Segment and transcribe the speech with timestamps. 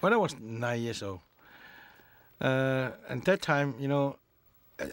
[0.00, 1.20] when I was nine years old.
[2.40, 4.16] Uh, and that time, you know,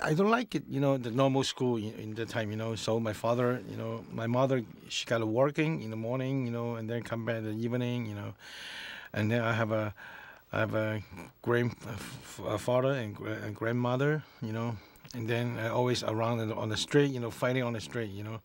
[0.02, 2.76] I- don't like it, you know, the normal school in, that time, you know.
[2.76, 6.76] So my father, you know, my mother, she got working in the morning, you know,
[6.76, 8.34] and then come back in the evening, you know.
[9.14, 9.94] And then I have a,
[10.54, 11.02] I have a
[11.42, 14.78] grandfather and, and grandmother, you know.
[15.14, 18.24] And then I always around on the street, you know, fighting on the street, you
[18.24, 18.40] know.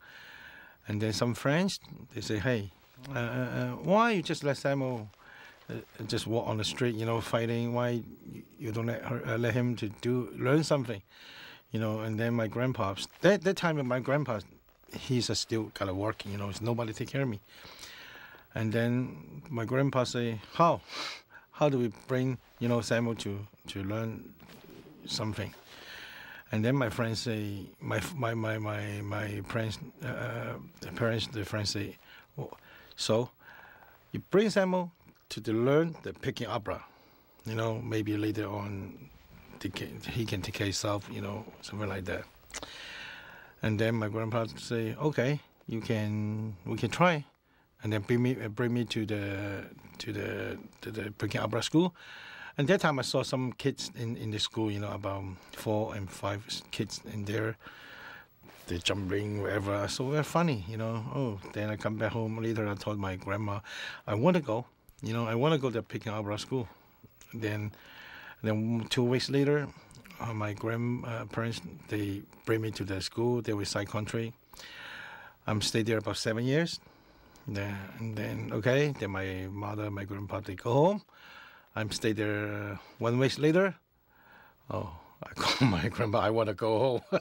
[0.88, 1.78] And then some friends,
[2.14, 2.72] they say, hey,
[3.14, 5.08] uh, uh, uh, why you just let Samuel
[6.06, 7.74] just walk on the street, you know, fighting?
[7.74, 8.02] Why
[8.58, 11.02] you, don't let her, uh, let him to do learn something,
[11.72, 12.00] you know?
[12.00, 14.40] And then my grandpa, that that time my grandpa,
[14.96, 17.40] he's uh, still kind of working, you know, it's nobody take care of me.
[18.54, 20.80] And then my grandpa say, how,
[21.52, 24.32] how do we bring you know Samuel to to learn
[25.06, 25.52] something?
[26.50, 31.44] And then my friends say, my my my my my friends, uh, the parents, the
[31.44, 31.98] friends say,
[32.38, 32.50] oh,
[32.96, 33.28] so
[34.12, 34.90] you bring Samuel
[35.30, 36.84] to, learn the Peking opera,
[37.44, 39.08] you know, maybe later on
[39.62, 42.24] he can take care himself, you know, something like that.
[43.62, 47.24] And then my grandpa say, okay, you can, we can try,
[47.82, 49.64] and then bring me uh, bring me to the
[49.98, 51.94] to the to the Peking opera school.
[52.56, 55.94] And that time I saw some kids in, in the school, you know, about four
[55.94, 57.56] and five kids in there.
[58.66, 59.86] They jumping wherever.
[59.88, 61.04] So very funny, you know.
[61.14, 62.68] Oh, then I come back home later.
[62.68, 63.60] I told my grandma,
[64.06, 64.66] I want to go.
[65.02, 66.68] You know, I want to go to Peking opera school.
[67.32, 67.72] Then,
[68.42, 69.68] then two weeks later,
[70.20, 73.40] uh, my grandparents they bring me to the school.
[73.40, 74.32] They were side country.
[75.46, 76.80] I'm stayed there about seven years.
[77.46, 81.02] Then, and then okay, then my mother, my grandpa, they go home.
[81.76, 83.76] I'm stay there uh, one week later.
[84.70, 84.90] Oh,
[85.22, 86.20] I call my grandpa.
[86.20, 87.20] I want to go home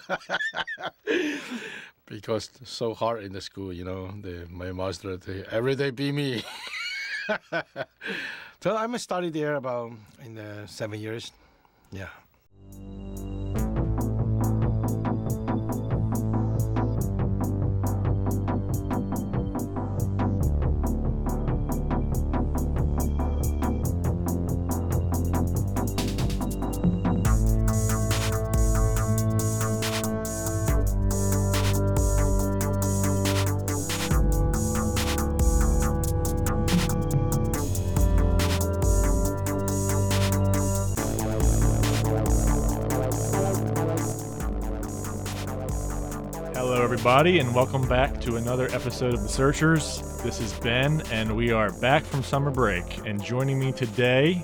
[2.05, 3.72] because so hard in the school.
[3.72, 6.44] You know, the, my master they every day beat me.
[8.61, 9.92] so I'm study there about
[10.23, 11.31] in the seven years.
[11.92, 12.09] Yeah.
[46.97, 50.02] Everybody, and welcome back to another episode of The Searchers.
[50.23, 53.05] This is Ben, and we are back from summer break.
[53.05, 54.43] And joining me today,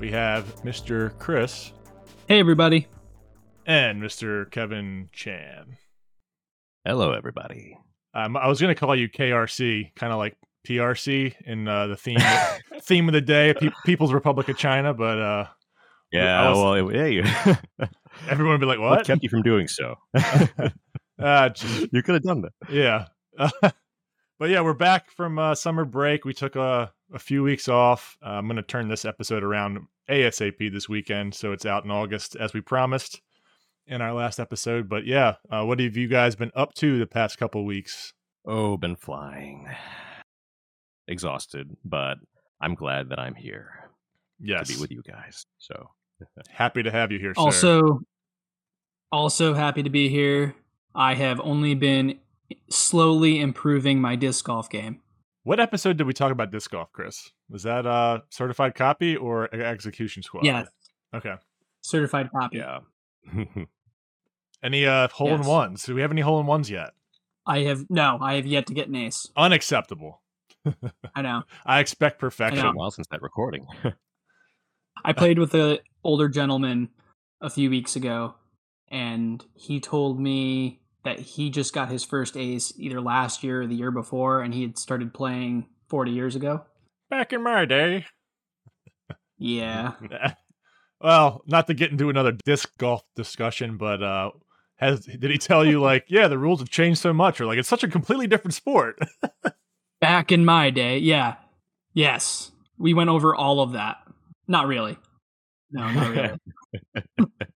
[0.00, 1.16] we have Mr.
[1.20, 1.70] Chris
[2.26, 2.88] Hey, everybody.
[3.64, 4.50] and Mr.
[4.50, 5.76] Kevin Chan.
[6.84, 7.78] Hello, everybody.
[8.12, 10.36] Um, I was going to call you KRC, kind of like
[10.66, 12.18] PRC in uh, the theme
[12.82, 15.46] theme of the day, Pe- People's Republic of China, but uh,
[16.10, 17.22] Yeah, was- well, it, hey,
[18.28, 19.94] everyone would be like, what "What?" kept you from doing so?
[21.18, 22.52] Uh, just- you could have done that.
[22.70, 23.06] yeah.
[24.38, 26.24] but yeah, we're back from uh, summer break.
[26.24, 28.16] We took a, a few weeks off.
[28.24, 31.90] Uh, I'm going to turn this episode around ASAP this weekend, so it's out in
[31.90, 33.20] August as we promised
[33.86, 34.88] in our last episode.
[34.88, 38.12] But yeah, uh, what have you guys been up to the past couple weeks?
[38.46, 39.68] Oh, been flying.
[41.08, 42.18] Exhausted, but
[42.60, 43.90] I'm glad that I'm here
[44.40, 45.46] Yes, to be with you guys.
[45.58, 45.90] So,
[46.50, 47.32] happy to have you here.
[47.34, 47.40] sir.
[47.40, 48.00] Also,
[49.10, 50.54] also happy to be here.
[50.94, 52.18] I have only been
[52.70, 55.00] slowly improving my disc golf game.
[55.44, 57.30] what episode did we talk about disc golf, Chris?
[57.50, 60.44] Was that a certified copy or execution squad?
[60.44, 60.64] Yeah,
[61.14, 61.34] Okay.
[61.80, 62.58] certified copy.
[62.58, 62.80] yeah.
[64.62, 65.84] Any uh, hole in ones?
[65.84, 66.90] Do we have any hole in ones yet?
[67.46, 69.28] I have no, I have yet to get an ace.
[69.36, 70.20] Unacceptable.
[71.14, 71.44] I know.
[71.64, 72.58] I expect perfection.
[72.64, 73.66] been a while since that recording.
[75.04, 76.88] I played with an older gentleman
[77.40, 78.34] a few weeks ago,
[78.90, 83.66] and he told me that he just got his first ace either last year or
[83.66, 86.64] the year before, and he had started playing 40 years ago.
[87.10, 88.06] Back in my day.
[89.38, 89.92] Yeah.
[91.00, 94.30] well, not to get into another disc golf discussion, but uh
[94.76, 97.58] has did he tell you like, yeah, the rules have changed so much, or like
[97.58, 98.98] it's such a completely different sport?
[100.00, 101.36] Back in my day, yeah.
[101.94, 102.52] Yes.
[102.78, 103.96] We went over all of that.
[104.46, 104.96] Not really.
[105.72, 106.38] No, not really.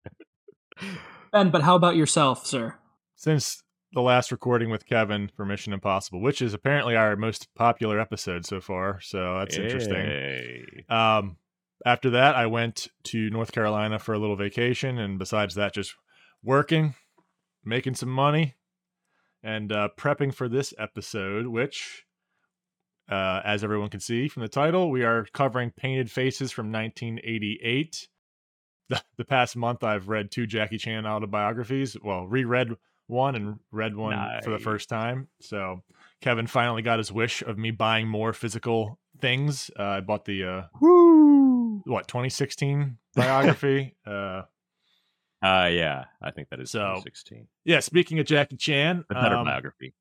[1.31, 2.75] ben, but how about yourself, sir?
[3.15, 7.99] Since the last recording with Kevin for Mission Impossible, which is apparently our most popular
[7.99, 10.83] episode so far, so that's interesting.
[10.89, 11.37] Um,
[11.85, 15.95] after that, I went to North Carolina for a little vacation, and besides that, just
[16.43, 16.93] working,
[17.63, 18.55] making some money,
[19.41, 22.05] and uh, prepping for this episode, which
[23.09, 28.07] Uh, as everyone can see from the title, we are covering Painted Faces from 1988.
[28.89, 31.95] The, the past month, I've read two Jackie Chan autobiographies.
[32.03, 32.69] Well, reread
[33.07, 34.13] one and read one
[34.43, 35.27] for the first time.
[35.41, 35.83] So
[36.21, 39.69] Kevin finally got his wish of me buying more physical things.
[39.77, 41.81] Uh, I bought the uh, Woo!
[41.85, 43.95] what 2016 biography.
[44.05, 44.43] uh,
[45.41, 47.47] Uh, yeah, I think that is So, 2016.
[47.65, 49.93] yeah, speaking of Jackie Chan, The better um, biography.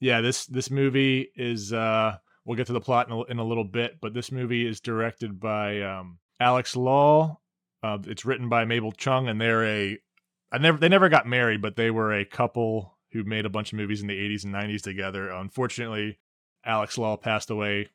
[0.00, 3.44] yeah this this movie is uh we'll get to the plot in a, in a
[3.44, 7.38] little bit but this movie is directed by um alex law
[7.82, 9.98] uh, it's written by mabel cheung and they're a
[10.52, 13.72] i never they never got married but they were a couple who made a bunch
[13.72, 16.18] of movies in the 80s and 90s together unfortunately
[16.64, 17.88] alex law passed away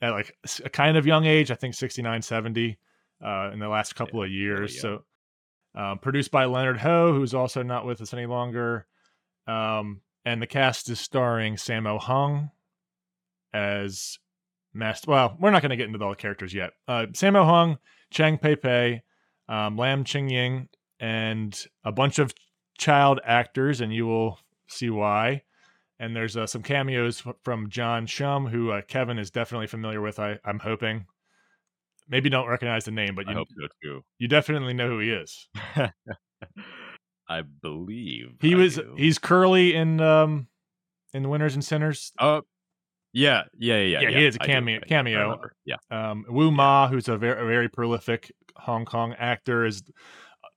[0.00, 2.78] at like a kind of young age i think 69 70
[3.24, 5.04] uh in the last couple of years so
[5.74, 8.86] um, produced by leonard ho who's also not with us any longer
[9.46, 12.50] um, and the cast is starring Sammo Hung
[13.52, 14.18] as
[14.72, 15.10] master.
[15.10, 16.72] Well, we're not going to get into all the characters yet.
[16.86, 17.78] Uh, Sammo Hung,
[18.10, 19.02] Chang Pei Pei,
[19.52, 20.68] um, Lam Ching Ying,
[20.98, 22.32] and a bunch of
[22.78, 24.38] child actors, and you will
[24.68, 25.42] see why.
[25.98, 30.18] And there's uh, some cameos from John Shum, who uh, Kevin is definitely familiar with.
[30.18, 31.06] I, I'm hoping.
[32.08, 34.04] Maybe don't recognize the name, but you hope so too.
[34.18, 35.48] you definitely know who he is.
[37.28, 38.94] I believe He I was do.
[38.96, 40.48] he's Curly in um
[41.14, 42.12] in the Winners and Sinners.
[42.18, 42.42] Oh,
[43.12, 44.18] yeah, yeah, yeah, Yeah, yeah.
[44.18, 45.40] he is a cameo- do, cameo.
[45.64, 49.82] Yeah, um, Wu Ma, who's a very, a very prolific Hong Kong actor, is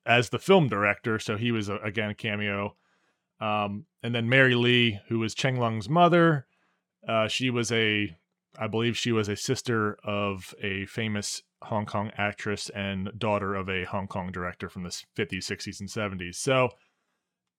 [0.05, 2.75] as the film director, so he was a, again a cameo.
[3.41, 6.47] Um, and then Mary Lee, who was Cheng Lung's mother,
[7.07, 8.15] uh, she was a,
[8.57, 13.69] I believe she was a sister of a famous Hong Kong actress and daughter of
[13.69, 16.35] a Hong Kong director from the 50s, 60s, and 70s.
[16.35, 16.69] So,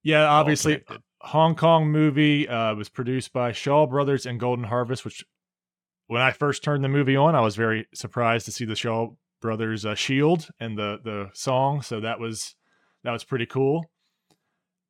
[0.03, 1.03] yeah, obviously, connected.
[1.21, 5.25] Hong Kong movie uh, was produced by Shaw Brothers and Golden Harvest, which
[6.07, 9.09] when I first turned the movie on, I was very surprised to see the Shaw
[9.41, 11.81] Brothers uh, shield and the the song.
[11.81, 12.55] So that was
[13.03, 13.89] that was pretty cool.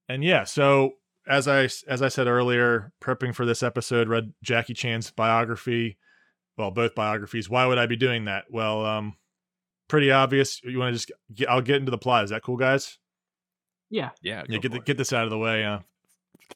[0.10, 0.94] And yeah, so
[1.28, 5.98] as I as I said earlier, prepping for this episode, read Jackie Chan's biography.
[6.58, 7.50] Well, both biographies.
[7.50, 8.46] Why would I be doing that?
[8.50, 9.16] Well, um,
[9.88, 10.62] pretty obvious.
[10.64, 11.50] You want to just get?
[11.50, 12.24] I'll get into the plot.
[12.24, 12.98] Is that cool, guys?
[13.90, 14.10] Yeah.
[14.22, 14.44] yeah.
[14.50, 15.64] yeah, get the, get this out of the way.
[15.64, 15.80] Uh,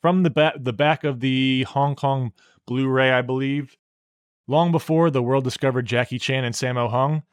[0.01, 2.33] from the back the back of the Hong Kong
[2.67, 3.75] Blu-ray, I believe.
[4.47, 7.23] Long before the world discovered Jackie Chan and Sammo Hung,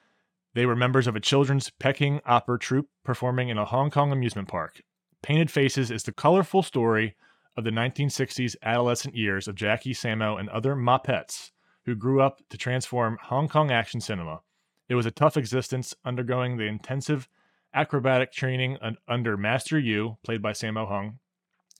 [0.55, 4.49] they were members of a children's Peking opera troupe performing in a Hong Kong amusement
[4.49, 4.83] park.
[5.23, 7.17] Painted Faces is the colorful story
[7.57, 11.51] of the 1960s adolescent years of Jackie, Sammo, and other Mopettes
[11.85, 14.41] who grew up to transform Hong Kong action cinema.
[14.89, 17.29] It was a tough existence, undergoing the intensive
[17.75, 18.79] acrobatic training
[19.09, 21.19] under Master Yu, played by Sammo Hung.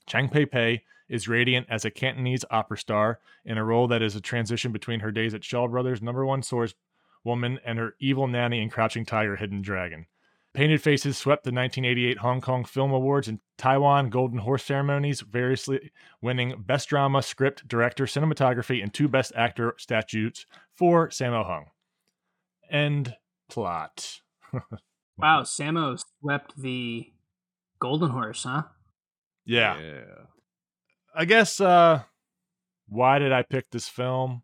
[0.09, 4.15] Chang Pei Pei is radiant as a Cantonese opera star in a role that is
[4.15, 6.73] a transition between her days at Shaw Brothers' number one source
[7.23, 10.07] woman and her evil nanny in Crouching Tiger, Hidden Dragon.
[10.53, 15.91] Painted Faces swept the 1988 Hong Kong Film Awards and Taiwan Golden Horse ceremonies, variously
[16.21, 21.67] winning Best Drama, Script, Director, Cinematography, and two Best Actor statutes for Sammo Hung.
[22.69, 23.15] End
[23.47, 24.21] plot.
[25.19, 27.11] Wow, Sammo swept the
[27.77, 28.63] Golden Horse, huh?
[29.49, 29.79] Yeah.
[29.79, 30.01] yeah.
[31.15, 32.03] I guess uh
[32.87, 34.43] why did I pick this film?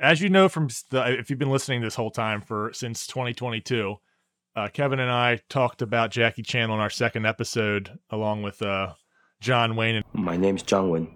[0.00, 3.96] As you know from the if you've been listening this whole time for since 2022,
[4.56, 8.94] uh Kevin and I talked about Jackie Chan on our second episode along with uh
[9.40, 11.08] John Wayne and My name's Zhang Wen.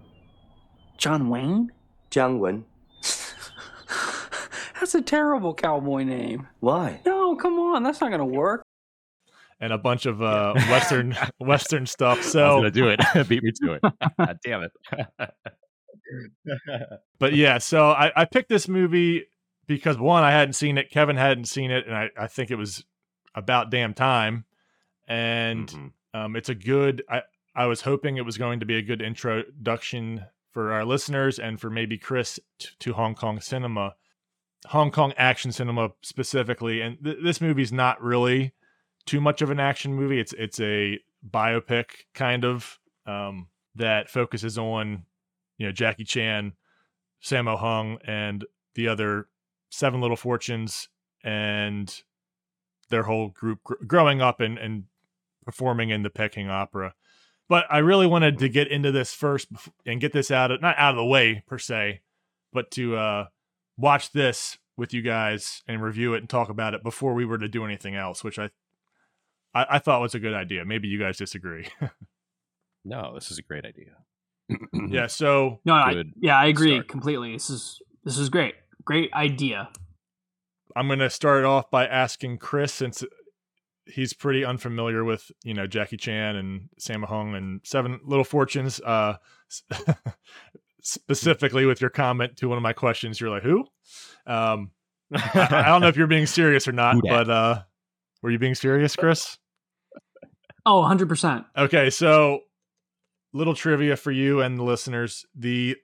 [0.97, 1.71] John Wayne?
[2.11, 2.65] Zhang Wen.
[4.79, 6.47] That's a terrible cowboy name.
[6.59, 7.01] Why?
[7.03, 8.61] No, come on, that's not gonna work.
[9.59, 12.19] And a bunch of uh western western stuff.
[12.19, 12.99] I So gonna do it.
[13.27, 13.81] Beat me to it.
[14.17, 14.71] God damn it.
[17.19, 19.25] but yeah, so I, I picked this movie
[19.67, 22.55] because one, I hadn't seen it, Kevin hadn't seen it, and I, I think it
[22.55, 22.83] was
[23.33, 24.45] about damn time.
[25.07, 25.91] And Mhm.
[26.13, 27.03] Um, it's a good.
[27.09, 31.37] I I was hoping it was going to be a good introduction for our listeners
[31.39, 33.95] and for maybe Chris to, to Hong Kong cinema,
[34.67, 36.79] Hong Kong action cinema specifically.
[36.79, 38.53] And th- this movie's not really
[39.05, 40.19] too much of an action movie.
[40.19, 45.05] It's it's a biopic kind of um, that focuses on
[45.57, 46.53] you know Jackie Chan,
[47.23, 48.45] Sammo Hung, and
[48.75, 49.27] the other
[49.69, 50.89] Seven Little Fortunes
[51.23, 52.03] and
[52.89, 54.83] their whole group gr- growing up and and
[55.43, 56.93] performing in the Peking Opera.
[57.47, 59.49] But I really wanted to get into this first
[59.85, 62.01] and get this out of not out of the way per se,
[62.51, 63.25] but to uh,
[63.77, 67.37] watch this with you guys and review it and talk about it before we were
[67.37, 68.49] to do anything else, which I
[69.55, 70.65] I, I thought was a good idea.
[70.65, 71.67] Maybe you guys disagree.
[72.85, 73.95] No, this is a great idea.
[74.89, 75.07] yeah.
[75.07, 76.87] So No, I, yeah, I agree start.
[76.87, 77.33] completely.
[77.33, 78.53] This is This is great.
[78.83, 79.69] Great idea.
[80.75, 83.03] I'm going to start off by asking Chris since
[83.87, 88.79] he's pretty unfamiliar with, you know, Jackie Chan and Sammo Hung and Seven Little Fortunes.
[88.81, 89.15] Uh,
[90.81, 93.65] specifically with your comment to one of my questions, you're like, who?
[94.27, 94.69] Um,
[95.11, 97.63] I, I don't know if you're being serious or not, Who but uh,
[98.21, 99.37] were you being serious, Chris?
[100.65, 101.45] Oh, 100%.
[101.57, 102.41] Okay, so
[103.33, 105.25] little trivia for you and the listeners.
[105.35, 105.75] The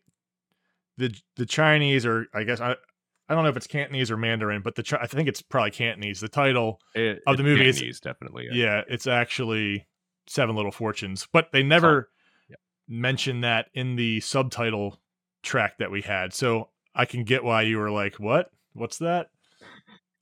[0.97, 2.75] the the Chinese or I guess I
[3.29, 6.19] I don't know if it's Cantonese or Mandarin, but the I think it's probably Cantonese.
[6.19, 8.47] The title, It, Of the movie, it's- Vietnamese, definitely.
[8.51, 9.87] yeah, it's actually
[10.27, 12.09] Seven Little Fortunes, but they never
[12.49, 12.55] yeah.
[12.87, 14.99] mention that in the subtitle
[15.43, 16.33] track that we had.
[16.33, 18.51] So I can get why you were like, "What?
[18.73, 19.29] What's that?"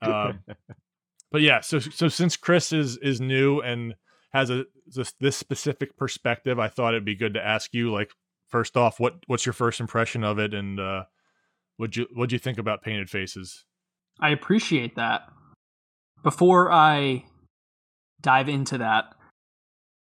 [0.01, 0.39] Um,
[1.31, 3.95] but yeah, so so since Chris is is new and
[4.33, 8.11] has a this, this specific perspective, I thought it'd be good to ask you, like,
[8.47, 11.03] first off, what what's your first impression of it, and uh,
[11.77, 13.65] what you what'd you think about Painted Faces?
[14.19, 15.29] I appreciate that.
[16.23, 17.25] Before I
[18.21, 19.05] dive into that,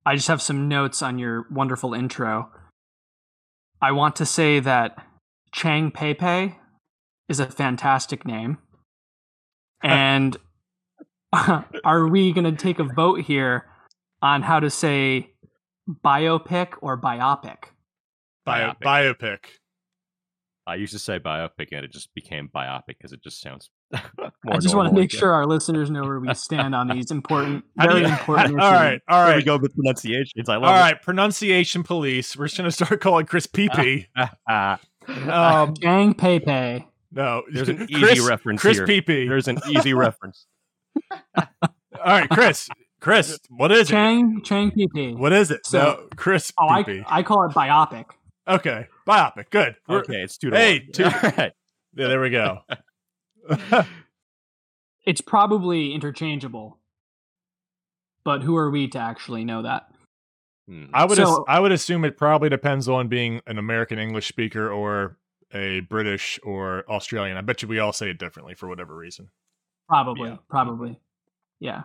[0.05, 2.51] I just have some notes on your wonderful intro.
[3.81, 5.03] I want to say that
[5.51, 6.57] Chang Pei Pei
[7.27, 8.57] is a fantastic name.
[9.83, 10.35] And
[11.83, 13.65] are we going to take a vote here
[14.21, 15.31] on how to say
[15.89, 17.57] biopic or biopic?
[18.45, 19.15] Bio, Biopic.
[19.19, 19.37] biopic.
[20.67, 23.69] I used to say biopic, and it just became biopic because it just sounds.
[23.93, 23.99] I
[24.59, 24.93] just want to normal.
[24.93, 28.11] make sure our listeners know where we stand on these important, How do very you-
[28.11, 28.79] important all issues.
[28.81, 30.49] right, all There we go with pronunciations.
[30.49, 30.99] I love all right.
[30.99, 32.35] Pronunciation police.
[32.35, 34.07] We're just gonna start calling Chris PP.
[34.15, 34.29] it.
[34.49, 36.87] Ah, Um, Chang Pei Pei.
[37.11, 38.87] no, There's an easy Chris, reference Chris here.
[38.87, 39.27] PP.
[39.29, 40.47] There's an easy reference.
[41.37, 41.45] All
[42.03, 42.67] right, Chris.
[43.01, 43.93] Chris, what is it?
[43.93, 45.15] Chang Chang PP.
[45.17, 45.65] What is it?
[45.65, 47.03] So- no, Chris Oh, I, PP.
[47.07, 48.05] I call it biopic.
[48.47, 49.49] okay, biopic.
[49.49, 49.75] Good.
[49.87, 50.91] We're- Okay, it's two to Hey, one.
[50.93, 51.51] two- All right.
[51.93, 52.59] Yeah, there we go.
[55.05, 56.79] It's probably interchangeable,
[58.23, 59.87] but who are we to actually know that?
[60.67, 60.85] Hmm.
[60.95, 64.27] I would So- as- I would assume it probably depends on being an American English
[64.27, 65.17] speaker or
[65.53, 67.37] a British or Australian.
[67.37, 69.29] I bet you we all say it differently for whatever reason.
[69.87, 70.37] Probably, Yeah.
[70.49, 70.99] probably,
[71.59, 71.83] yeah.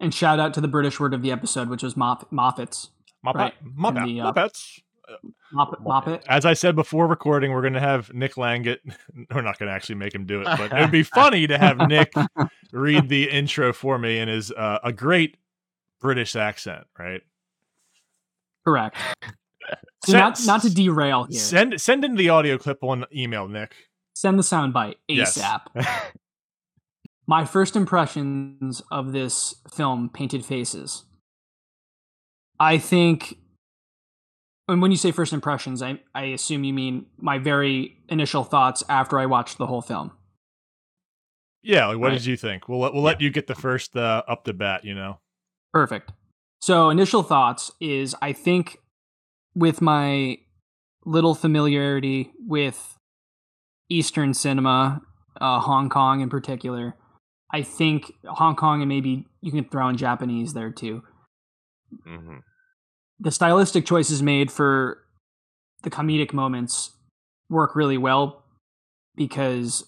[0.00, 2.88] And shout out to the British word of the episode, which was Moff- Moffats.
[3.26, 3.54] Muppet, Right.
[3.60, 4.32] In the, uh,
[5.52, 6.22] Moppet.
[6.28, 8.78] As I said before recording, we're going to have Nick Langett.
[9.34, 11.58] We're not going to actually make him do it, but it would be funny to
[11.58, 12.12] have Nick
[12.72, 15.36] read the intro for me in his uh, a great
[16.00, 17.22] British accent, right?
[18.64, 18.96] Correct.
[20.04, 21.38] So Send- not not to derail here.
[21.38, 23.74] Send, Send in the audio clip on email, Nick.
[24.14, 25.38] Send the sound soundbite Yes.
[27.30, 31.04] My first impressions of this film, Painted Faces.
[32.58, 33.36] I think,
[34.66, 38.82] and when you say first impressions, I, I assume you mean my very initial thoughts
[38.88, 40.12] after I watched the whole film.
[41.62, 42.14] Yeah, like, what Right.
[42.14, 42.66] did you think?
[42.66, 44.84] We'll let, we'll let you get the first uh, up to bat.
[44.84, 45.18] You know.
[45.72, 46.12] Perfect.
[46.62, 48.78] So, initial thoughts is I think
[49.54, 50.38] with my
[51.04, 52.96] little familiarity with
[53.90, 55.02] Eastern cinema,
[55.40, 56.94] uh, Hong Kong in particular,
[57.52, 61.02] I think Hong Kong and maybe you can throw in Japanese there too.
[62.06, 62.42] Mhm.
[63.18, 65.02] the stylistic choices made for
[65.82, 66.92] the comedic moments
[67.48, 68.44] work really well
[69.16, 69.84] because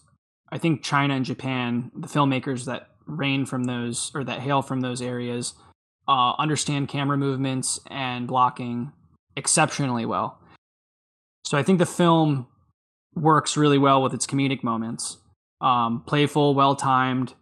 [0.51, 4.81] I think China and Japan, the filmmakers that reign from those or that hail from
[4.81, 5.55] those areas,
[6.09, 8.93] uh, understand camera movements and blocking
[9.37, 10.41] exceptionally well.
[11.45, 12.49] So I think the film
[13.15, 15.19] works really well with its comedic moments.
[15.61, 17.35] Um, playful, well timed,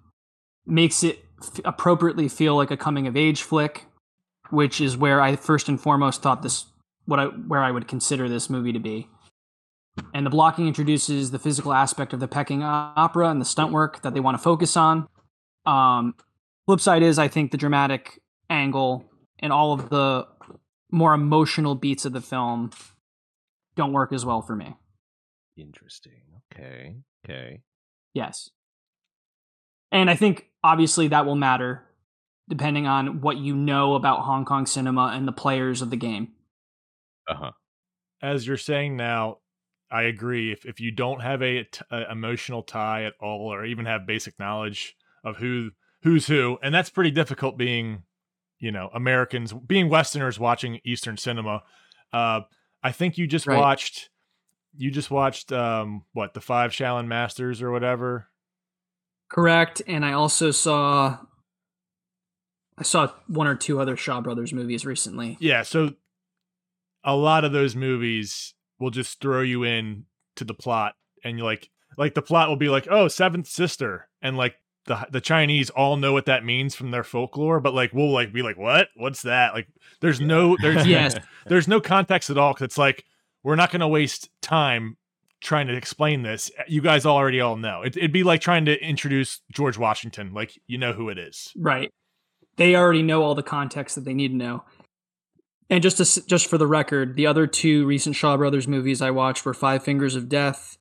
[0.68, 3.86] makes it f- appropriately feel like a coming of age flick
[4.50, 6.66] which is where I first and foremost thought this
[7.04, 9.08] what I where I would consider this movie to be.
[10.14, 14.02] And the blocking introduces the physical aspect of the Peking opera and the stunt work
[14.02, 15.08] that they want to focus on.
[15.66, 16.14] Um,
[16.66, 19.04] flip side is I think the dramatic angle
[19.40, 20.26] and all of the
[20.90, 22.70] more emotional beats of the film
[23.74, 24.76] don't work as well for me.
[25.56, 26.12] Interesting.
[26.52, 26.96] Okay.
[27.24, 27.60] Okay.
[28.14, 28.50] Yes.
[29.90, 31.84] And I think obviously that will matter
[32.48, 36.28] depending on what you know about Hong Kong cinema and the players of the game.
[37.28, 37.50] Uh huh.
[38.22, 39.38] As you're saying now,
[39.90, 40.50] I agree.
[40.50, 44.06] If if you don't have a, t- a emotional tie at all, or even have
[44.06, 45.70] basic knowledge of who
[46.02, 48.04] who's who, and that's pretty difficult being,
[48.58, 51.62] you know, Americans being Westerners watching Eastern cinema.
[52.12, 52.40] Uh,
[52.82, 53.58] I think you just Right.
[53.58, 54.08] watched.
[54.76, 58.28] You just watched um what the five Shaolin Masters or whatever.
[59.28, 59.82] Correct.
[59.86, 61.18] And I also saw
[62.78, 65.36] I saw one or two other Shaw Brothers movies recently.
[65.40, 65.94] Yeah, so
[67.04, 70.04] a lot of those movies will just throw you in
[70.36, 70.94] to the plot
[71.24, 74.54] and you like like the plot will be like oh seventh sister and like
[74.86, 78.32] the the Chinese all know what that means from their folklore, but like we'll like
[78.32, 79.66] be like what what's that like
[80.00, 81.16] there's no there's Yes.
[81.46, 83.04] there's no context at all because it's like
[83.42, 84.96] we're not going to waste time
[85.40, 86.50] trying to explain this.
[86.58, 87.82] Eh, you guys already all know.
[87.82, 91.52] It, it'd be like trying to introduce George Washington, like you know who it is.
[91.56, 91.90] Right.
[92.56, 94.64] They already know all the context that they need to know.
[95.70, 99.10] And just to, just for the record, the other two recent Shaw Brothers movies I
[99.10, 100.78] watched were Five Fingers of Death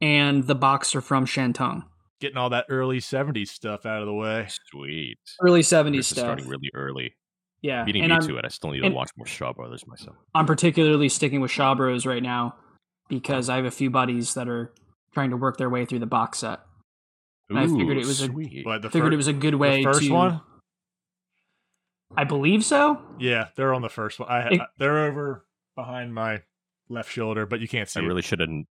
[0.00, 1.84] and The Boxer from Shantung.
[2.20, 4.46] Getting all that early '70s stuff out of the way.
[4.70, 5.18] Sweet.
[5.40, 6.18] Early 70s is stuff.
[6.18, 7.16] starting really early.
[7.62, 7.84] yeah.
[7.84, 8.44] Beating and me I'm, to it.
[8.44, 10.16] I still need to watch more Shaw Brothers myself.
[10.32, 12.54] I'm particularly sticking with Shaw Bros right now
[13.20, 14.72] because I have a few buddies that are
[15.12, 16.60] trying to work their way through the box set.
[17.50, 18.64] And I figured it was a- sweet.
[18.64, 20.10] But the, Figured fir- it was a good the way first to.
[20.12, 20.40] one,
[22.16, 23.02] I believe so.
[23.18, 24.28] yeah, they're on the first one.
[24.30, 25.44] I, It- I they're over
[25.76, 26.40] behind my
[26.88, 28.00] left shoulder, but you can't see.
[28.00, 28.06] I it.
[28.06, 28.48] really should have.
[28.48, 28.66] Damn it.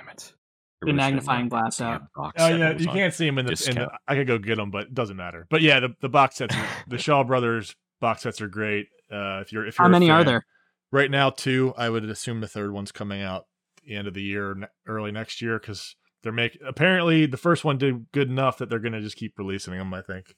[0.00, 0.32] I The really
[0.80, 2.02] should've magnifying glass out.
[2.16, 3.88] Oh yeah, you on can't see them in the, in the.
[4.08, 5.46] I could go get them, but it doesn't matter.
[5.50, 6.54] But yeah, the, the box sets,
[6.88, 8.86] the Shaw Brothers box sets are great.
[9.12, 10.44] Uh, if you're if you're How a many are there?
[10.90, 11.30] Right now?
[11.30, 11.74] Two.
[11.76, 13.44] I would assume the third one's coming out
[13.84, 16.62] the end of the year, early next year, because they're making.
[16.66, 19.92] Apparently, the first one did good enough that they're going to just keep releasing them.
[19.92, 20.34] I think.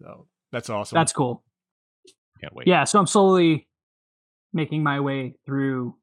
[0.00, 0.96] So that's awesome.
[0.96, 1.44] That's cool.
[2.40, 2.66] Can't wait.
[2.66, 3.68] Yeah, so I'm slowly
[4.52, 5.94] making my way through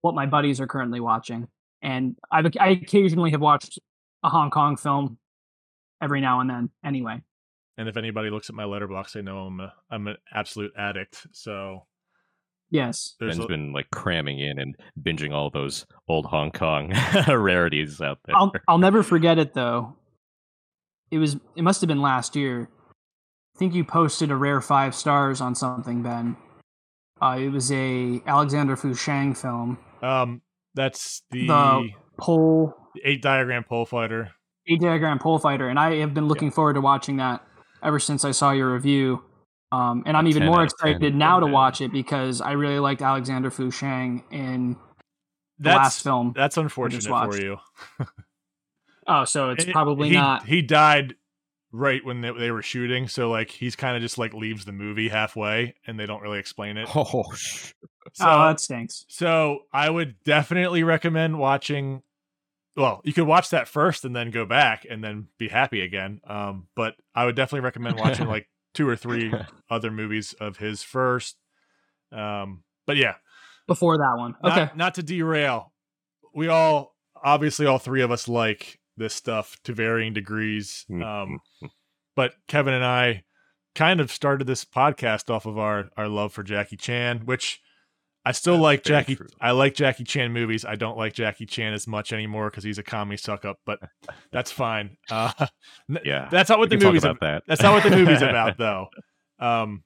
[0.00, 1.48] what my buddies are currently watching,
[1.82, 3.78] and I've I occasionally have watched
[4.22, 5.18] a Hong Kong film
[6.02, 6.70] every now and then.
[6.84, 7.20] Anyway,
[7.76, 11.26] and if anybody looks at my Letterboxd, they know I'm a, I'm an absolute addict.
[11.32, 11.86] So
[12.74, 16.92] yes, there's Ben's a, been like cramming in and binging all those old Hong Kong
[17.28, 18.36] rarities out there.
[18.36, 19.96] I'll I'll never forget it though.
[21.10, 22.68] It was it must have been last year.
[23.54, 26.36] I think you posted a rare five stars on something, Ben.
[27.22, 30.42] Uh, it was a Alexander Fu Sheng film, um
[30.74, 31.88] that's the, The-
[32.18, 34.32] pole the eight diagram pole fighter.
[34.66, 37.42] eight diagram pole fighter, and I have been looking forward to watching that
[37.82, 39.22] ever since I saw your review.
[39.74, 42.52] Um, and I'm even more out of 10 excited now to watch it because I
[42.52, 44.76] really liked Alexander Fu Fushang in
[45.58, 46.32] the That's last film.
[46.36, 47.58] that's unfortunate for you.
[49.06, 50.46] Oh, so it's It- probably he, not.
[50.46, 51.14] He died
[51.72, 54.72] right when they, they were shooting, so like he's kind of just like leaves the
[54.72, 56.88] movie halfway, and they don't really explain it.
[56.94, 57.72] oh, sh-
[58.14, 59.04] So, oh, that stinks.
[59.08, 62.02] so I would definitely recommend watching.
[62.76, 66.20] Well, you could watch that first and then go back and then be happy again.
[66.26, 69.32] Um, but I would definitely recommend watching like two or three
[69.70, 71.36] other movies of his first.
[72.12, 73.14] Um, but yeah,
[73.66, 74.70] Before that one, okay.
[74.76, 75.72] not to derail.
[76.34, 80.84] We all obviously all three of us like this stuff to varying degrees.
[80.90, 81.02] Mhm.
[81.04, 81.40] Um,
[82.14, 83.24] but Kevin and I
[83.74, 87.60] kind of started this podcast off of our our love for Jackie Chan, which
[88.26, 89.16] I still That's like Jackie.
[89.16, 89.26] true.
[89.40, 90.64] I like Jackie Chan movies.
[90.64, 93.58] I don't like Jackie Chan as much anymore because he's a comedy suck up.
[93.66, 93.80] But
[94.32, 94.96] that's fine.
[95.10, 95.32] Uh,
[96.04, 96.28] yeah.
[96.30, 97.20] that's not what the movie's about about.
[97.20, 97.42] that.
[97.46, 98.86] That's not what the movie's about, though.
[99.38, 99.82] Um,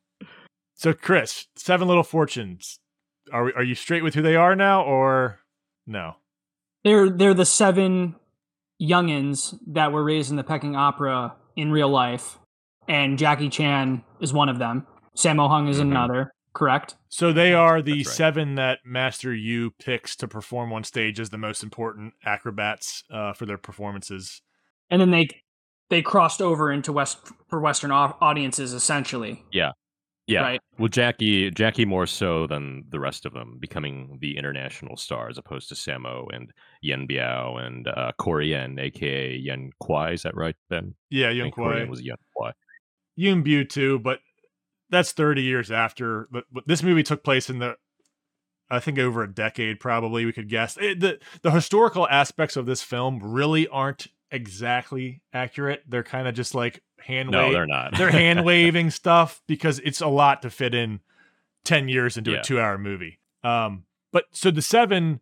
[0.76, 2.78] so Chris, Seven Little Fortunes.
[3.32, 5.40] Are we, are you straight with who they are now, or
[5.86, 6.14] no?
[6.84, 8.14] They're they're the seven
[8.80, 12.38] youngins that were raised in the Peking Opera in real life,
[12.88, 14.86] and Jackie Chan is one of them.
[15.16, 15.82] Sammo Hung is Mhm.
[15.82, 16.32] another.
[16.58, 16.96] Correct.
[17.08, 18.06] So they are the right.
[18.06, 23.32] seven that Master Yu picks to perform on stage as the most important acrobats uh,
[23.32, 24.42] for their performances.
[24.90, 25.28] And then they
[25.88, 29.44] they crossed over into West for Western audiences essentially.
[29.52, 29.70] Yeah.
[30.26, 30.40] Yeah.
[30.40, 30.60] Right.
[30.80, 35.38] Well, Jackie, Jackie more so than the rest of them, becoming the international star as
[35.38, 40.10] opposed to Sammo and Yuen Biao and uh, Corey Yuen, aka Yuen Kwai.
[40.10, 40.96] Is that right, Ben?
[41.08, 41.78] Yeah, I Yun think Corey Kwai.
[41.82, 42.52] Yen was Yuen Kwai.
[43.14, 44.18] Yun Bu too, but
[44.90, 46.28] that's 30 years after.
[46.30, 47.76] But, but this movie took place in the,
[48.70, 50.76] I think over a decade, probably we could guess.
[50.80, 55.82] It, the the historical aspects of this film really aren't exactly accurate.
[55.88, 57.96] They're kind of just like hand No, wave- they're not.
[57.96, 61.00] they're hand waving stuff because it's a lot to fit in
[61.64, 62.40] 10 years into Yeah.
[62.40, 63.18] a two hour movie.
[63.42, 65.20] Um, but so the seven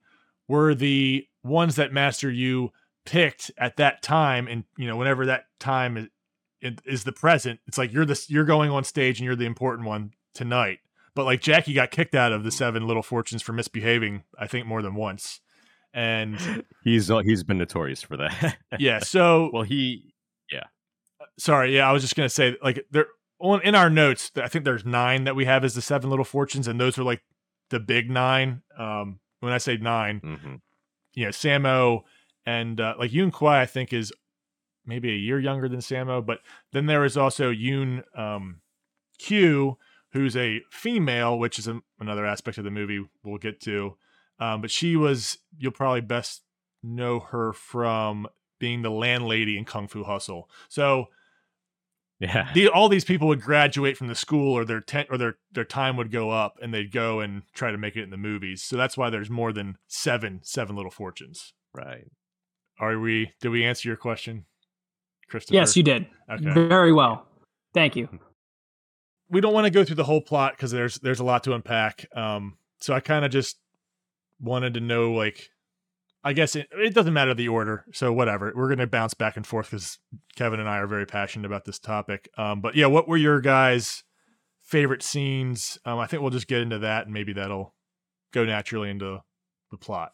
[0.48, 2.70] were the ones that Master you
[3.04, 4.48] picked at that time.
[4.48, 6.06] And, you know, whenever that time is,
[6.66, 9.46] it- is the present, it's like you're the, you're going on stage and you're the
[9.46, 10.80] important one tonight.
[11.14, 14.66] But like Jackie got kicked out of the seven little fortunes for misbehaving, I think
[14.66, 15.40] more than once.
[15.94, 18.58] And he's uh, he's been notorious for that.
[18.78, 20.14] yeah, so well, he
[20.52, 20.64] yeah.
[21.38, 23.06] sorry yeah i was just gonna say like there
[23.38, 26.24] on in our notes i think there's nine that we have as the seven little
[26.24, 27.22] fortunes and those are like
[27.70, 30.54] the big nine um when i say nine mm-hmm.
[31.14, 32.02] you know sammo
[32.44, 34.12] and uh, like yoon kwai i think is
[34.86, 36.38] maybe a year younger than sammo but
[36.72, 38.60] then there is also yoon um
[39.18, 39.76] q
[40.12, 43.96] who's a female which is a, another aspect of the movie we'll get to
[44.38, 46.42] um but she was you'll probably best
[46.82, 48.26] know her from
[48.58, 50.48] being the landlady in Kung Fu Hustle.
[50.68, 51.06] So
[52.18, 52.50] Yeah.
[52.54, 55.64] the, all these people would graduate from the school or their ten, or their their
[55.64, 58.62] time would go up and they'd go and try to make it in the movies.
[58.62, 61.52] So that's why there's more than seven seven little fortunes.
[61.74, 62.10] Right.
[62.78, 64.46] Are we did we answer your question?
[65.28, 65.54] Christopher?
[65.54, 66.06] Yes, you did.
[66.30, 66.52] Okay.
[66.52, 67.26] Very well.
[67.74, 68.08] Thank you.
[69.28, 71.52] we don't want to go through the whole plot because there's there's a lot to
[71.52, 72.06] unpack.
[72.14, 73.58] Um, so I kind of just
[74.40, 75.48] wanted to know, like,
[76.22, 77.84] I guess it, it doesn't matter the order.
[77.92, 79.98] So whatever, we're gonna bounce back and forth because
[80.36, 82.28] Kevin and I are very passionate about this topic.
[82.36, 84.04] Um, but yeah, what were your guys'
[84.62, 85.78] favorite scenes?
[85.84, 87.74] Um, I think we'll just get into that, and maybe that'll
[88.32, 89.20] go naturally into
[89.70, 90.12] the plot.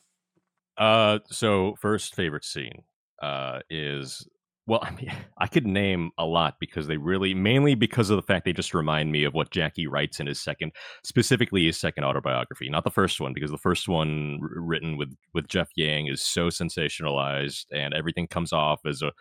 [0.78, 2.84] Uh, so first favorite scene
[3.20, 4.26] uh, is
[4.72, 8.22] well, I mean, I could name a lot because they really, mainly because of the
[8.22, 10.72] fact they just remind me of what Jackie writes in his second,
[11.04, 15.14] specifically his second autobiography, not the first one, because the first one wr- written with
[15.34, 19.12] with Jeff Yang is so sensationalized and everything comes off as a,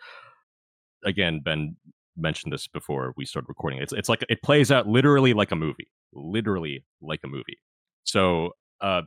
[1.04, 1.76] again, Ben
[2.16, 3.78] mentioned this before we started recording.
[3.82, 7.58] It's it's like it plays out literally like a movie, literally like a movie.
[8.04, 9.02] So, uh,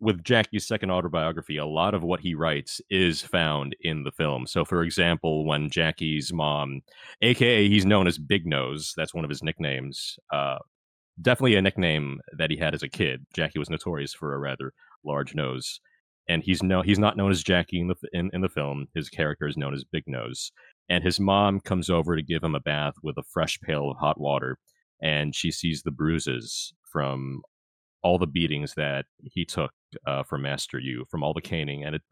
[0.00, 4.46] with Jackie's second autobiography, a lot of what he writes is found in the film.
[4.46, 6.82] So, for example, when Jackie's mom,
[7.22, 10.18] aka he's known as Big Nose, that's one of his nicknames.
[10.32, 10.58] Uh,
[11.20, 13.26] definitely a nickname that he had as a kid.
[13.34, 14.72] Jackie was notorious for a rather
[15.04, 15.80] large nose,
[16.28, 18.86] and he's no he's not known as Jackie in the in, in the film.
[18.94, 20.52] His character is known as Big Nose,
[20.88, 23.96] and his mom comes over to give him a bath with a fresh pail of
[23.98, 24.58] hot water,
[25.02, 27.42] and she sees the bruises from
[28.02, 29.70] all the beatings that he took
[30.06, 32.02] uh, from Master Yu, from all the caning, and it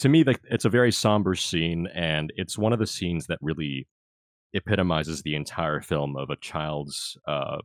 [0.00, 3.38] to me like it's a very somber scene, and it's one of the scenes that
[3.40, 3.86] really
[4.52, 7.58] epitomizes the entire film of a child's uh,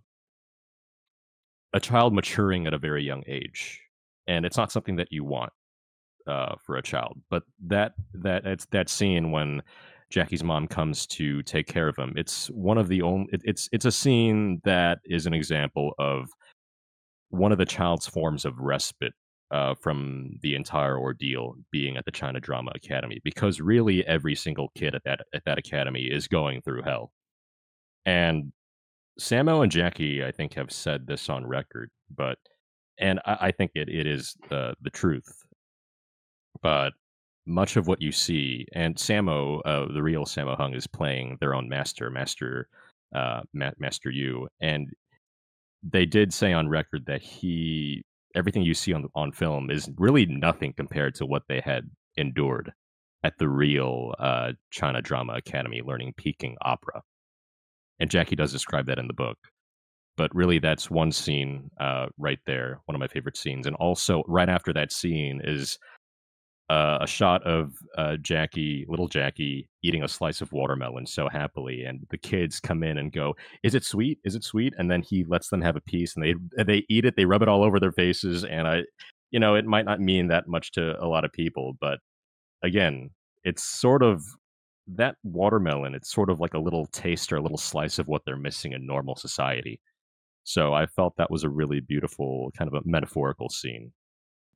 [1.74, 3.82] a child maturing at a very young age,
[4.28, 5.52] and it's not something that you want
[6.28, 7.20] uh, for a child.
[7.30, 9.62] But that that it's that scene when
[10.10, 12.14] Jackie's mom comes to take care of him.
[12.16, 13.28] It's one of the only.
[13.32, 16.30] It, it's it's a scene that is an example of
[17.36, 19.14] one of the child's forms of respite
[19.52, 24.72] uh, from the entire ordeal being at the China Drama Academy, because really every single
[24.76, 27.12] kid at that at that academy is going through hell,
[28.06, 28.52] and
[29.20, 32.38] Sammo and Jackie, I think, have said this on record, but
[32.98, 35.46] and I, I think it, it is uh, the truth.
[36.62, 36.94] But
[37.46, 41.54] much of what you see, and Sammo, uh, the real Sammo Hung, is playing their
[41.54, 42.68] own master, Master
[43.14, 44.90] uh, Ma- Master Yu, and
[45.88, 48.04] they did say on record that he
[48.36, 52.72] everything you see on on film is really nothing compared to what they had endured
[53.24, 57.02] at the real uh, China Drama Academy, learning Peking opera
[58.00, 59.38] and Jackie does describe that in the book.
[60.18, 63.68] But really, that's one scene uh, right there, one of my favorite scenes.
[63.68, 65.78] And also, right after that scene is
[66.70, 71.84] uh, a shot of uh, Jackie, little Jackie, eating a slice of watermelon so happily,
[71.84, 74.20] and the kids come in and go, "Is it sweet?
[74.24, 77.06] Is it sweet?" And then he lets them have a piece, and they they eat
[77.06, 77.16] it.
[77.16, 78.84] They rub it all over their faces, and I,
[79.32, 82.00] you know, it might not mean that much to a lot of people, but
[82.64, 83.12] again,
[83.44, 84.24] it's sort of
[84.88, 88.24] that watermelon, it's sort of like a little taste or a little slice of what
[88.26, 89.80] they're missing in normal society.
[90.44, 93.94] So I felt that was a really beautiful, kind of a metaphorical scene.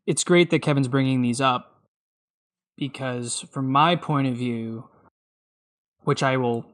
[0.06, 1.79] It's great that Kevin's bringing these up
[2.80, 4.89] because, from my point of view,
[6.04, 6.65] which I will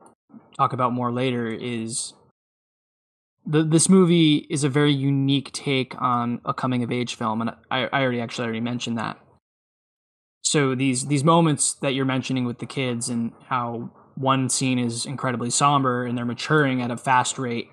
[0.55, 2.13] talk about more later, is
[3.45, 7.49] the, this movie is a very unique take on a coming of age film, and
[7.71, 9.19] I, I already actually already mentioned that.
[10.43, 15.05] So these these moments that you're mentioning with the kids and how one scene is
[15.05, 17.67] incredibly somber and they're maturing at a fast rate,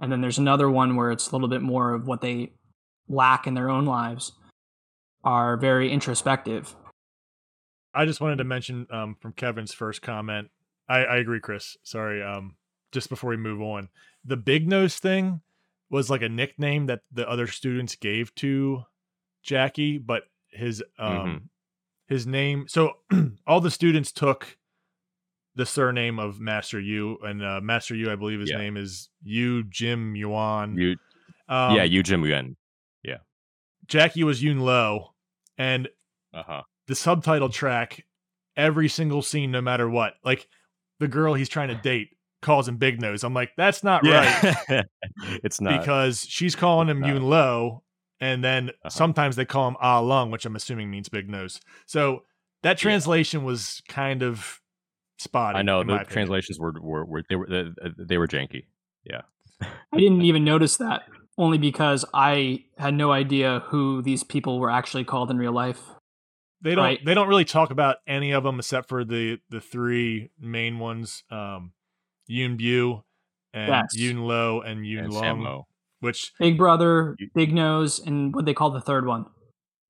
[0.00, 2.52] and then there's another one where it's a little bit more of what they
[3.08, 4.32] lack in their own lives,
[5.24, 6.76] are very introspective.
[7.96, 10.50] I just wanted to mention um, from Kevin's first comment.
[10.88, 11.76] I, I agree, Chris.
[11.82, 12.22] Sorry.
[12.22, 12.56] Um,
[12.92, 13.88] just before we move on,
[14.24, 15.40] the big nose thing
[15.90, 18.82] was like a nickname that the other students gave to
[19.42, 21.42] Jackie, but his um Mhm.
[22.08, 22.66] his name.
[22.68, 22.98] So
[23.46, 24.56] all the students took
[25.54, 28.58] the surname of Master Yu, and uh, Master Yu, I believe his Yeah.
[28.58, 30.76] name is Yu Jim Yuan.
[30.76, 30.96] You,
[31.48, 32.56] um, yeah, Yu Jim Yuan.
[33.02, 33.18] Yeah.
[33.86, 35.14] Jackie was Yun Lo,
[35.56, 35.88] and
[36.34, 36.62] Uh huh.
[36.86, 38.04] The subtitle track
[38.56, 40.14] every single scene, no matter what.
[40.24, 40.48] Like
[41.00, 42.10] the girl he's trying to date
[42.42, 43.24] calls him Big Nose.
[43.24, 44.64] I'm like, that's not right
[45.42, 45.80] it's not.
[45.80, 47.08] because she's calling him No.
[47.08, 47.82] Yun Lo,
[48.20, 48.88] and then Uh-huh.
[48.90, 51.60] sometimes they call him Ah Lung, which I'm assuming means Big Nose.
[51.86, 52.22] So
[52.62, 54.60] that translation was kind of
[55.18, 55.58] spotty.
[55.58, 57.64] I know the translations were, were, were they were they,
[57.98, 58.64] they were janky.
[59.04, 59.22] Yeah,
[59.60, 61.02] I didn't even notice that,
[61.38, 65.80] only because I had no idea who these people were actually called in real life.
[66.66, 67.04] They don't Right.
[67.04, 71.22] they don't really talk about any of them except for the the three main ones
[71.30, 71.72] um
[72.30, 73.02] Yoon Bu
[73.54, 73.96] and Yes.
[73.96, 75.62] Yoon Lo and Yoon and Long Sammo.
[76.00, 79.26] which Big Brother, Big Nose, and what they call the third one.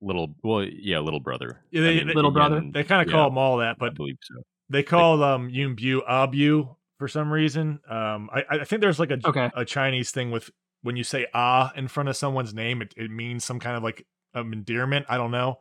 [0.02, 1.64] Little, well, yeah, little brother.
[1.70, 2.60] Yeah, they- they- Little brother?
[2.70, 4.42] they kind of yeah, call them all that I but believe so.
[4.68, 9.10] they call um Yoon Bu Abu for some reason um I I think there's like
[9.10, 9.50] a Okay.
[9.54, 10.50] a Chinese thing with
[10.82, 13.82] when you say ah in front of someone's name it, it means some kind of
[13.82, 15.56] like um, endearment I don't know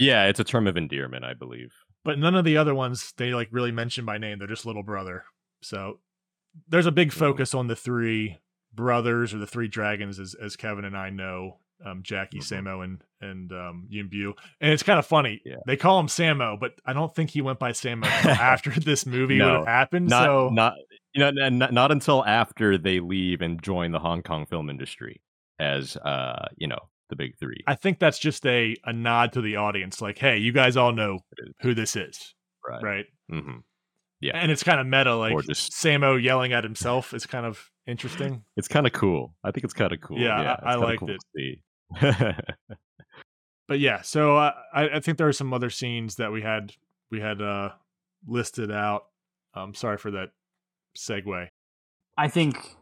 [0.00, 1.72] Yeah, it's a term of endearment, I believe.
[2.04, 4.38] but none of the other ones they like really mention by name.
[4.38, 5.24] They're just little brother.
[5.62, 6.00] So
[6.68, 7.18] there's a big Mhm.
[7.18, 8.38] focus on the three
[8.72, 12.64] brothers or the three dragons, as as Kevin and I know, um, Jackie, Mhm.
[12.64, 14.32] Sammo, and and um, Yun Bu.
[14.62, 15.42] And it's kind of funny.
[15.44, 15.56] Yeah.
[15.66, 19.34] They call him Sammo, but I don't think he went by Sammo after this movie
[19.38, 20.08] would No, have happened.
[20.08, 20.74] Not, so not,
[21.12, 25.20] you know, not, not until after they leave and join the Hong Kong film industry
[25.58, 26.78] as, uh, you know,
[27.10, 27.62] the big three.
[27.66, 30.92] I think that's just a a nod to the audience, like, hey, you guys all
[30.92, 31.18] know
[31.60, 32.34] who this is,
[32.66, 32.82] right.
[32.82, 33.04] right?
[33.30, 33.58] Mm-hmm.
[34.20, 34.32] Yeah.
[34.36, 37.70] And it's kind of meta, like Or just- Sammo yelling at himself is kind of
[37.86, 38.44] interesting.
[38.56, 39.34] It's kind of cool.
[39.44, 40.18] I think it's kind of cool.
[40.18, 41.58] Yeah, Yeah, I- it's I liked cool it.
[43.68, 46.72] but yeah, so uh, I, I think there are some other scenes that we had
[47.10, 47.70] we had uh,
[48.26, 49.06] listed out.
[49.54, 50.30] Um, sorry for that
[50.96, 51.48] segue.
[52.16, 52.76] I think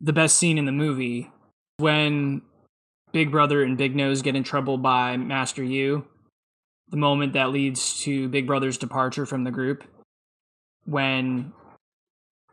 [0.00, 1.30] the best scene in the movie
[1.76, 2.42] when
[3.12, 6.04] Big Brother and Big Nose get in trouble by Master Yu,
[6.88, 9.84] the moment that leads to Big Brother's departure from the group,
[10.84, 11.52] when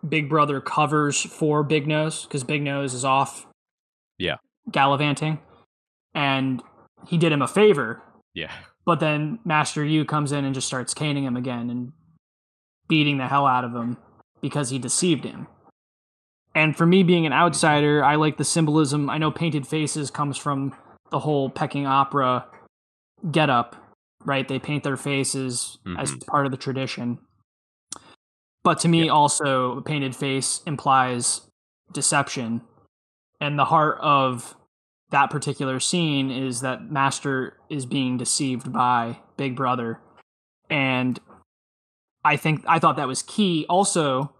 [0.08, 3.48] Big Brother covers for Big Nose because Big Nose is off,
[4.17, 4.36] Yeah.
[4.72, 5.39] gallivanting,
[6.13, 6.62] and
[7.08, 8.02] he did him a favor,
[8.34, 8.52] yeah.
[8.86, 11.93] but then Master Yu comes in and just starts caning him again and
[12.88, 13.98] beating the hell out of him
[14.41, 15.48] because he deceived him.
[16.60, 19.10] And for me being an outsider, I like the symbolism.
[19.10, 20.76] I know painted faces comes from
[21.10, 22.48] the whole Peking opera
[23.32, 23.78] getup,
[24.26, 24.45] right?
[24.45, 26.19] They paint their faces as mm-hmm.
[26.30, 27.17] part of the tradition.
[28.62, 29.13] But to me, Yeah.
[29.13, 31.48] also, a painted face implies
[31.93, 32.60] deception.
[33.39, 34.58] And the heart of
[35.12, 40.02] that particular scene is that Master is being deceived by Big Brother.
[40.69, 41.22] And
[42.26, 44.34] I think I thought that was key also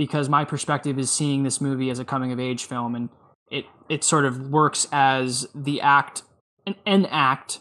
[0.00, 3.10] because my perspective is seeing this movie as a coming of age film and
[3.50, 6.22] it it sort of works as the act
[6.66, 7.60] an, an act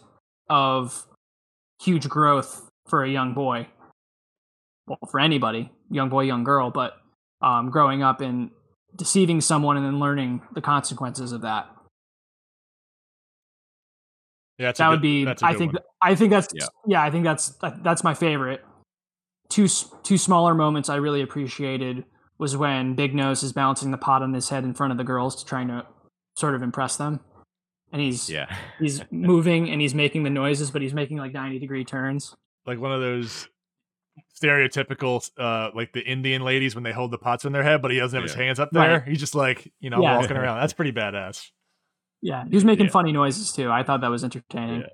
[0.50, 1.06] of
[1.84, 3.68] huge growth for a young boy
[4.88, 6.94] well for anybody young boy young girl but
[7.42, 8.52] um, growing up and
[8.96, 11.68] deceiving someone and then learning the consequences of that
[14.58, 15.84] Yeah, that's a that good- would be that's a i good think one.
[16.02, 16.66] i think that's Yeah.
[16.88, 17.04] yeah.
[17.04, 18.64] i think that's that's my favorite
[19.50, 19.68] two
[20.04, 22.06] two smaller moments i really appreciated
[22.40, 25.04] was when big nose is balancing the pot on his head in front of the
[25.04, 25.86] girls to trying to
[26.38, 27.20] sort of impress them
[27.92, 28.56] and he's Yeah.
[28.80, 32.34] he's moving and he's making the noises but he's making like 90 degree turns
[32.66, 33.48] like one of those
[34.42, 37.92] stereotypical uh like the Indian ladies when they hold the pots in their head, but
[37.92, 39.00] he doesn't have his hands up there.
[39.00, 39.08] Right.
[39.08, 40.18] He's just like, you know, Yeah.
[40.18, 40.60] walking around.
[40.60, 41.50] That's pretty badass.
[42.22, 42.92] yeah he was making Yeah.
[42.92, 44.88] funny noises too i thought that was entertaining Yeah.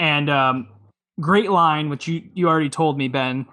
[0.00, 0.68] and um
[1.20, 3.46] great line which you you already told me ben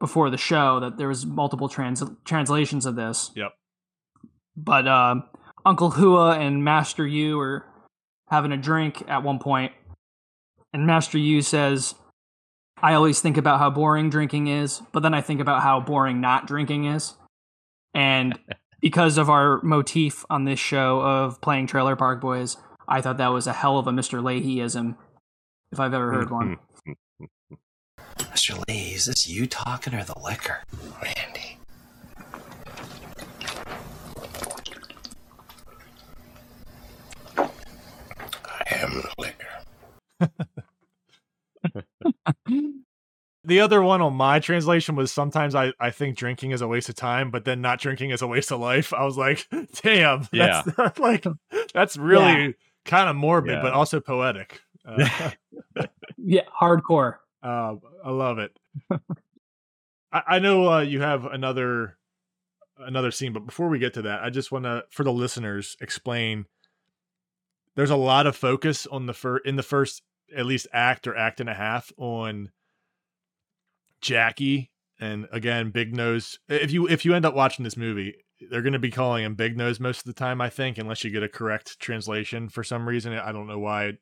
[0.00, 3.30] before the show that there was multiple trans- translations of this.
[3.34, 3.52] Yep.
[4.56, 5.24] but um
[5.66, 7.64] uncle hua and master yu are
[8.28, 9.72] having a drink at one point
[10.72, 11.94] and master yu says
[12.82, 16.20] i always think about how boring drinking is but then i think about how boring
[16.20, 17.14] not drinking is.
[17.94, 18.38] And
[18.80, 22.56] because of our motif on this show of playing trailer park boys
[22.86, 24.96] i thought that was a hell of a mr laheyism
[25.72, 26.56] if i've ever heard one
[28.18, 28.62] Mr.
[28.68, 30.62] Lee, is this you talking or the liquor?
[31.02, 31.58] Randy.
[37.36, 39.44] I am the liquor.
[43.44, 46.90] The other one on my translation was sometimes I, I think drinking is a waste
[46.90, 48.92] of time, but then not drinking is a waste of life.
[48.92, 49.46] I was like,
[49.82, 51.24] damn, that's like
[51.72, 53.62] that's really kind of morbid, Yeah.
[53.62, 54.60] but also poetic.
[54.84, 55.30] Uh,
[56.18, 57.14] yeah hardcore
[57.48, 58.58] Uh, I love it.
[60.12, 61.96] I, I know uh, you have another
[62.78, 65.74] another scene, but before we get to that, I just want to, for the listeners,
[65.80, 66.44] explain.
[67.74, 70.02] There's a lot of focus on the fir- in the first
[70.36, 72.50] at least act or act and a half on
[74.02, 76.38] Jackie, and again, Big Nose.
[76.50, 78.14] If you if you end up watching this movie,
[78.50, 81.02] they're going to be calling him Big Nose most of the time, I think, unless
[81.02, 83.14] you get a correct translation for some reason.
[83.14, 83.94] I don't know why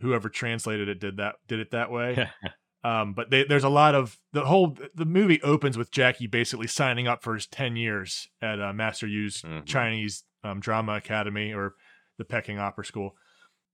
[0.00, 2.28] whoever translated it did that did it that way.
[2.84, 6.66] Um, but they, there's a lot of the whole the movie opens with Jackie basically
[6.66, 9.64] signing up for his ten years at uh, Master Yu's Mhm.
[9.64, 11.74] Chinese um, Drama Academy or
[12.18, 13.16] the Peking Opera School,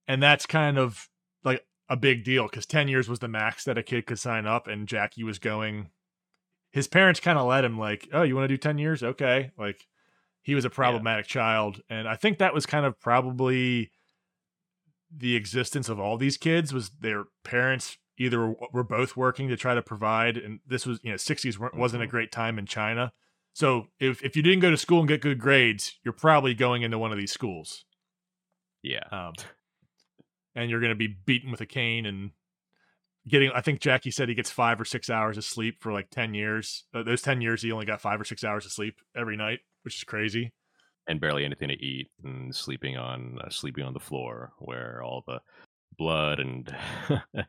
[0.06, 1.08] and that's kind of
[1.42, 4.46] like a big deal because 10 years was the max that a kid could sign
[4.46, 5.90] up and Jackie was going
[6.70, 9.02] his parents kind of let him like, "Oh, you want to do 10 years?
[9.02, 9.88] Okay." Like
[10.40, 13.90] he was a problematic child and I think that was kind of probably
[15.14, 19.74] the existence of all these kids was their parents either were both working to try
[19.74, 22.10] to provide and this was, you know, 60s wasn't a Mhm.
[22.10, 23.12] great time in China.
[23.54, 26.82] So if if you didn't go to school and get good grades, you're probably going
[26.82, 27.84] into one of these schools.
[28.82, 29.02] Yeah.
[29.10, 29.32] Um,
[30.54, 32.30] and you're going to be beaten with a cane and
[33.26, 33.50] getting.
[33.52, 36.34] I think Jackie said he gets five or six hours of sleep for like ten
[36.34, 36.84] years.
[36.94, 39.60] Uh, those ten years, he only got five or six hours of sleep every night,
[39.82, 40.52] which is crazy.
[41.06, 45.24] and barely anything to eat and sleeping on uh, sleeping on the floor where all
[45.26, 45.40] the
[45.98, 46.76] blood and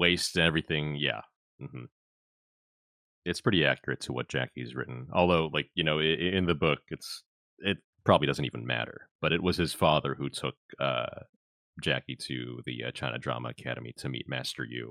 [0.00, 1.20] waste and everything yeah
[1.60, 1.84] hmm
[3.26, 7.22] it's pretty accurate to what jackie's written although like you know in the book it's
[7.58, 11.20] it probably doesn't even matter but it was his father who took uh
[11.82, 14.90] jackie to the uh, china drama academy to meet master yu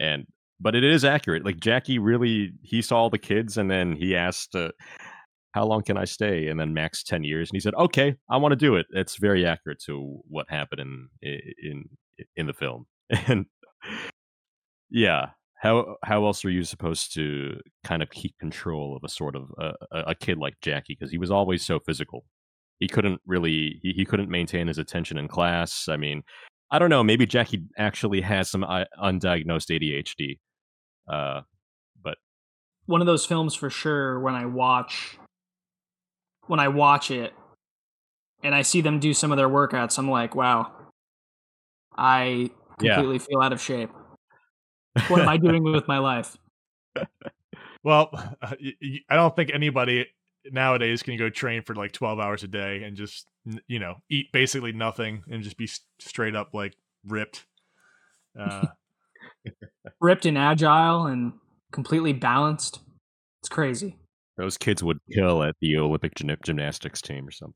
[0.00, 0.26] and
[0.58, 4.56] but it is accurate like jackie really he saw the kids and then he asked
[4.56, 4.70] uh,
[5.54, 6.48] how long can I stay?
[6.48, 7.48] And then max 10 years.
[7.48, 8.86] And he said, okay, I want to do it.
[8.90, 11.08] It's very accurate to what happened in,
[11.62, 11.84] in,
[12.36, 12.86] in the film.
[13.28, 13.46] And
[14.90, 19.34] yeah, how, how else are you supposed to kind of keep control of a sort
[19.36, 20.96] of uh, a, kid like Jackie?
[20.96, 22.24] Cause he was always so physical.
[22.80, 25.88] He couldn't really, he, he couldn't maintain his attention in class.
[25.88, 26.22] I mean,
[26.70, 27.04] I don't know.
[27.04, 30.38] Maybe Jackie actually has some uh, undiagnosed ADHD.
[31.08, 31.42] Uh,
[32.86, 35.18] One of those films for sure when I watch
[36.46, 37.32] when I watch it
[38.42, 40.70] and I see them do some of their workouts, I'm like, wow.
[41.96, 42.96] I Yeah.
[42.96, 43.90] completely feel out of shape.
[45.08, 46.36] What am I doing with my life?
[47.82, 48.10] Well,
[48.42, 50.06] I don't think anybody
[50.50, 53.26] nowadays can go train for like 12 hours a day and just
[53.66, 55.68] you know eat basically nothing and just be
[56.00, 56.74] straight up like
[57.06, 57.44] ripped.
[58.38, 58.68] Uh,
[60.00, 61.34] Ripped and agile and
[61.72, 62.80] completely balanced.
[63.42, 63.98] It's crazy.
[64.38, 67.54] those kids would kill at the Olympic gymnastics team or something.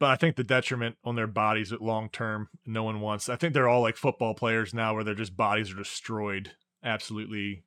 [0.00, 3.28] But I think the detriment on their bodies at long term, no one wants.
[3.28, 7.64] I think they're all like football players now, where their just bodies are destroyed, absolutely,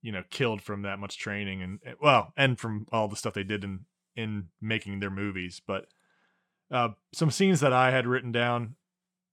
[0.00, 3.34] you know, killed from that much training and eh, well, and from all the stuff
[3.34, 3.80] they did in
[4.14, 5.60] in making their movies.
[5.66, 5.86] But
[6.70, 8.76] uh, some scenes that I had written down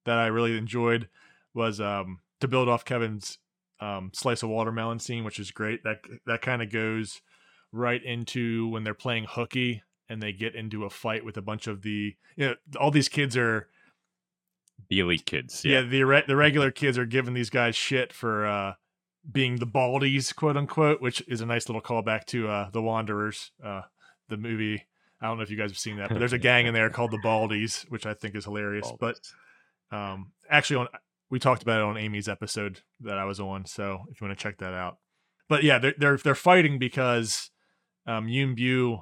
[0.06, 1.08] that I really enjoyed
[1.54, 3.38] was um, to build off Kevin's
[3.80, 5.84] um, slice of watermelon scene, which is great.
[5.84, 7.22] That that kind of goes
[7.72, 11.67] right into when they're playing hooky and they get into a fight with a bunch
[11.67, 13.67] of the you know all these kids are
[14.89, 15.63] The elite kids.
[15.63, 15.88] yeah, Yeah.
[15.89, 18.74] the re- the regular kids are giving these guys shit for uh
[19.32, 23.52] being the baldies quote unquote which is a nice little callback to uh the wanderers
[23.63, 23.82] uh
[24.30, 24.88] the movie
[25.22, 26.89] i don't know if you guys have seen that but there's a gang in there
[26.89, 29.19] called the baldies which i think is hilarious but
[29.91, 30.88] um actually on
[31.30, 34.36] we talked about it on amy's episode that i was on so if you want
[34.39, 34.98] to check that out
[35.50, 37.52] but yeah they're they're, they're fighting because
[38.08, 39.02] um Yuen Biao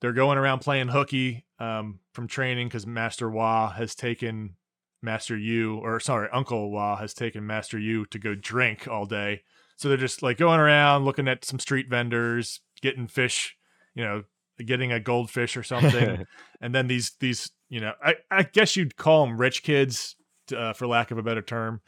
[0.00, 4.56] they're going around playing hooky um from training because master Wah has taken
[5.02, 9.42] master Yu or sorry uncle Wah has taken master Yu to go drink all day.
[9.76, 13.56] So they're just like going around looking at some street vendors getting fish
[13.94, 14.24] you know
[14.64, 16.26] getting a goldfish or something.
[16.60, 20.16] And then these these you know i i guess you'd call them rich kids
[20.56, 21.82] uh, for lack of a better term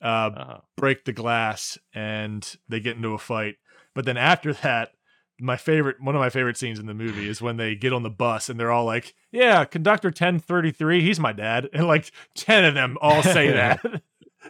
[0.00, 0.58] uh uh-huh.
[0.76, 3.56] break the glass and they get into a fight.
[3.94, 4.90] But then after that
[5.40, 8.02] my favorite one of my favorite scenes in the movie is when they get on
[8.02, 12.64] the bus and they're all like yeah conductor 1033 he's my dad and like 10
[12.64, 13.80] of them all say that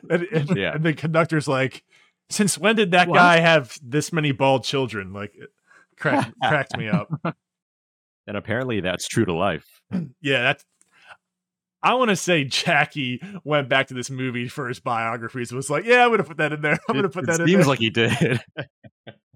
[0.09, 0.74] and, and- Yeah.
[0.74, 1.85] and the conductor's like
[2.31, 3.16] since when did that What?
[3.16, 5.51] guy have this many bald children like it
[5.98, 7.09] cracked, cracked me up
[8.27, 9.66] And apparently that's true to life.
[10.20, 10.64] yeah that's
[11.81, 15.53] I want to say Jackie went back to this movie for his biographies.
[15.53, 16.77] Was like, yeah, I'm gonna put that in there.
[16.88, 17.46] I'm gonna put it that in there.
[17.46, 18.40] seems like he did.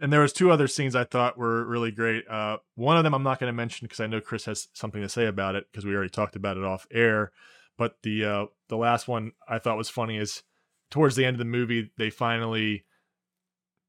[0.00, 2.28] and there was two other scenes I thought were really great.
[2.28, 5.02] Uh, one of them I'm not going to mention because I know Chris has something
[5.02, 7.32] to say about it because we already talked about it off air.
[7.76, 10.42] But the uh, the last one I thought was funny is
[10.90, 12.84] towards the end of the movie they finally.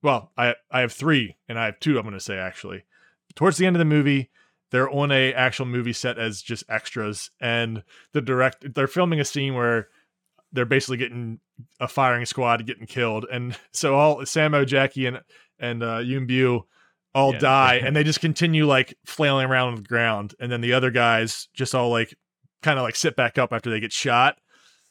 [0.01, 1.97] Well, I I have three and I have two.
[1.97, 2.85] I'm going to say actually,
[3.35, 4.29] towards the end of the movie,
[4.71, 9.25] they're on a actual movie set as just extras, and the direct they're filming a
[9.25, 9.89] scene where
[10.51, 11.39] they're basically getting
[11.79, 15.21] a firing squad getting killed, and so all Sammo, Jackie, and
[15.59, 16.63] and uh, Yuen Biao
[17.13, 17.39] all Yeah.
[17.39, 20.91] die, and they just continue like flailing around on the ground, and then the other
[20.91, 22.13] guys just all like
[22.61, 24.37] kind of like sit back up after they get shot.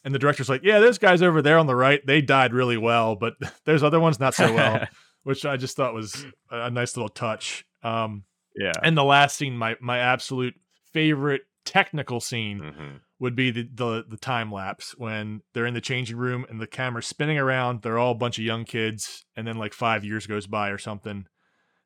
[0.04, 2.76] And the director's like, "Yeah, those guys over there on the right, they died really
[2.78, 4.86] well, but there's other ones not so well,"
[5.24, 7.64] which I just thought was a a nice little touch.
[7.82, 8.24] Um,
[8.56, 8.72] yeah.
[8.82, 10.54] and the last scene, my my absolute
[10.92, 15.80] favorite technical scene hmm would be the, the the time lapse when they're in the
[15.80, 17.82] changing room and the camera's spinning around.
[17.82, 20.78] They're all a bunch of young kids, and then like five years goes by or
[20.78, 21.26] something.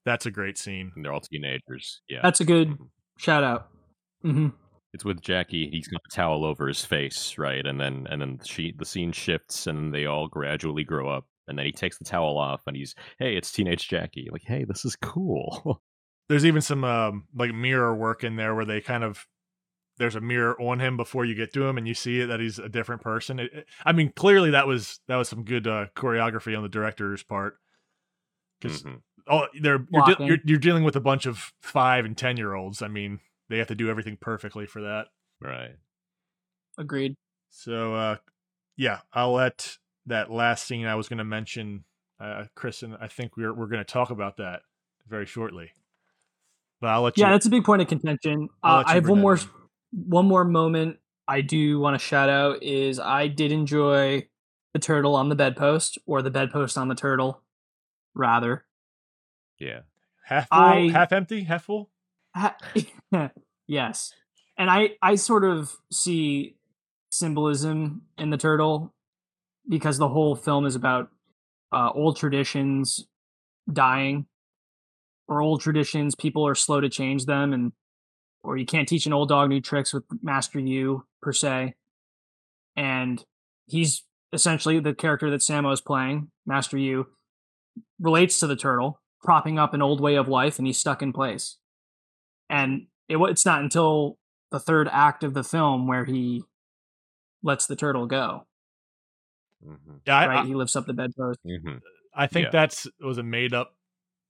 [0.04, 0.92] That's a great scene.
[0.94, 2.02] And they're all teenagers.
[2.06, 2.20] Yeah.
[2.22, 2.76] That's a good
[3.16, 3.68] shout out.
[4.20, 4.48] hmm
[4.94, 5.70] it's with Jackie.
[5.70, 7.66] He's got a towel over his face, right?
[7.66, 11.24] And then and then she the scene shifts and they all gradually grow up.
[11.48, 14.28] And then he takes the towel off and he's, hey, it's teenage Jackie.
[14.30, 15.80] Like, hey, this is cool.
[16.28, 19.26] There's even some um, like mirror work in there where they kind of
[20.02, 22.40] there's a mirror on him before you get to him and you see it that
[22.40, 23.38] he's a different person.
[23.38, 26.68] It, it- I mean, clearly that was that was some good uh, choreography on the
[26.68, 27.58] director's part
[28.60, 29.00] because Mhm.
[29.28, 32.52] oh, they're you're, de- you're you're dealing with a bunch of five and ten year
[32.52, 32.82] olds.
[32.82, 35.06] I mean, they have to do everything perfectly for that.
[35.40, 35.76] Right.
[36.78, 37.14] Agreed.
[37.50, 38.16] So uh
[38.76, 41.84] yeah, I'll let that last scene I was going to mention
[42.18, 44.62] uh Chris and I think we're we're going to talk about that
[45.06, 45.70] very shortly.
[46.80, 48.48] But I'll let you Yeah, that's a big point of contention.
[48.64, 49.40] I'll Uh, I have one more in.
[49.92, 54.26] One more moment I do want to shout out is I did enjoy
[54.74, 57.42] the turtle on the bedpost or the bedpost on the turtle,
[58.14, 58.64] rather.
[59.58, 59.80] Yeah.
[60.24, 61.90] half full, I- half empty, half full.
[62.34, 62.56] Ha-
[63.66, 64.12] yes,
[64.56, 66.56] and I I sort of see
[67.10, 68.94] symbolism in the turtle
[69.68, 71.10] because the whole film is about
[71.72, 73.06] uh, old traditions
[73.70, 74.26] dying
[75.28, 77.72] or old traditions people are slow to change them and
[78.42, 81.74] or you can't teach an old dog new tricks with master Yu per se.
[82.76, 83.24] And
[83.66, 87.06] he's essentially the character that sammo is playing master Yu
[88.00, 91.12] relates to the turtle propping up an old way of life and he's stuck in
[91.12, 91.58] place.
[92.50, 94.18] And it, it's not until
[94.50, 96.42] the third act of the film where he
[97.42, 98.46] lets the turtle go.
[99.64, 99.74] Hmm
[100.06, 100.38] Yeah, I, right?
[100.40, 101.38] I, he lifts up the bedpost.
[101.44, 101.76] Hmm
[102.14, 102.50] I think Yeah.
[102.50, 103.74] that's was a made up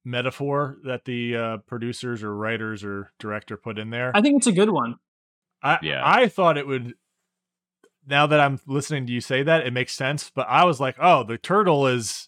[0.05, 4.11] metaphor that the uh, producers or writers or director put in there.
[4.13, 4.95] i think it's a good one
[5.61, 6.01] I Yeah.
[6.03, 6.93] I thought it would.
[8.05, 10.29] Now that I'm listening to you say that, it makes sense.
[10.29, 12.27] But I was like, oh, the turtle is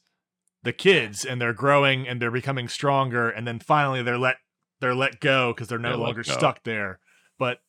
[0.63, 4.37] the kids, and they're growing and they're becoming stronger, and then finally they're let
[4.79, 6.99] they're let go because they're no They're longer stuck there.
[7.37, 7.59] But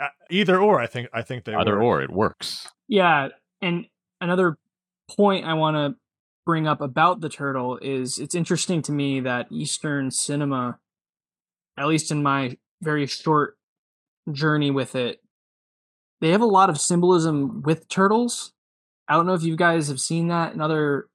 [0.00, 1.82] uh, either or, I think I think they Either work.
[1.84, 2.66] or, it works.
[2.88, 3.28] Yeah,
[3.60, 3.86] and
[4.20, 4.58] another
[5.08, 5.96] point I want to
[6.44, 10.78] bring up about the turtle is it's interesting to me that Eastern cinema,
[11.78, 13.56] at least in my very short
[14.30, 15.20] journey with it,
[16.20, 18.52] they have a lot of symbolism with turtles.
[19.08, 21.08] I don't know if you guys have seen that in other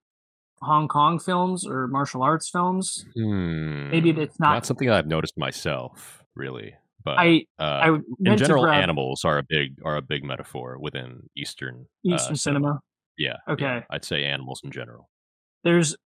[0.62, 3.06] Hong Kong films or martial arts films.
[3.16, 3.90] Hmm.
[3.90, 4.54] Maybe it's not.
[4.54, 6.76] not something I've noticed myself, really.
[7.04, 7.88] But I uh, I
[8.26, 12.36] in general, grab animals are a big are a big metaphor within Eastern uh, Eastern
[12.36, 12.82] cinema.
[13.18, 13.38] Yeah.
[13.48, 13.84] yeah, Okay.
[13.90, 15.10] I'd say animals in general.
[15.68, 15.98] There's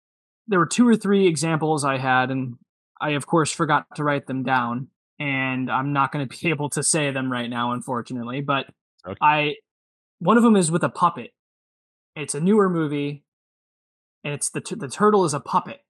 [0.48, 2.56] there were two or three examples I had, and
[3.00, 4.88] I of course forgot to write them down,
[5.20, 8.40] and I'm not going to be able to say them right now, unfortunately.
[8.40, 8.66] But
[9.06, 9.18] Okay.
[9.20, 9.54] I
[10.20, 11.30] one of them is with a puppet.
[12.14, 13.24] It's a newer movie,
[14.24, 15.80] and it's the t- the turtle is a puppet.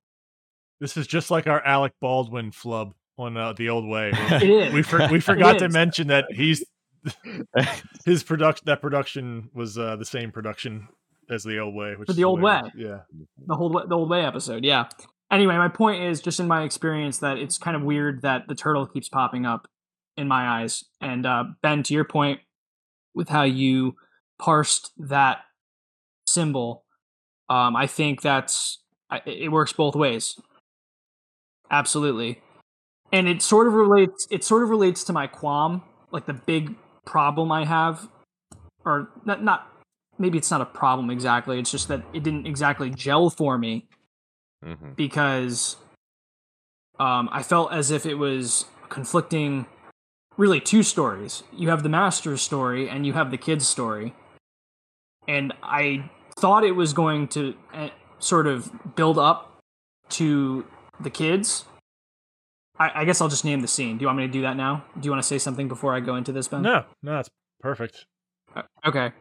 [0.80, 4.12] This is just like our Alec Baldwin flub on uh, the old way.
[4.30, 4.72] It is.
[4.74, 6.64] we for, we forgot to mention that he's
[8.04, 10.88] his production that production was uh, the same production
[11.32, 12.40] as the old way, which For the Old.
[12.42, 12.60] Way.
[12.76, 13.00] Yeah.
[13.46, 14.88] the whole the old way episode yeah
[15.30, 18.54] anyway my point is just in my experience that it's kind of weird that the
[18.54, 19.66] turtle keeps popping up
[20.16, 22.40] in my eyes and uh, ben to your point
[23.14, 23.94] with how you
[24.38, 25.38] parsed that
[26.28, 26.84] symbol
[27.48, 28.78] um, i think that's
[29.26, 30.38] it works both ways
[31.70, 32.40] absolutely
[33.12, 36.74] and it sort of relates it sort of relates to my qualm like the big
[37.06, 38.08] problem i have
[38.84, 39.71] or not, not
[40.18, 41.58] maybe it's not a problem exactly.
[41.58, 43.86] It's just that it didn't exactly gel for me
[44.62, 45.76] hmm because
[47.00, 49.66] um, I felt as if it was conflicting,
[50.36, 51.42] really two stories.
[51.52, 54.14] You have the master's story and you have the kid's story,
[55.26, 57.88] and I thought it was going to uh,
[58.18, 59.58] sort of build up
[60.10, 60.64] to
[61.00, 61.64] the kids.
[62.78, 63.98] I, I guess I'll just name the scene.
[63.98, 64.84] Do you want me to do that now?
[65.00, 66.62] Do you want to say something before I go into this, Ben?
[66.62, 68.06] No, no, that's perfect.
[68.54, 69.12] Uh, Okay.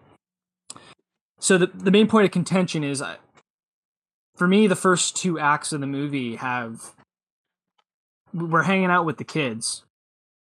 [1.42, 3.04] So the the main point of contention is,
[4.36, 6.96] for me, the first two acts of the movie have
[8.34, 9.84] we're hanging out with the kids.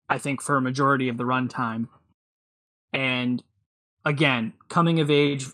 [0.08, 1.88] I think for a majority of the runtime,
[2.92, 3.42] and
[4.04, 5.46] again, coming of age,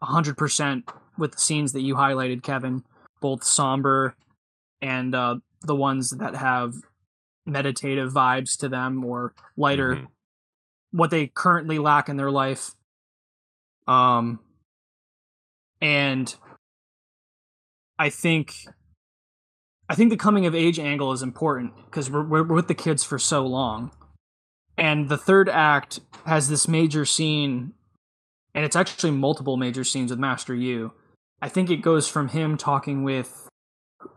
[0.00, 2.84] hundred percent with the scenes that you highlighted, Kevin,
[3.20, 4.14] both somber
[4.80, 6.76] and uh, the ones that have
[7.44, 10.06] meditative vibes to them or lighter Mhm.
[10.92, 12.74] what they currently lack in their life.
[13.88, 14.40] Um,
[15.80, 16.34] and
[17.98, 18.54] I think,
[19.88, 23.02] I think the coming of age angle is important because we're, we're with the kids
[23.02, 23.90] for so long,
[24.76, 27.72] And the third act has this major scene,
[28.54, 30.92] and it's actually multiple major scenes with Master Yu.
[31.40, 33.48] I think it goes from him talking with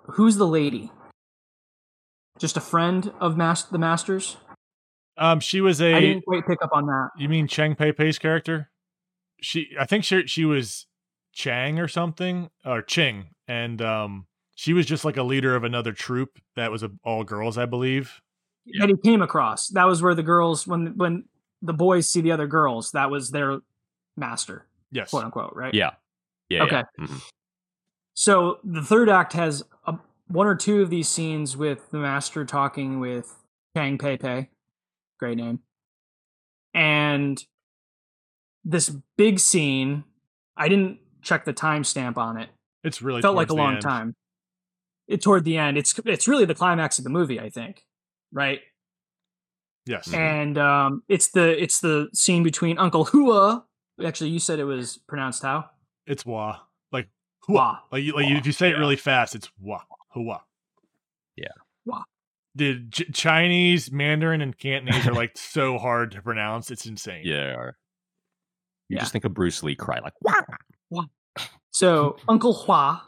[0.06, 0.92] who's the lady?
[2.40, 4.38] Just a friend of mas- the Masters?
[5.18, 6.00] Um, she was I a.
[6.02, 7.10] didn't quite pick up on that.
[7.18, 8.71] You mean Cheng Pei Pei's character?
[9.42, 10.86] She, I think she she was
[11.34, 15.92] Chang or something or Ching, and um, she was just like a leader of another
[15.94, 18.22] troop that was a, all girls, I believe.
[18.80, 19.70] that he came across.
[19.70, 21.26] That was where the girls, when when
[21.62, 23.60] the boys see the other girls, that was their
[24.18, 25.10] master, Yes.
[25.10, 25.74] quote unquote, right?
[25.74, 25.92] Yeah.
[26.50, 26.64] Yeah.
[26.64, 26.84] Okay.
[27.00, 27.06] yeah.
[27.06, 27.22] Mhm.
[28.14, 29.96] So the third act has a,
[30.28, 33.34] one or two of these scenes with the master talking with
[33.76, 34.50] Chang Pei Pei,
[35.18, 35.60] great name,
[36.74, 37.44] and
[38.64, 40.04] this big scene.
[40.58, 42.50] I didn't check the timestamp on it.
[42.84, 43.82] It's really felt like a long end.
[43.82, 44.16] time.
[45.08, 45.78] It toward the end.
[45.78, 47.84] It's it's really the climax of the movie, I think.
[48.32, 48.62] Right?
[49.88, 50.14] Yes.
[50.14, 53.64] and um, it's the it's the scene between Uncle Hua.
[54.06, 55.66] Actually, you said it was pronounced how?
[56.06, 56.60] It's Wah.
[56.92, 57.10] Like
[57.48, 57.56] Hua.
[57.56, 57.80] Hua.
[57.92, 59.82] Like, you, like you- if you say it really fast, it's Wah.
[60.14, 60.42] Hua.
[61.36, 61.48] Yeah.
[61.86, 62.04] Wah.
[62.56, 66.70] The Ch- Chinese, Mandarin, and Cantonese are like so hard to pronounce.
[66.70, 67.24] It's insane.
[67.26, 67.72] Yeah.
[68.92, 69.02] You Yeah.
[69.02, 71.04] just think of Bruce Lee cry like, "Wah!"
[71.72, 73.02] So Uncle Hua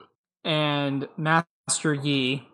[0.46, 2.48] and Master Yi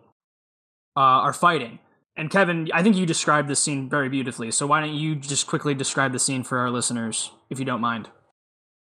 [0.96, 1.78] uh, are fighting.
[2.16, 4.50] And Kevin, I think you described this scene very beautifully.
[4.50, 7.80] So why don't you just quickly describe the scene for our listeners, if you don't
[7.80, 8.08] mind?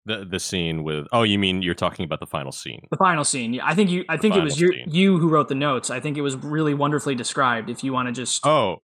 [0.04, 1.06] the the scene with.
[1.12, 2.84] Oh, you mean you're talking about the final scene?
[2.90, 3.54] The final scene.
[3.54, 4.04] Yeah, I think you.
[4.08, 4.90] I think it was final you, scene.
[4.92, 5.90] you who wrote the notes.
[5.90, 7.70] I think it was really wonderfully described.
[7.70, 8.44] If you want to just.
[8.44, 8.78] Oh,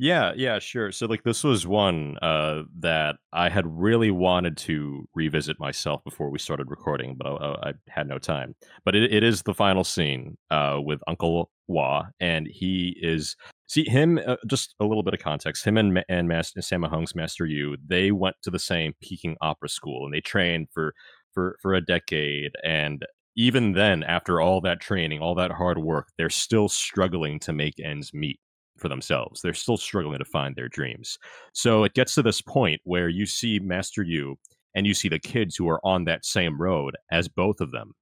[0.00, 0.92] yeah, yeah, sure.
[0.92, 6.30] So like this was one uh that I had really wanted to revisit myself before
[6.30, 8.54] we started recording, but I, I had no time.
[8.84, 13.36] But it, it is the final scene uh with Uncle Wah, and he is
[13.66, 14.20] see him.
[14.24, 17.76] Uh, just a little bit of context: him and and Master Sammo Hung's Master Yu,
[17.86, 20.94] they went to the same Peking Opera School, and they trained for
[21.34, 23.04] for for a decade, and
[23.36, 27.74] even then, after all that training, all that hard work, they're still struggling to make
[27.80, 28.40] ends meet
[28.78, 29.40] for themselves.
[29.40, 31.18] They're still struggling to find their dreams.
[31.52, 34.36] So it gets to this point where you see Master Yu
[34.74, 37.94] and you see the kids who are on that same road as both of them,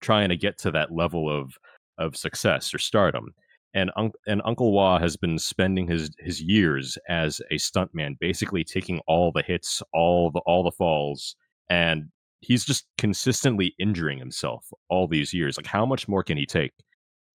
[0.00, 1.54] trying to get to that level of
[1.98, 3.34] of success or stardom.
[3.76, 8.64] And, un- and Uncle Wah has been spending his his years as a stuntman, basically
[8.64, 11.36] taking all the hits, all the all the falls,
[11.68, 12.04] and
[12.40, 15.56] he's just consistently injuring himself all these years.
[15.56, 16.72] Like, how much more can he take?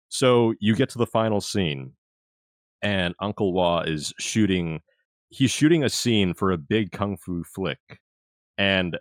[0.09, 1.93] So you get to the final scene,
[2.81, 4.81] and Uncle Wah is shooting.
[5.29, 7.79] He's shooting a scene for a big kung fu flick,
[8.57, 8.97] and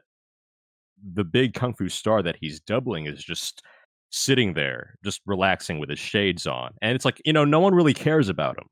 [1.15, 3.63] the big kung fu star that he's doubling is just
[4.11, 6.73] sitting there, just relaxing with his shades on.
[6.83, 8.67] And it's like, you know, no one really cares about him.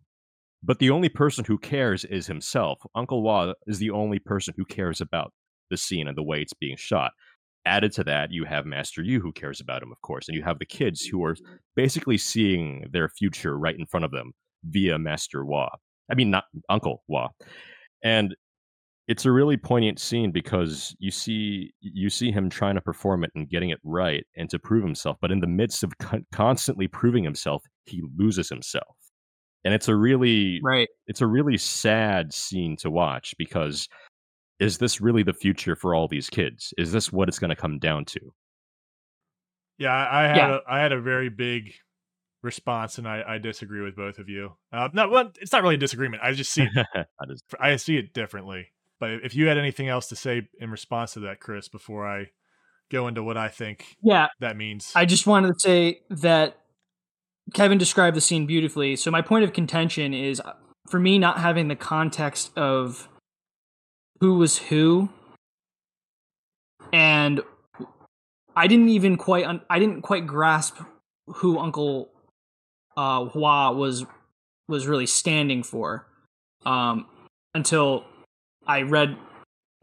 [0.63, 2.81] But the only person who cares is himself.
[2.95, 5.33] Uncle wa is the only person who cares about
[5.71, 7.13] the scene and the way it's being shot.
[7.67, 10.43] Added to that, you have Master Yu who cares about him, of course, and you
[10.45, 11.37] have the kids who are
[11.75, 14.33] basically seeing their future right in front of them
[14.69, 15.71] via Master Wah.
[16.11, 17.29] I mean, not Uncle Wah.
[18.03, 18.35] And
[19.09, 23.31] it's a really poignant scene because you see you see him trying to perform it
[23.37, 26.89] and getting it right and to prove himself but in the midst of con- constantly
[26.89, 28.97] proving himself he loses himself
[29.65, 30.89] and it's a really Right.
[31.07, 33.89] it's a really sad scene to watch because
[34.59, 37.55] is this really the future for all these kids is this what it's going to
[37.57, 38.21] come down to
[39.79, 40.59] Yeah, I I had Yeah.
[40.67, 41.75] A, I had a very big
[42.47, 44.53] response, and I, I disagree with both of you.
[44.73, 46.23] Uh, no, well, it's not really a disagreement.
[46.23, 46.87] I just see it,
[47.21, 48.69] I just- I see it differently.
[48.99, 52.31] But if you had anything else to say in response to that, Chris, before I
[52.91, 54.29] go into what I think Yeah.
[54.41, 56.57] that means, I just wanted to say that
[57.53, 58.97] Kevin described the scene beautifully.
[58.97, 60.55] So my point of contention is uh,
[60.89, 63.09] for me not having the context of
[64.21, 65.11] who was who
[66.93, 67.41] and
[68.55, 70.79] I didn't even quite un- I didn't quite grasp
[71.27, 72.09] who Uncle
[72.97, 74.05] uh Hua was
[74.69, 76.07] was really standing for
[76.65, 77.07] um
[77.55, 78.05] until
[78.67, 79.17] I read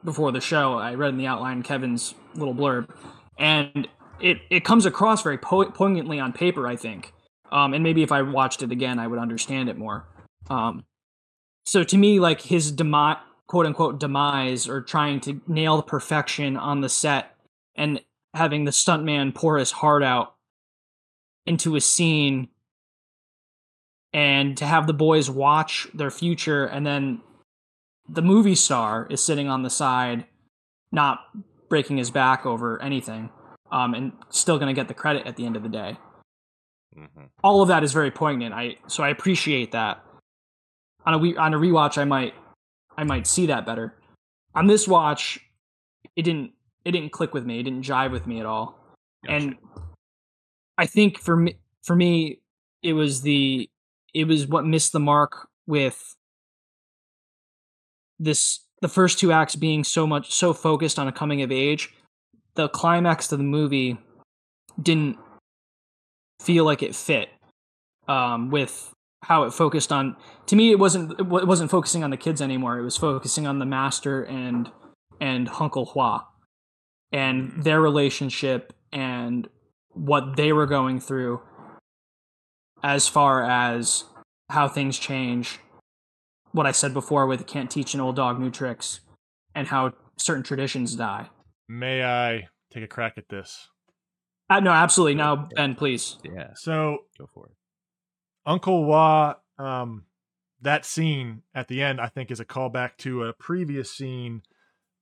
[0.04, 0.78] before the show.
[0.78, 2.90] I read in the outline Kevin's little blurb
[3.38, 3.88] and
[4.20, 7.14] it it comes across very po- poignantly on paper, I think.
[7.52, 10.08] Um, and maybe if I watched it again, I would understand it more.
[10.50, 10.86] Um,
[11.66, 16.58] so to me, like his demise, quote unquote demise, or trying to nail the perfection
[16.58, 17.36] on the set,
[17.76, 18.02] and
[18.34, 20.36] having the stuntman pour his heart out
[21.46, 22.48] into a scene,
[24.14, 27.22] and to have the boys watch their future, and then
[28.08, 30.26] the movie star is sitting on the side,
[30.92, 31.20] not
[31.70, 33.30] breaking his back over anything
[33.72, 35.98] um, and still going to get the credit at the end of the day.
[36.96, 37.30] Mhm.
[37.44, 38.54] All of that is very poignant.
[38.54, 40.06] I so I appreciate that.
[41.06, 42.36] On a we on a rewatch, I might
[42.96, 43.98] I might see that better.
[44.54, 45.40] On this watch,
[46.16, 46.52] it didn't
[46.86, 47.60] it didn't click with me.
[47.60, 48.78] It didn't jive with me at all.
[49.28, 49.58] And
[50.78, 52.42] I think for me for me
[52.84, 53.68] it was the
[54.14, 56.16] it was what missed the mark with
[58.20, 61.94] this the first two acts being so much so focused on a coming of age.
[62.56, 63.98] The climax of the movie
[64.82, 65.18] didn't
[66.42, 67.30] feel like it fit
[68.08, 68.94] um, with
[69.24, 72.78] how it focused on to me it wasn't it wasn't focusing on the kids anymore.
[72.78, 74.70] It was focusing on the master and
[75.22, 76.28] and Uncle Hua
[77.12, 79.48] and their relationship and
[79.92, 81.42] what they were going through
[82.84, 84.04] as far as
[84.50, 85.60] how things change
[86.52, 89.00] what I said before with can't teach an old dog new tricks
[89.56, 91.30] and how certain traditions die.
[91.68, 93.70] May I take a crack at this?
[94.50, 95.16] Uh, no, absolutely.
[95.16, 96.18] Now, Ben, please.
[96.24, 97.54] Yeah, So go for it.
[98.46, 100.06] Uncle Wah, um,
[100.62, 104.44] that scene at the end, I think, is a callback to a previous scene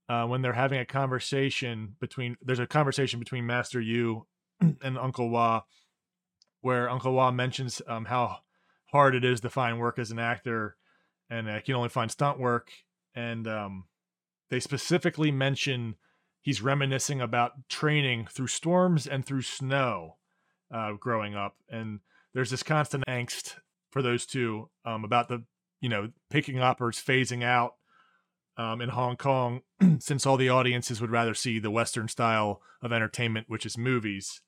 [0.08, 2.36] uh, when they're having a conversation between.
[2.40, 4.26] There's a conversation between Master Yu
[4.60, 5.62] and Uncle Wah,
[6.62, 8.38] where Uncle Wah mentions um, how
[8.86, 10.76] hard it is to find work as an actor,
[11.28, 12.70] and uh, can only find stunt work.
[13.14, 13.84] And um,
[14.48, 15.96] they specifically mention
[16.40, 20.16] he's reminiscing about training through storms and through snow
[20.72, 22.00] uh, growing up, and
[22.32, 23.56] there's this constant angst
[23.90, 25.44] for those two um, about the
[25.80, 27.74] you know Peking operas phasing out
[28.56, 29.62] um, in Hong Kong
[29.98, 34.40] since all the audiences would rather see the Western style of entertainment, which is movies.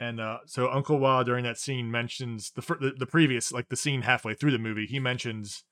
[0.00, 3.76] And uh, so Uncle Wah during that scene mentions the, the the previous like the
[3.76, 4.86] scene halfway through the movie.
[4.86, 5.64] He mentions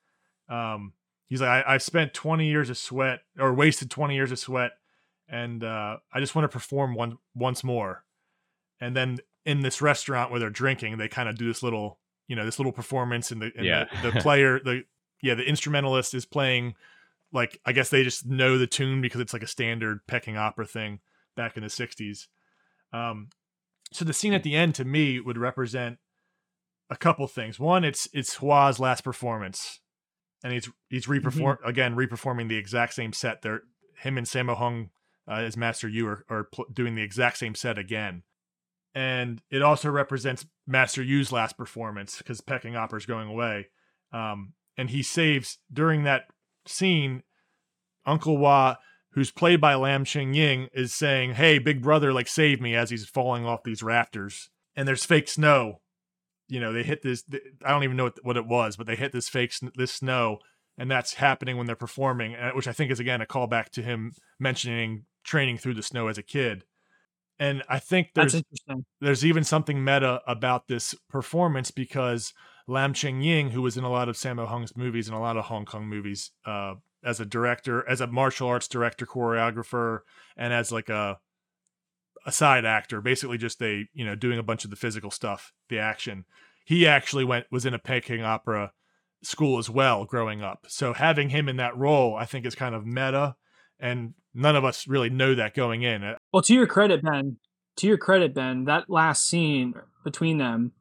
[0.49, 0.95] um,
[1.27, 4.73] he's like I, I spent 20 years of sweat or wasted 20 years of sweat,
[5.29, 8.05] and uh, I just want to perform one once more.
[8.81, 12.35] And then in this restaurant where they're drinking, they kind of do this little you
[12.35, 13.85] know this little performance, and the and Yeah.
[14.03, 14.83] the, the player the
[15.23, 16.75] yeah the instrumentalist is playing
[17.33, 20.67] like I guess they just know the tune because it's like a standard Peking opera
[20.67, 20.99] thing
[21.37, 22.27] back in the 60s.
[22.93, 23.29] Um,
[23.93, 25.99] so the scene at the end to me would represent
[26.91, 27.59] a couple things.
[27.59, 29.81] One, it's it's Hua's last performance,
[30.43, 33.43] and he's he's reperform again reperforming the exact same set.
[33.43, 33.63] There,
[33.97, 34.91] him and Sammo Hung
[35.29, 38.23] uh, as Master Yu are, are pl- doing the exact same set again,
[38.95, 43.69] and it also represents Master Yu's last performance because Peking Opera is going away,
[44.13, 46.25] um, and he saves during that
[46.67, 47.23] scene.
[48.09, 48.77] Uncle Hua
[49.17, 52.91] who's played by Lam Ching Ying, is saying, "Hey, big brother, like save me!" as
[52.91, 54.51] he's falling off these rafters.
[54.77, 55.81] And there's fake snow.
[56.49, 57.25] You know, they hit this.
[57.65, 60.39] I don't even know what, it was, but they hit this fake this snow,
[60.79, 63.83] and that's happening when they're performing, uh, which I think is again a callback to
[63.83, 66.65] him mentioning training through the snow as a kid.
[67.39, 68.43] And I think there's
[69.01, 72.35] there's even something meta about this performance because
[72.69, 75.39] Lam Ching Ying, who was in a lot of Sammo Hung's movies and a lot
[75.39, 80.01] of Hong Kong movies, uh, as a director, as a martial arts director, choreographer,
[80.37, 81.19] and as like a
[82.27, 85.53] a side actor, basically just a you know doing a bunch of the physical stuff,
[85.69, 86.25] the action.
[86.65, 88.73] He actually went was in a Peking opera
[89.23, 90.67] school as well growing up.
[90.69, 93.37] So having him in that role, I think, is kind of meta,
[93.79, 96.03] and none of us really know that going in.
[96.03, 97.39] Uh, Well, to your credit, Ben,
[97.77, 99.75] to your credit, Ben, that last scene
[100.05, 100.73] between them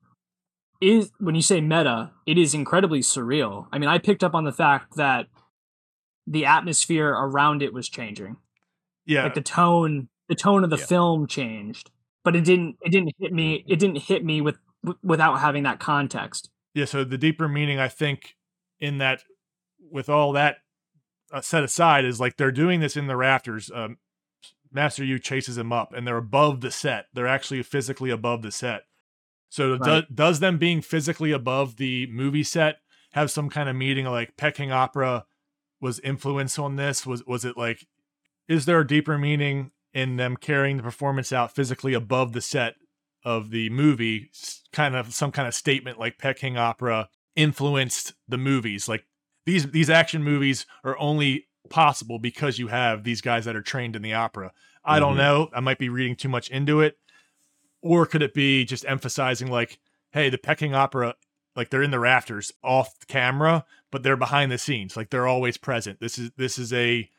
[0.82, 3.68] is when you say meta, it is incredibly surreal.
[3.72, 5.28] I mean, I picked up on the fact that
[6.28, 8.38] the atmosphere around it was changing.
[9.06, 10.86] Yeah, Like the tone, the tone of the Yeah.
[10.86, 11.92] film changed,
[12.24, 12.78] but it didn't.
[12.82, 13.64] It didn't hit me.
[13.68, 16.50] It didn't hit me with w- without having that context.
[16.74, 18.36] yeah so the deeper meaning i think
[18.80, 19.22] in that
[19.80, 20.58] with all that
[21.32, 23.98] uh, set aside is like they're doing this in the rafters um,
[24.72, 28.52] master yu chases them up and they're above the set they're actually physically above the
[28.52, 28.82] set
[29.50, 30.14] so Right.
[30.14, 32.80] does them being physically above the movie set
[33.14, 35.26] have some kind of meaning like peking opera
[35.86, 37.06] was influence on this?
[37.06, 37.86] Was was it like
[38.48, 42.76] is there a deeper meaning in them carrying the performance out physically above the set
[43.24, 44.30] of the movie?
[44.74, 48.90] Kind of some kind of statement like Peking opera influenced the movies.
[48.90, 49.06] Like
[49.46, 53.96] these these action movies are only possible because you have these guys that are trained
[53.96, 54.52] in the opera.
[54.84, 55.18] I don't Mhm.
[55.18, 55.50] know.
[55.54, 56.98] I might be reading too much into it.
[57.82, 59.80] Or could it be just emphasizing like
[60.12, 61.16] hey the Peking opera
[61.56, 63.66] like they're in the rafters off camera
[63.96, 67.10] but they're behind the scenes like they're always present this is this is a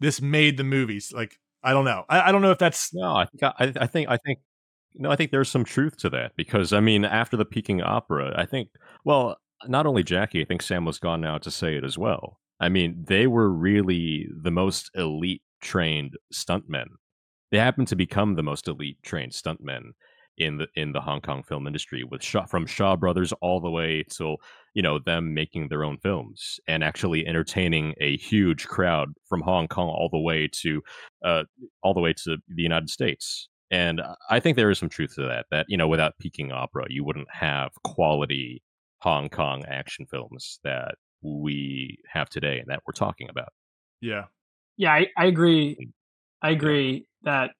[0.00, 3.14] this made the movies like i don't know i, I don't know if that's No,
[3.14, 4.38] I think I, I think I think
[4.98, 8.32] no, I think there's some truth to that because I mean, after the Peking opera,
[8.34, 8.70] I think
[9.04, 9.36] well,
[9.66, 12.40] not only Jackie, I think Sam was gone now to say it as well.
[12.60, 16.86] I mean, they were really the most elite trained stuntmen.
[17.50, 19.90] They happened to become the most elite trained stuntmen,
[20.38, 23.70] in the in the Hong Kong film industry with Shaw, from Shaw Brothers all the
[23.70, 24.36] way till
[24.76, 29.68] you know them making their own films and actually entertaining a huge crowd from Hong
[29.68, 30.82] Kong all the way to
[31.24, 31.44] uh,
[31.82, 33.48] all the way to the United States.
[33.70, 35.46] And I think there is some truth to that.
[35.50, 38.62] That you know, without Peking opera, you wouldn't have quality
[38.98, 43.48] Hong Kong action films that we have today and that we're talking about.
[44.02, 44.24] Yeah.
[44.76, 45.88] Yeah, I, I agree.
[46.42, 47.52] I agree that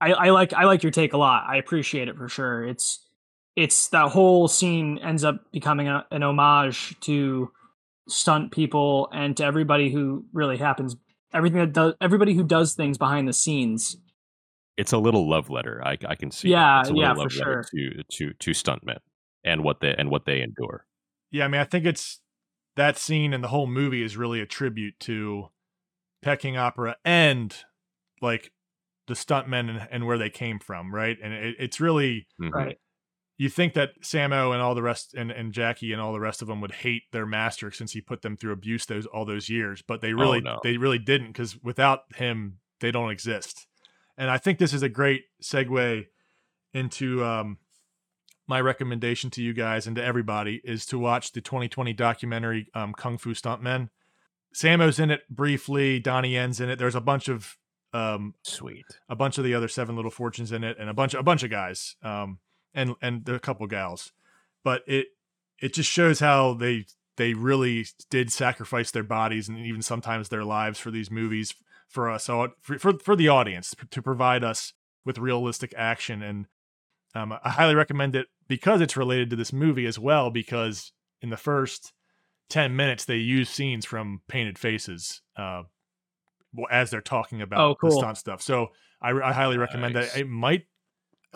[0.00, 1.44] I, I like I like your take a lot.
[1.48, 2.64] I appreciate it for sure.
[2.64, 3.03] It's
[3.56, 7.50] it's that whole scene ends up becoming a, an homage to
[8.08, 10.96] stunt people and to everybody who really happens
[11.32, 13.96] everything that does everybody who does things behind the scenes.
[14.76, 15.80] It's a little love letter.
[15.84, 16.48] I, I can see.
[16.48, 18.98] Yeah, it's a little yeah, love for letter to to to stuntmen
[19.44, 20.86] and what they and what they endure.
[21.30, 22.20] Yeah, I mean, I think it's
[22.76, 25.48] that scene and the whole movie is really a tribute to
[26.22, 27.54] Peking opera and
[28.20, 28.52] like
[29.06, 31.18] the stuntmen and, and where they came from, right?
[31.22, 32.52] And it, it's really Mhm.
[32.52, 32.78] Right.
[33.36, 36.40] You think that Sammo and all the rest and, and Jackie and all the rest
[36.40, 39.48] of them would hate their master since he put them through abuse those all those
[39.48, 40.60] years, but they really no.
[40.62, 43.66] they really didn't because without him they don't exist.
[44.16, 46.06] And I think this is a great segue
[46.72, 47.58] into um,
[48.46, 52.92] my recommendation to you guys and to everybody is to watch the 2020 documentary um,
[52.92, 53.88] Kung Fu Stuntmen.
[54.54, 55.98] Sammo's in it briefly.
[55.98, 56.78] Donnie Yen's in it.
[56.78, 57.56] There's a bunch of
[57.92, 58.84] um, Sweet.
[59.08, 61.42] a bunch of the other Seven Little Fortunes in it, and a bunch a bunch
[61.42, 62.38] of guys, um,
[62.74, 64.12] and and a couple gals.
[64.62, 65.08] But it
[65.60, 70.44] it just shows how they they really did sacrifice their bodies and even sometimes their
[70.44, 71.54] lives for these movies
[71.88, 74.72] for us for for, for the audience to provide us
[75.04, 76.46] with realistic action and
[77.14, 81.30] um, I highly recommend it because it's related to this movie as well because in
[81.30, 81.92] the first
[82.48, 85.62] 10 minutes they use scenes from painted faces uh,
[86.70, 88.70] as they're talking about Oh, the stunt stuff so
[89.00, 90.12] I, I highly recommend Nice.
[90.12, 90.66] that it might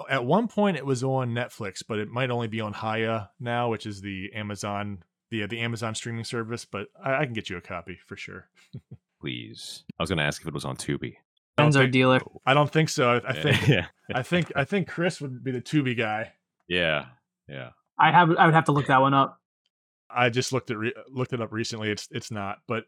[0.09, 3.69] at one point it was on netflix but it might only be on haya now
[3.71, 7.57] which is the amazon the, the amazon streaming service but I, I can get you
[7.57, 8.49] a copy for sure
[9.21, 9.83] Please.
[9.99, 11.15] I was going to ask if it was on Tubi.
[11.57, 12.21] I don't Ben's our dealer.
[12.47, 13.87] i don't think so i, I think yeah.
[14.15, 16.33] i think i think chris would be the tubi guy
[16.69, 17.07] Yeah.
[17.49, 17.71] Yeah.
[17.99, 19.41] I have I would have to look that one up.
[20.09, 21.91] I just looked at re- looked it up recently.
[21.91, 22.85] It's it's not, but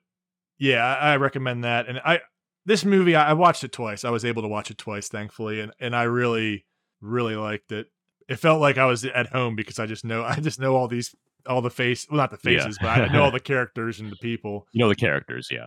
[0.58, 1.88] yeah, I, I recommend that.
[1.88, 2.20] And I
[2.64, 4.04] this movie I, I watched it twice.
[4.04, 6.64] I was able to watch it twice, thankfully, and and I really
[7.00, 7.88] really liked it.
[8.28, 10.88] It felt like I was at home because I just know I just know all
[10.88, 11.14] these
[11.46, 12.60] all the face well not the Yeah.
[12.60, 14.66] faces, but I know all the characters and the people.
[14.72, 15.48] You know the characters.
[15.50, 15.66] Yeah.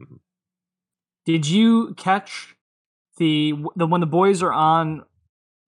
[0.00, 0.16] Mm-hmm.
[1.26, 2.54] Did you catch
[3.18, 5.04] the the when the boys are on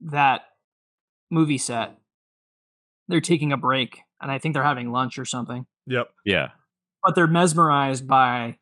[0.01, 0.43] that
[1.31, 1.97] movie set?
[3.09, 5.67] They're taking a break, and I think they're having lunch or something.
[5.87, 6.09] Yep.
[6.25, 6.51] Yeah.
[7.03, 8.59] But they're mesmerized by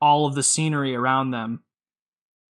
[0.00, 1.64] all of the scenery around them,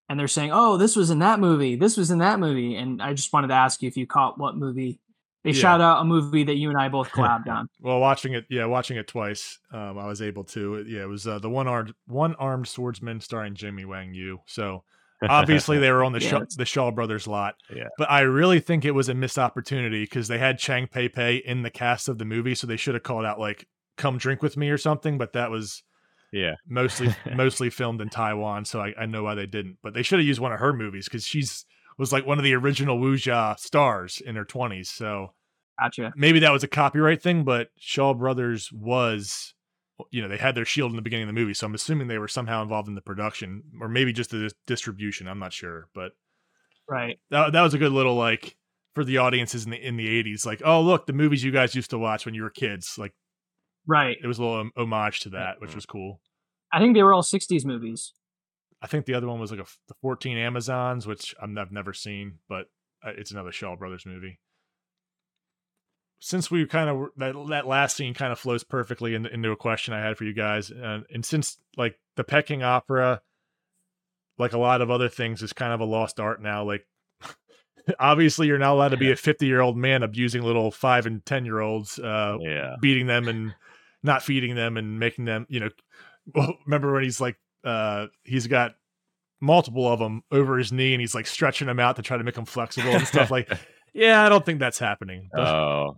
[0.09, 1.75] and they're saying, "Oh, this was in that movie.
[1.75, 4.37] This was in that movie." And I just wanted to ask you if you caught
[4.39, 4.99] what movie.
[5.45, 5.55] They Yeah.
[5.61, 7.69] shout out a movie that you and I both collabed on.
[7.79, 10.83] Well, watching it, yeah, watching it twice, um, I was able to.
[10.85, 14.39] Yeah, it was uh, the one armed one armed swordsman starring Jimmy Wang Yu.
[14.47, 14.83] So
[15.29, 17.55] obviously they were on the Yeah, Shaw, the Shaw brothers lot.
[17.73, 17.87] Yeah.
[17.97, 21.37] But I really think it was a missed opportunity because they had Chang Pei Pei
[21.37, 23.65] in the cast of the movie, so they should have called out like
[23.97, 25.17] "Come drink with me" or something.
[25.17, 25.83] But that was
[26.31, 26.55] Yeah.
[26.67, 29.77] mostly mostly filmed in Taiwan, so I, I know why they didn't.
[29.81, 31.65] But they should have used one of her movies because she's
[31.97, 34.89] was like one of the original Wuxia stars in her twenties.
[34.89, 35.33] So
[35.79, 36.11] Gotcha.
[36.15, 39.53] maybe that was a copyright thing, but Shaw Brothers was,
[40.11, 42.07] you know, they had their shield in the beginning of the movie, so I'm assuming
[42.07, 45.27] they were somehow involved in the production, or maybe just the distribution.
[45.27, 46.11] I'm not sure, but
[46.87, 47.19] Right.
[47.29, 48.55] that that was a good little like
[48.95, 51.75] for the audiences in the in the 80s, like, oh look, the movies you guys
[51.75, 53.13] used to watch when you were kids, like
[53.87, 54.17] Right.
[54.21, 56.21] it was a little homage to that, which was cool.
[56.71, 58.13] I think they were all '60s movies.
[58.81, 61.71] I think the other one was like a f- the 14 Amazons, which I'm, I've
[61.71, 62.67] never seen, but
[63.05, 64.39] uh, it's another Shaw Brothers movie.
[66.21, 69.55] Since we kind of that that last scene kind of flows perfectly into, into a
[69.55, 73.21] question I had for you guys, and, and since like the Peking opera,
[74.37, 76.63] like a lot of other things, is kind of a lost art now.
[76.65, 76.85] Like,
[77.99, 81.25] obviously, you're not allowed to be a 50 year old man abusing little five and
[81.25, 82.75] 10 year olds, uh, Yeah.
[82.81, 83.55] beating them and
[84.03, 85.69] not feeding them and making them, you know.
[86.33, 88.75] Well, remember when he's like, uh, he's got
[89.41, 92.23] multiple of them over his knee and he's like stretching them out to try to
[92.23, 93.51] make them flexible and stuff like.
[93.91, 95.29] Yeah, I don't think that's happening.
[95.33, 95.97] But, Oh,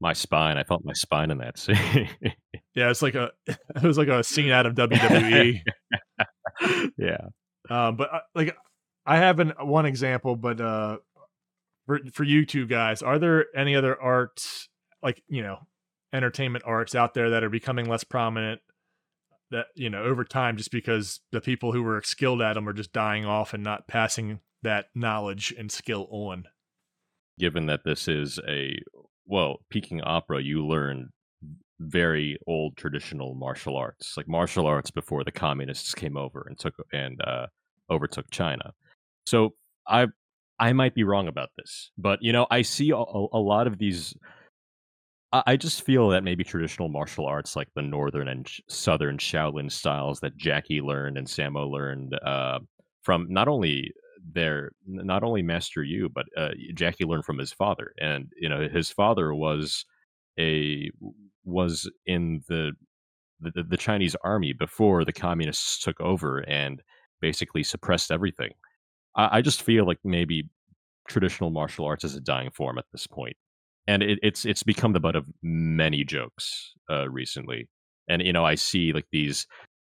[0.00, 0.56] my spine.
[0.56, 2.08] I felt my spine in that scene.
[2.74, 5.60] yeah, it's like a it was like a scene out of WWE.
[6.96, 7.18] yeah.
[7.68, 8.56] um, but uh, like
[9.04, 10.96] I have an, one example, but uh,
[11.86, 14.68] for for you two guys, are there any other arts
[15.02, 15.58] like you know
[16.12, 18.60] entertainment arts out there that are becoming less prominent?
[19.50, 22.72] That you know over time, just because the people who were skilled at them are
[22.72, 26.46] just dying off and not passing that knowledge and skill on.
[27.38, 28.76] given that this is a
[29.26, 31.10] well, Peking opera, you learn
[31.80, 36.74] very old traditional martial arts, like martial arts before the communists came over and took
[36.92, 37.46] and uh,
[37.90, 38.72] overtook China.
[39.26, 39.54] So
[39.86, 40.08] I
[40.58, 43.78] I might be wrong about this, but you know I see a, a lot of
[43.78, 44.14] these.
[45.32, 50.20] I, just feel that maybe traditional martial arts, like the northern and southern Shaolin styles
[50.20, 52.58] that Jackie learned and Sammo learned uh,
[53.02, 53.92] from not only
[54.32, 58.68] their not only Master Yu, but uh, Jackie learned from his father, and you know
[58.68, 59.84] his father was
[60.38, 60.90] a
[61.44, 62.72] was in the
[63.40, 66.82] the, the Chinese army before the communists took over and
[67.20, 68.52] basically suppressed everything.
[69.16, 70.48] I, I just feel like maybe
[71.08, 73.36] traditional martial arts is a dying form at this point,
[73.86, 77.68] and it, it's it's become the butt of many jokes uh, recently.
[78.08, 79.46] And you know, I see like these,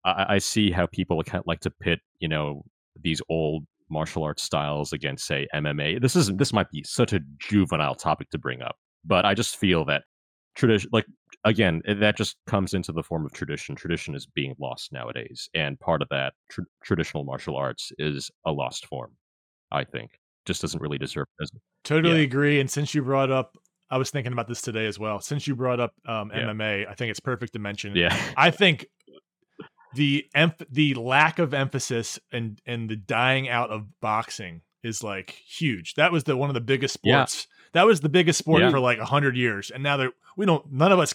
[0.05, 2.63] I, I see how people like to pit, you know,
[3.01, 6.01] these old martial arts styles against, say, MMA.
[6.01, 9.57] This is this might be such a juvenile topic to bring up, but I just
[9.57, 10.05] feel that
[10.55, 11.07] tradition, like
[11.45, 13.75] again, that just comes into the form of tradition.
[13.75, 18.53] Tradition is being lost nowadays, and part of that tr- traditional martial arts is a
[18.53, 19.13] lost form.
[19.71, 21.27] I think just doesn't really deserve.
[21.85, 22.25] Totally yeah.
[22.25, 22.61] agree.
[22.61, 23.57] And since you brought up,
[23.95, 25.21] I was thinking about this today as well.
[25.21, 26.43] Since you brought up um, Yeah.
[26.49, 27.95] MMA, I think it's perfect to mention.
[27.95, 28.87] yeah, I think
[29.95, 30.27] the
[30.71, 35.95] the lack of emphasis and and the dying out of boxing is like huge.
[35.95, 37.25] That was the one of the biggest Yeah.
[37.27, 37.47] sports.
[37.73, 38.71] That was the biggest sport Yeah.
[38.71, 41.15] for like a hundred years, and now that we don't, none of us,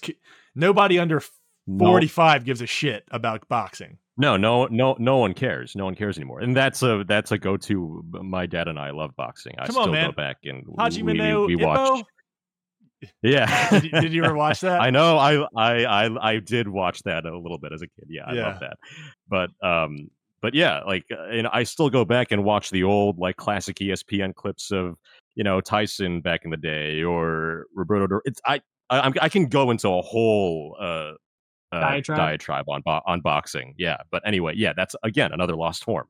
[0.56, 1.22] nobody under
[1.68, 3.98] No- forty five gives a shit about boxing.
[4.18, 5.76] No, no, no, no one cares.
[5.76, 8.04] No one cares anymore, and that's a that's a go to.
[8.22, 9.56] My dad and I love boxing.
[9.58, 10.10] I Come on, still man.
[10.10, 12.04] go back and Hajime we, no we, we Ippo?
[13.22, 14.82] Yeah, Did you, did you ever watch that?
[14.88, 15.18] I know.
[15.18, 18.06] I, I I I did watch that a little bit as a kid.
[18.10, 18.48] Yeah, I Yeah.
[18.48, 18.78] love that.
[19.30, 20.10] But um,
[20.42, 23.78] but yeah, like, uh, and I still go back and watch the old like classic
[23.78, 24.96] ESPN clips of
[25.36, 28.08] you know Tyson back in the day or Roberto.
[28.08, 30.84] Dur- It's I I, I'm- can go into a whole uh,
[31.72, 32.18] uh Diatribe?
[32.18, 33.76] diatribe on bo- on boxing.
[33.78, 36.08] Yeah, but anyway, yeah, that's again another lost form.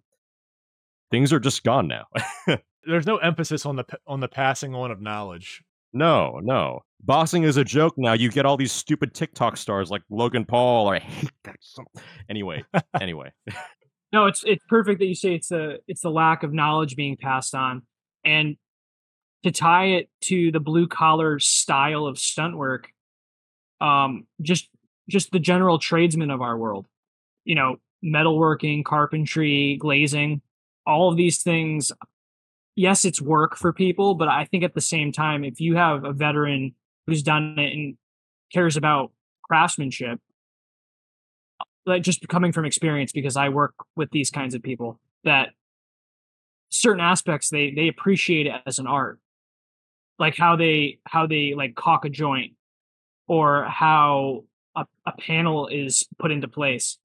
[1.11, 2.05] Things are just gone now.
[2.85, 5.61] There's no emphasis on the on the passing on of knowledge.
[5.93, 6.81] No, no.
[7.01, 8.13] Boxing is a joke now.
[8.13, 10.87] You get all these stupid TikTok stars like Logan Paul.
[10.87, 11.55] Or I hate that.
[12.29, 12.63] Anyway,
[13.01, 13.31] anyway.
[14.11, 17.15] No, it's it's perfect that you say it's the it's the lack of knowledge being
[17.15, 17.83] passed on,
[18.25, 18.57] and
[19.43, 22.89] to tie it to the blue collar style of stunt work,
[23.81, 24.67] um, just
[25.09, 26.87] just the general tradesmen of our world,
[27.45, 30.41] you know, metalworking, carpentry, glazing,
[30.85, 31.91] all of these things.
[32.79, 36.05] Yes, it's work for people, but I think at the same time, if you have
[36.05, 36.75] a veteran
[37.05, 37.97] who's done it and
[38.53, 39.11] cares about
[39.43, 40.17] craftsmanship,
[41.85, 45.49] like just coming from experience because I work with these kinds of people that
[46.69, 49.19] certain aspects they they appreciate it as an art.
[50.17, 52.53] Like how they how they like cock a joint
[53.27, 54.45] or how
[54.77, 56.97] a, a panel is put into place.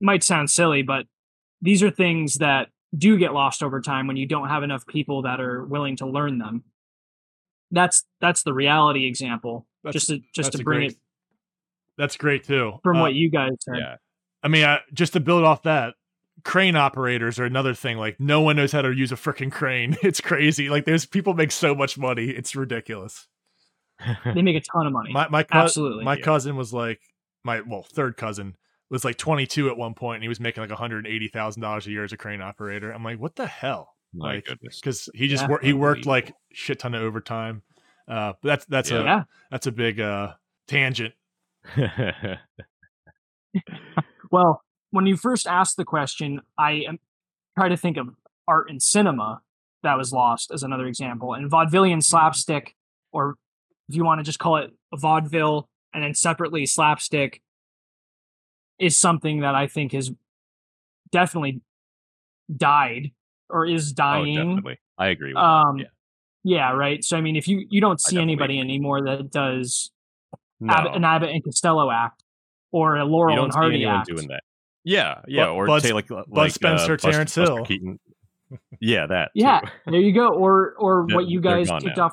[0.00, 1.04] Might sound silly but
[1.60, 5.22] these are things that do get lost over time when you don't have enough people
[5.22, 6.64] that are willing to learn them
[7.70, 10.98] that's that's the reality example That's- just to just to bring great- it
[11.98, 12.78] That's great too.
[12.82, 13.96] from Uh, what you guys said Yeah.
[14.42, 15.94] I mean, I, just to build off that,
[16.44, 17.98] crane operators are another thing.
[17.98, 19.96] Like, no one knows how to use a freaking crane.
[20.04, 20.68] It's crazy.
[20.70, 22.26] Like, there's people make so much money.
[22.26, 23.26] It's ridiculous.
[24.32, 26.04] they make a ton of money My my cou- Absolutely.
[26.04, 26.22] My Yeah.
[26.24, 27.00] cousin was like
[27.44, 28.56] my well third cousin
[28.90, 31.90] was like 22 at one point, and he was making like 180 thousand dollars a
[31.90, 32.90] year as a crane operator.
[32.90, 33.94] I'm like, what the hell?
[34.14, 34.80] My Like, goodness.
[34.80, 35.48] Because he just Yeah.
[35.48, 37.62] wor- he worked like shit ton of overtime.
[38.08, 39.20] Uh, but that's that's Yeah.
[39.20, 40.32] a that's a big uh
[40.66, 41.14] tangent.
[44.30, 46.98] Well, when you first asked the question, I am
[47.58, 48.08] try to think of
[48.46, 49.40] art and cinema
[49.82, 52.74] that was lost as another example, and vaudevillian slapstick,
[53.12, 53.36] or
[53.88, 57.40] if you want to just call it vaudeville, and then separately slapstick,
[58.78, 60.10] is something that I think has
[61.12, 61.60] definitely
[62.54, 63.12] died
[63.50, 64.36] or is oh, dying.
[64.36, 64.78] definitely.
[64.98, 65.86] I agree with um, that.
[66.44, 67.02] yeah, right.
[67.04, 68.70] So I mean, if you you don't see anybody agree.
[68.70, 69.90] anymore that does
[70.60, 70.72] Yeah.
[70.72, 72.22] Abbott, an Abbott and Costello act
[72.72, 74.08] or a Laurel you don't and Hardy anyone act.
[74.08, 74.42] doing that.
[74.84, 77.64] Yeah, yeah, Bud- or Bud- say like like Spencer, uh, Terence Buster Hill.
[77.64, 77.98] Keaton.
[78.80, 79.30] Yeah, that.
[79.34, 79.68] Yeah, too.
[79.90, 80.28] there you go.
[80.28, 82.06] Or or They're- what you guys gone kicked now.
[82.06, 82.12] off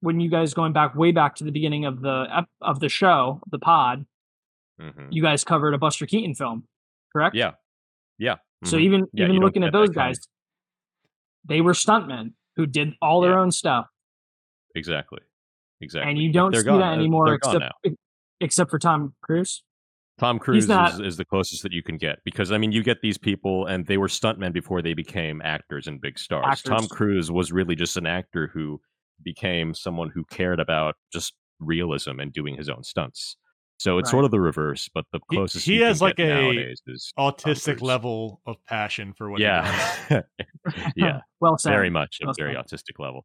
[0.00, 3.40] when you guys going back way back to the beginning of the of the show,
[3.50, 4.04] the pod.
[4.80, 5.08] Mhm.
[5.10, 6.66] You guys covered a Buster Keaton film,
[7.12, 7.34] correct?
[7.34, 7.52] Yeah,
[8.18, 8.36] yeah.
[8.64, 8.80] So mhm.
[8.82, 10.18] even Yeah, even looking at those guys,
[11.44, 13.40] they were stuntmen who did all their Yeah.
[13.40, 13.86] own stuff,
[14.74, 15.20] exactly,
[15.80, 16.10] exactly.
[16.10, 16.80] and you don't they're see gone.
[16.80, 17.64] that anymore, except
[18.40, 19.62] except for Tom Cruise.
[20.18, 22.82] Tom Cruise not- is, is the closest that you can get because I mean you
[22.82, 26.60] get these people and they were stuntmen before they became actors and big stars.
[26.62, 28.80] Tom Cruise was really just an actor who
[29.22, 33.36] became someone who cared about just realism and doing his own stunts.
[33.78, 34.10] So it's Right.
[34.10, 36.50] sort of the reverse, but the closest he you has like get a
[36.86, 37.82] is Autistic Cruise.
[37.82, 39.64] level of passion for what he does.
[40.10, 40.22] yeah,
[40.96, 41.70] yeah, well said.
[41.70, 42.64] very much a very said.
[42.66, 43.24] autistic level.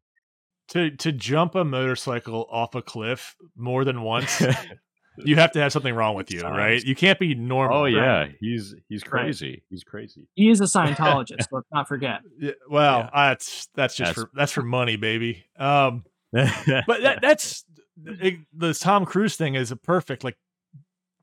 [0.68, 4.40] To to jump a motorcycle off a cliff more than once,
[5.18, 6.82] you have to have something wrong with you, Sounds- right?
[6.84, 7.76] You can't be normal.
[7.78, 8.36] oh yeah, Right.
[8.40, 9.22] he's he's Right.
[9.24, 9.64] crazy.
[9.70, 10.28] He's crazy.
[10.36, 11.48] He is a Scientologist.
[11.50, 12.20] let's not forget.
[12.38, 13.10] Yeah, well, Yeah.
[13.12, 15.44] that's that's just That's- for that's for money, baby.
[15.58, 17.64] Um, but that, that's
[18.06, 20.24] it, the Tom Cruise thing is a perfect.
[20.24, 20.36] Like,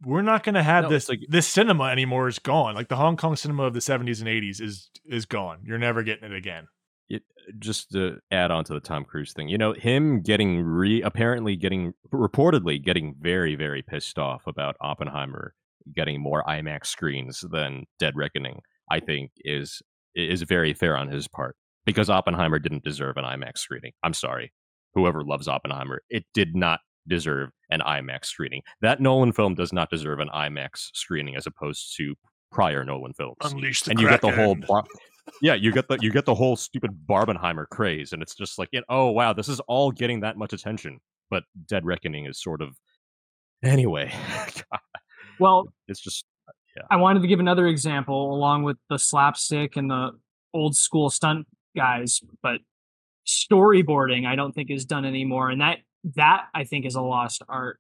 [0.04, 2.28] we're not going to have No, this like- this cinema anymore.
[2.28, 2.76] Is gone.
[2.76, 5.60] Like the Hong Kong cinema of the seventies and eighties is is gone.
[5.66, 6.68] You're never getting it again.
[7.60, 11.56] just to add on to the Tom Cruise thing, you know, him getting re apparently
[11.56, 15.54] getting reportedly getting very, very pissed off about Oppenheimer
[15.96, 19.82] getting more IMAX screens than Dead Reckoning, I think is
[20.16, 21.56] is very fair on his part.
[21.86, 23.94] Because Oppenheimer didn't deserve an IMAX screening.
[24.04, 24.54] I'm sorry.
[24.94, 28.62] Whoever loves Oppenheimer, it did not deserve an IMAX screening.
[28.82, 32.16] That Nolan film does not deserve an IMAX screening as opposed to
[32.52, 33.38] prior Nolan films.
[33.44, 34.84] Unleash the and you get the whole bar-
[35.42, 38.68] yeah you get the you get the whole stupid barbenheimer craze and it's just like
[38.72, 41.00] you know, oh wow this is all getting that much attention.
[41.30, 42.76] But dead reckoning is sort of
[43.64, 44.14] anyway
[45.42, 46.26] Well, it's just
[46.90, 50.12] I wanted to give another example along with the slapstick and the
[50.54, 52.60] old school stunt guys, but
[53.28, 55.80] storyboarding I don't think is done anymore, and that
[56.16, 57.80] that I think is a lost art.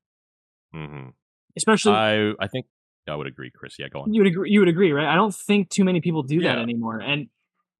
[0.76, 1.13] mhm.
[1.57, 2.65] Especially i i think
[3.09, 5.07] i would agree chris yeah go on you would agree, you would agree, right?
[5.07, 7.28] I don't think too many people do that anymore, and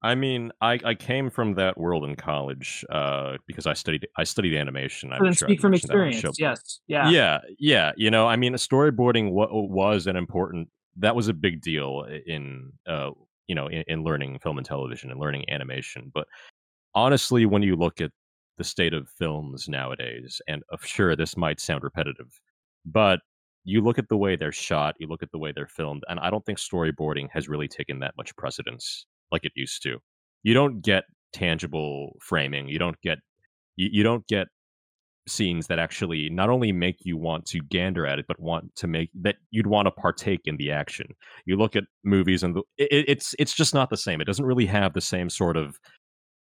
[0.02, 4.24] i mean i i came from that world in college uh because i studied i
[4.24, 6.38] studied animation i'm then sure speak from mentioned that on the experience.
[6.40, 11.28] Yes, yeah, yeah yeah you know i mean storyboarding wa- was an important that was
[11.28, 13.10] a big deal in uh
[13.46, 16.26] you know in, in learning film and television and learning animation but
[16.94, 18.10] honestly when you look at
[18.62, 22.40] the state of films nowadays and uh, sure this might sound repetitive
[22.84, 23.20] but
[23.64, 26.20] you look at the way they're shot you look at the way they're filmed and
[26.20, 29.98] i don't think storyboarding has really taken that much precedence like it used to.
[30.44, 33.16] You don't get tangible framing you don't get
[33.76, 34.48] you, you don't get
[35.26, 38.86] scenes that actually not only make you want to gander at it but want to
[38.86, 41.06] make that you'd want to partake in the action.
[41.46, 44.20] You look at movies and the, it, it's it's just not the same.
[44.20, 45.78] It doesn't really have the same sort of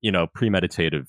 [0.00, 1.06] you know premeditative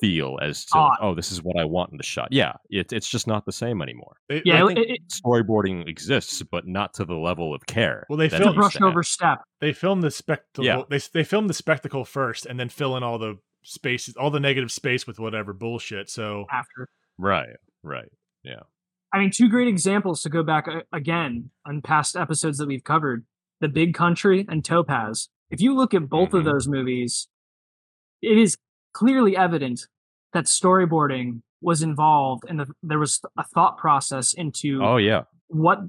[0.00, 0.98] feel as to Thought.
[1.00, 3.52] oh this is what i want in the shot yeah it, it's just not the
[3.52, 4.62] same anymore They- yeah.
[4.64, 8.28] I it- think it- storyboarding exists but not to the level of care Well, they
[8.28, 9.38] that film- it it's a used to brush over step.
[9.60, 10.64] they film the spectacle.
[10.64, 10.82] Yeah.
[10.90, 14.38] They they film the spectacle first, and then fill in all the spaces, all the
[14.40, 16.08] negative space with whatever bullshit.
[16.10, 16.88] So after.
[17.18, 18.10] right right
[18.44, 18.60] Yeah.
[19.12, 22.84] I mean, two great examples to go back uh, again on past episodes that we've
[22.84, 23.24] covered:
[23.60, 25.28] The Big Country and Topaz.
[25.50, 26.52] If you look at both of Mhm.
[26.52, 27.28] those movies,
[28.20, 28.56] it is
[28.96, 29.86] clearly evident
[30.32, 35.80] that storyboarding was involved, and the, there was a thought process into oh yeah what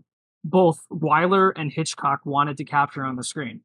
[0.43, 3.61] both Wyler and Hitchcock wanted to capture on the screen.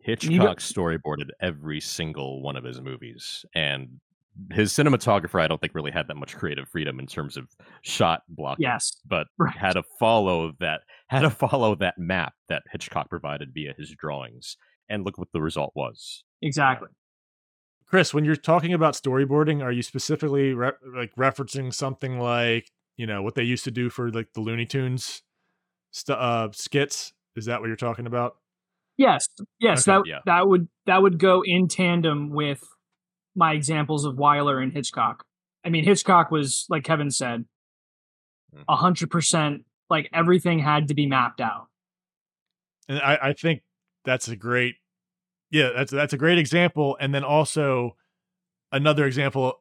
[0.00, 3.88] Hitchcock storyboarded every single one of his movies, and
[4.52, 7.48] his cinematographer, I don't think, really had that much creative freedom in terms of
[7.82, 8.64] shot blocking.
[8.64, 9.56] Yes, but right.
[9.56, 14.58] had to follow that had to follow that map that Hitchcock provided via his drawings,
[14.90, 16.22] and look what the result was.
[16.42, 16.88] exactly.
[17.90, 23.04] Chris, when you're talking about storyboarding, are you specifically re- like referencing something like you
[23.06, 25.22] know what they used to do for like the Looney Tunes
[25.90, 27.12] st- uh, skits?
[27.34, 28.36] Is that what you're talking about?
[28.96, 29.26] Yes,
[29.58, 30.18] yes, Okay, that yeah.
[30.26, 32.62] that would that would go in tandem with
[33.34, 35.24] my examples of Wyler and Hitchcock.
[35.64, 37.44] I mean, Hitchcock was like Kevin said,
[38.54, 38.64] Mhm.
[38.68, 39.64] a hundred percent.
[39.88, 41.66] Like everything had to be mapped out.
[42.88, 43.62] And I, I think
[44.04, 44.76] that's a great,
[45.50, 46.96] yeah, that's that's a great example.
[47.00, 47.96] And then also
[48.72, 49.60] another example,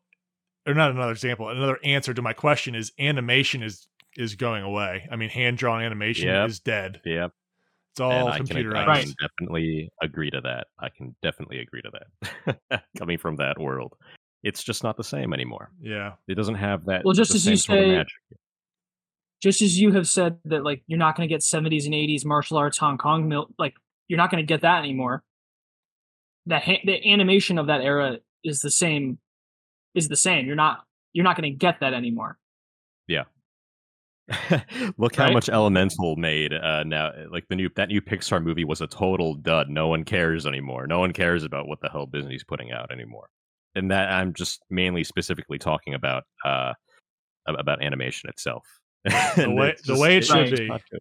[0.67, 3.87] or not another example, another answer to my question is animation is
[4.17, 5.07] is going away.
[5.11, 6.49] I mean, hand drawn animation Yep.
[6.49, 7.01] is dead.
[7.05, 7.27] Yeah,
[7.91, 8.87] It's all and I can, computerized.
[8.87, 10.67] I can definitely agree to that.
[10.79, 11.91] I can definitely agree to
[12.65, 12.83] that.
[12.97, 13.95] Coming from that world,
[14.43, 15.71] it's just not the same anymore.
[15.79, 16.13] Yeah.
[16.27, 17.05] It doesn't have that.
[17.05, 18.37] Well, just as you same sort of say-
[19.41, 22.25] Just as you have said that, like you're not going to get '70s and '80s
[22.25, 23.75] martial arts Hong Kong, mil- like
[24.07, 25.23] you're not going to get that anymore.
[26.45, 29.19] That ha- the animation of that era is the same.
[29.95, 30.45] Is the same.
[30.45, 30.79] You're not.
[31.13, 32.37] You're not going to get that anymore.
[33.07, 33.23] Yeah.
[34.97, 37.11] Look how much Elemental made uh, now.
[37.31, 39.69] Like the new that new Pixar movie was a total dud.
[39.69, 40.85] No one cares anymore.
[40.87, 43.29] No one cares about what the hell Disney's putting out anymore.
[43.75, 46.73] And that I'm just mainly specifically talking about uh,
[47.47, 48.65] about animation itself.
[49.35, 50.67] The way the just- way it should be.
[50.67, 50.99] good.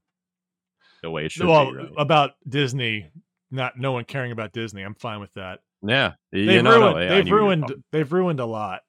[1.02, 1.78] the way it should well, be.
[1.78, 1.88] Right?
[1.98, 3.10] about Disney,
[3.50, 4.82] not no one caring about Disney.
[4.82, 5.60] I'm fine with that.
[5.82, 6.98] Yeah, They've no, ruined.
[6.98, 7.74] I they've knew you were ruined.
[7.92, 8.80] They've ruined a lot.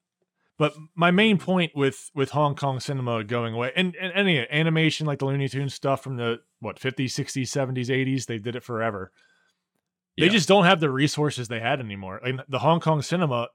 [0.57, 5.05] But my main point with with Hong Kong cinema going away, and, and any animation
[5.07, 8.63] like the Looney Tunes stuff from the what 50s, 60s, 70s, 80s, they did it
[8.63, 9.11] forever.
[10.17, 10.31] They Yeah.
[10.31, 12.19] just don't have the resources they had anymore.
[12.21, 13.47] Like the Hong Kong cinema,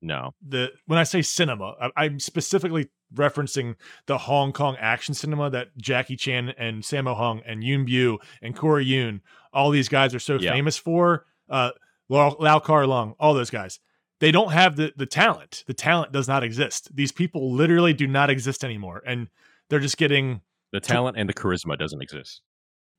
[0.00, 3.74] No, the when I say cinema, I, I'm specifically referencing
[4.06, 8.54] the Hong Kong action cinema that Jackie Chan and Sammo Hung and Yuen Biao and
[8.56, 9.20] Corey Yuen,
[9.52, 10.52] all these guys are so Yeah.
[10.52, 11.26] famous for.
[11.48, 11.70] Uh,
[12.10, 13.80] Lau, Lau Kar-leung, all those guys.
[14.20, 15.62] They don't have the the talent.
[15.66, 16.94] The talent does not exist.
[16.94, 19.28] These people literally do not exist anymore, and
[19.70, 20.40] they're just getting
[20.72, 22.42] the talent and the charisma doesn't exist.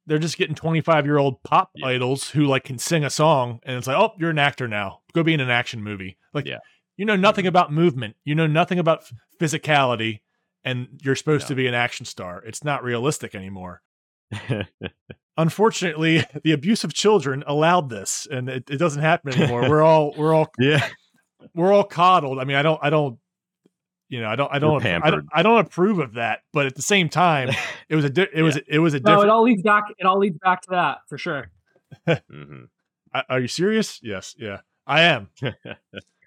[0.07, 1.88] they're just getting 25 year old pop Yeah.
[1.88, 5.01] idols who like can sing a song and it's like oh you're an actor now
[5.14, 6.57] go be in an action movie like Yeah.
[7.00, 10.20] You know nothing about movement you know nothing about f- physicality
[10.66, 11.47] and you're supposed No.
[11.50, 13.82] to be an action star it's not realistic anymore
[15.38, 20.14] unfortunately the abuse of children allowed this and it, it doesn't happen anymore we're all
[20.18, 20.86] we're all yeah,
[21.56, 23.18] we're all coddled i mean i don't i don't
[24.10, 25.26] you know i don't i don't I don't.
[25.34, 27.50] I don't approve of that but at the same time
[27.88, 29.84] it was a di- it was it was a No, different it all leads back.
[29.97, 31.50] It all leads back to that for sure.
[32.06, 32.66] hmm
[33.14, 34.00] I- Are you serious?
[34.04, 35.30] Yes, yeah, I am.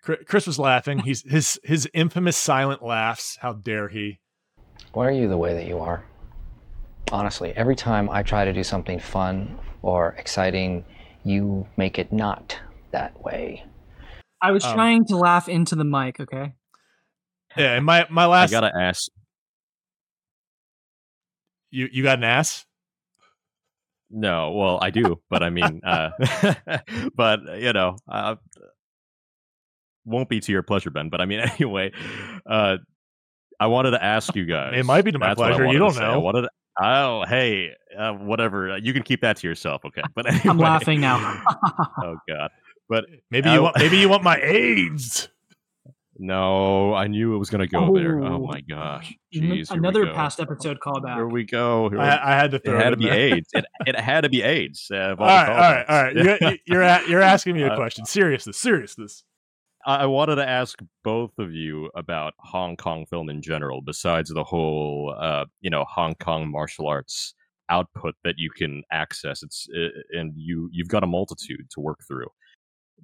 [0.05, 0.99] Chri- Chris was laughing.
[1.01, 3.39] He's his his infamous silent laughs.
[3.41, 4.19] How dare he?
[4.93, 6.05] Why are you the way that you are?
[7.11, 10.85] Honestly, every time I try to do something fun or exciting,
[11.25, 12.59] you make it not
[12.91, 13.65] that way.
[14.41, 16.19] I was Um, trying to laugh into the mic.
[16.21, 16.55] Okay.
[17.57, 19.09] Yeah, and my my last I gotta ask.
[21.71, 22.67] you you got an ass.
[24.11, 26.11] No, well, I do, but I mean, uh,
[27.15, 28.37] but you know, uh,
[30.05, 31.09] won't be to your pleasure, Ben.
[31.09, 31.93] But I mean, anyway,
[32.47, 32.79] uh,
[33.61, 34.75] I wanted to ask you guys.
[34.77, 36.03] It might be to my That's what I pleasure, you don't say.
[36.05, 36.21] I know.
[36.21, 36.51] wanted to-
[36.83, 38.77] oh, hey, uh, whatever.
[38.79, 40.03] You can keep that to yourself, okay?
[40.15, 41.43] But anyway, I'm laughing now.
[42.03, 42.51] oh God.
[42.89, 45.29] But Maybe I- you want maybe you want my AIDS.
[46.19, 48.21] no, I knew it was gonna go there.
[48.21, 48.47] Oh Oh.
[48.47, 49.71] my gosh, jeez.
[49.71, 51.15] Another past episode callback.
[51.17, 51.89] Here we go.
[51.89, 53.15] Here we- I, I had to Throw it had it to be there.
[53.37, 53.49] AIDS.
[53.55, 54.89] It, it had to be AIDS.
[54.93, 56.17] Uh, All all right, all right, all right.
[56.17, 56.51] callbacks.
[56.53, 58.05] You, you're a- you're asking me a Uh, question.
[58.05, 59.25] Seriousness, seriousness.
[59.85, 64.45] I wanted to ask both of you about Hong Kong film in general, besides the
[64.45, 67.35] whole, uh, you know, Hong Kong martial arts
[67.68, 69.43] output that you can access.
[69.43, 72.28] It's uh, and you you've got a multitude to work through.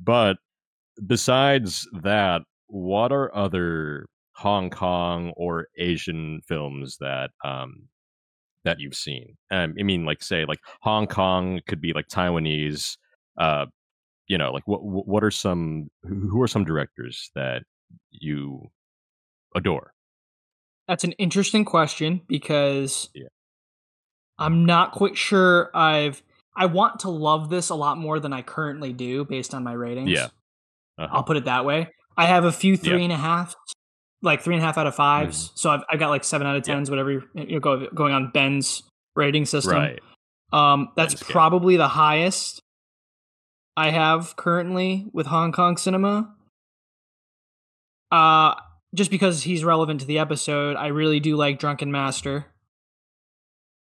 [0.00, 0.36] But
[1.06, 4.06] besides that, what are other
[4.36, 7.88] Hong Kong or Asian films that um
[8.64, 9.36] that you've seen?
[9.50, 12.96] Um, I mean, like say, like Hong Kong could be like Taiwanese.
[13.38, 13.66] Uh,
[14.28, 17.62] you know, like what what are some who are some directors that
[18.10, 18.70] you
[19.56, 19.92] adore?
[20.86, 23.26] That's an interesting question because Yeah.
[24.38, 26.22] I'm not quite sure I've
[26.56, 29.72] I want to love this a lot more than I currently do based on my
[29.72, 30.10] ratings.
[30.10, 30.26] Yeah.
[30.98, 31.08] Uh-huh.
[31.12, 31.88] I'll put it that way.
[32.16, 32.78] I have a few Yeah.
[32.80, 33.54] three and a half,
[34.22, 36.56] like three and a half out of 5s So I've, I've got like seven out
[36.56, 36.70] of Mm-hmm.
[36.70, 36.74] Yeah.
[36.76, 38.82] tens, whatever you know, go, going on Ben's
[39.14, 39.74] rating system.
[39.74, 40.00] Right.
[40.52, 42.60] Um, that's Ben's probably the highest
[43.78, 46.34] I have currently with Hong Kong cinema.
[48.10, 48.56] Uh,
[48.92, 52.46] just because he's relevant to the episode, I really do like Drunken Master.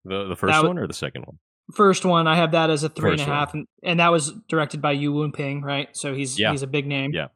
[0.04, 1.38] The the first That one or the second one?
[1.74, 4.32] First one, I have that as a three and a half, and, and that was
[4.48, 5.88] directed by Yuen Woo-ping, right?
[5.92, 6.52] So he's Yeah.
[6.52, 7.10] he's a big name.
[7.12, 7.28] Yeah.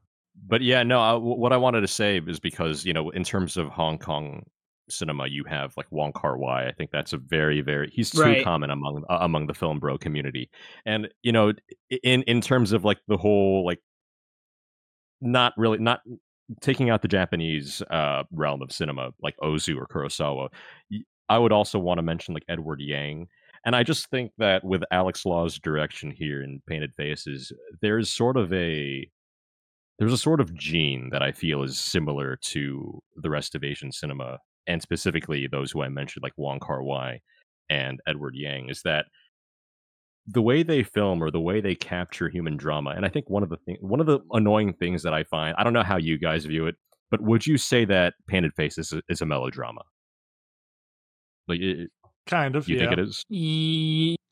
[0.46, 1.00] But yeah, no.
[1.00, 4.46] I, what I wanted to say is because you know, in terms of Hong Kong
[4.88, 6.66] cinema, you have like Wong Kar Wai.
[6.66, 8.44] I think that's a very, very he's too Right.
[8.44, 10.50] common among uh, among the film bro community.
[10.84, 11.52] And you know,
[12.02, 13.80] in in terms of like the whole like,
[15.20, 16.00] not really not
[16.60, 20.48] taking out the Japanese uh realm of cinema like Ozu or Kurosawa.
[21.28, 23.28] I would also want to mention like Edward Yang.
[23.64, 27.50] And I just think that with Alex Law's direction here in Painted Faces,
[27.80, 29.08] there's sort of a
[29.98, 33.90] there's a sort of gene that I feel is similar to the rest of Asian
[33.92, 37.20] cinema, and specifically those who I mentioned, like Wong Kar Wai
[37.68, 39.06] and Edward Yang, is that
[40.26, 42.90] the way they film or the way they capture human drama.
[42.90, 45.54] And I think one of the thing, one of the annoying things that I find,
[45.58, 46.76] I don't know how you guys view it,
[47.10, 49.82] but would you say that Painted Faces is, is a melodrama?
[51.46, 51.90] Like, it,
[52.26, 52.68] Kind of.
[52.68, 52.82] you yeah.
[52.82, 53.24] think it is?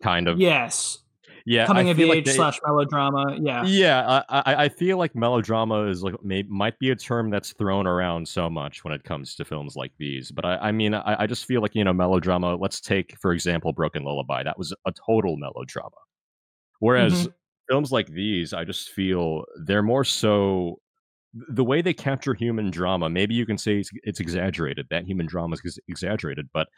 [0.03, 0.41] Kind of.
[0.41, 0.99] yes,
[1.47, 1.67] Yeah.
[1.67, 3.37] coming I of age like they- slash melodrama.
[3.41, 7.31] Yeah, Yeah, I, I I feel like melodrama is like may, might be a term
[7.31, 10.31] that's thrown around so much when it comes to films like these.
[10.31, 12.57] But I, I mean, I, I just feel like you know melodrama.
[12.57, 14.43] Let's take for example Broken Lullaby.
[14.43, 15.91] That was a total melodrama.
[16.81, 17.31] Whereas mm-hmm.
[17.71, 20.81] films like these, I just feel they're more so
[21.33, 23.09] the way they capture human drama.
[23.09, 24.87] Maybe you can say it's, it's exaggerated.
[24.91, 26.69] That human drama is ex- exaggerated, but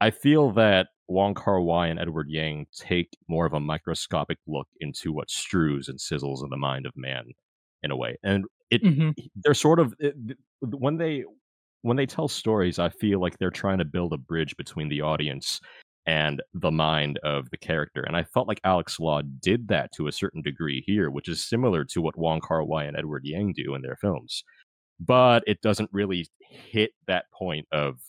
[0.00, 4.68] I feel that Wong Kar Wai and Edward Yang take more of a microscopic look
[4.80, 7.30] into what strews and sizzles in the mind of man,
[7.82, 9.14] in a way, and it Mhm.
[9.36, 10.16] they're sort of it-
[10.60, 11.24] when they
[11.82, 15.02] when they tell stories, I feel like they're trying to build a bridge between the
[15.02, 15.60] audience
[16.06, 18.02] and the mind of the character.
[18.02, 21.46] And I felt like Alex Law did that to a certain degree here, which is
[21.46, 24.42] similar to what Wong Kar Wai and Edward Yang do in their films.
[25.00, 28.00] But it doesn't really hit that point of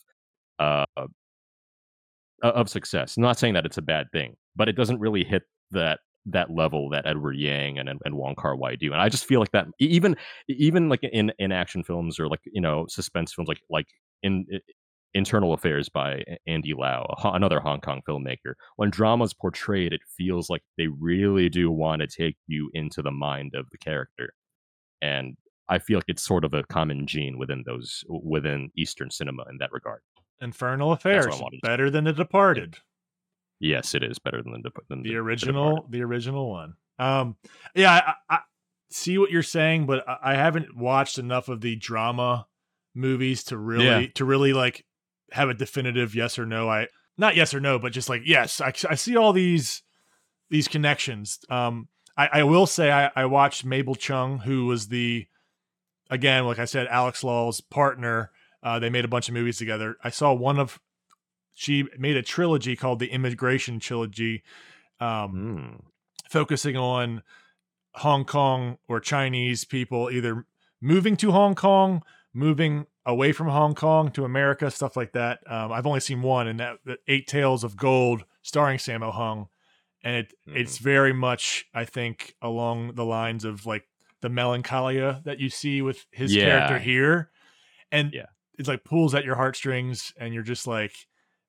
[0.59, 0.85] uh,
[2.43, 3.17] of success.
[3.17, 5.99] I'm not saying that it's a bad thing, but it doesn't really hit that
[6.29, 8.91] that level that Edward Yang and and Wong Kar Wai do.
[8.91, 10.15] And I just feel like that even
[10.47, 13.87] even like in in action films or like you know suspense films like like
[14.23, 14.59] in i-
[15.13, 18.53] Infernal Affairs by Andy Lau, another Hong Kong filmmaker.
[18.75, 23.11] When drama's portrayed, it feels like they really do want to take you into the
[23.11, 24.33] mind of the character,
[25.01, 25.37] and
[25.69, 29.57] I feel like it's sort of a common gene within those within Eastern cinema in
[29.59, 30.01] that regard.
[30.41, 32.77] Infernal Affairs, better than The Departed,
[33.59, 35.91] Yes, it is better than the than the The original, Departed.
[35.91, 36.73] the original one.
[36.99, 37.35] Um,
[37.75, 38.39] yeah, I, I
[38.91, 42.47] see what you're saying, but I, I haven't watched enough of the drama
[42.93, 44.07] movies to really Yeah.
[44.15, 44.85] to really like
[45.31, 46.69] have a definitive yes or no.
[46.69, 46.87] I
[47.17, 49.81] not yes or no, but just like yes, I, I see all these
[50.49, 51.39] these connections.
[51.49, 55.25] Um, I, I will say I, I watched Mabel Cheung, who was the
[56.11, 58.31] again, like I said, Alex Law's partner.
[58.63, 59.95] Uh, they made a bunch of movies together.
[60.03, 60.79] I saw one of
[61.53, 64.43] she made a trilogy called the Immigration Trilogy,
[64.99, 65.83] um, Mm.
[66.29, 67.23] focusing on
[67.95, 70.45] Hong Kong or Chinese people either
[70.81, 72.03] moving to Hong Kong,
[72.33, 75.39] moving away from Hong Kong to America, stuff like that.
[75.47, 79.47] Um, I've only seen one, and that, that Eight Tales of Gold, starring Sammo Hung,
[80.03, 83.87] and it it's very much I think along the lines of like
[84.21, 87.31] the melancholia that you see with his character here,
[87.91, 88.25] and Yeah.
[88.57, 90.93] It's like pulls at your heartstrings, and you're just like.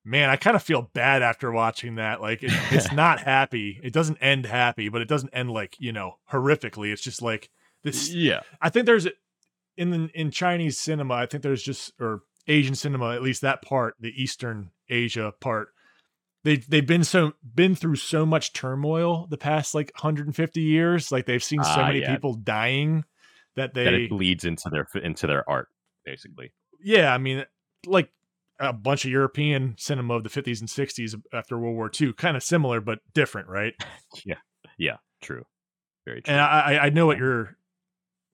[0.04, 2.22] Man, I kind of feel bad after watching that.
[2.22, 3.78] Like, it, it's not happy.
[3.82, 6.92] It doesn't end happy, but it doesn't end like you know horrifically.
[6.92, 7.50] It's just like
[7.82, 8.40] this Yeah.
[8.62, 9.06] I think there's
[9.76, 11.14] in the, in Chinese cinema.
[11.14, 15.70] I think there's just or Asian cinema, at least that part, the Eastern Asia part.
[16.42, 21.12] They they've been so been through so much turmoil the past like 150 years.
[21.12, 22.14] Like they've seen so Ah, many yeah.
[22.14, 23.04] people dying
[23.56, 25.68] that they that it bleeds into their into their art,
[26.06, 26.52] basically.
[26.80, 27.12] Yeah.
[27.12, 27.44] I mean,
[27.86, 28.10] like
[28.60, 32.36] a bunch of European cinema of the 50s and 60s after World War II, kind
[32.36, 33.74] of similar but different, right?
[34.24, 34.36] Yeah,
[34.78, 35.44] yeah, true.
[36.06, 36.32] Very true.
[36.32, 37.56] And I, I- know what you're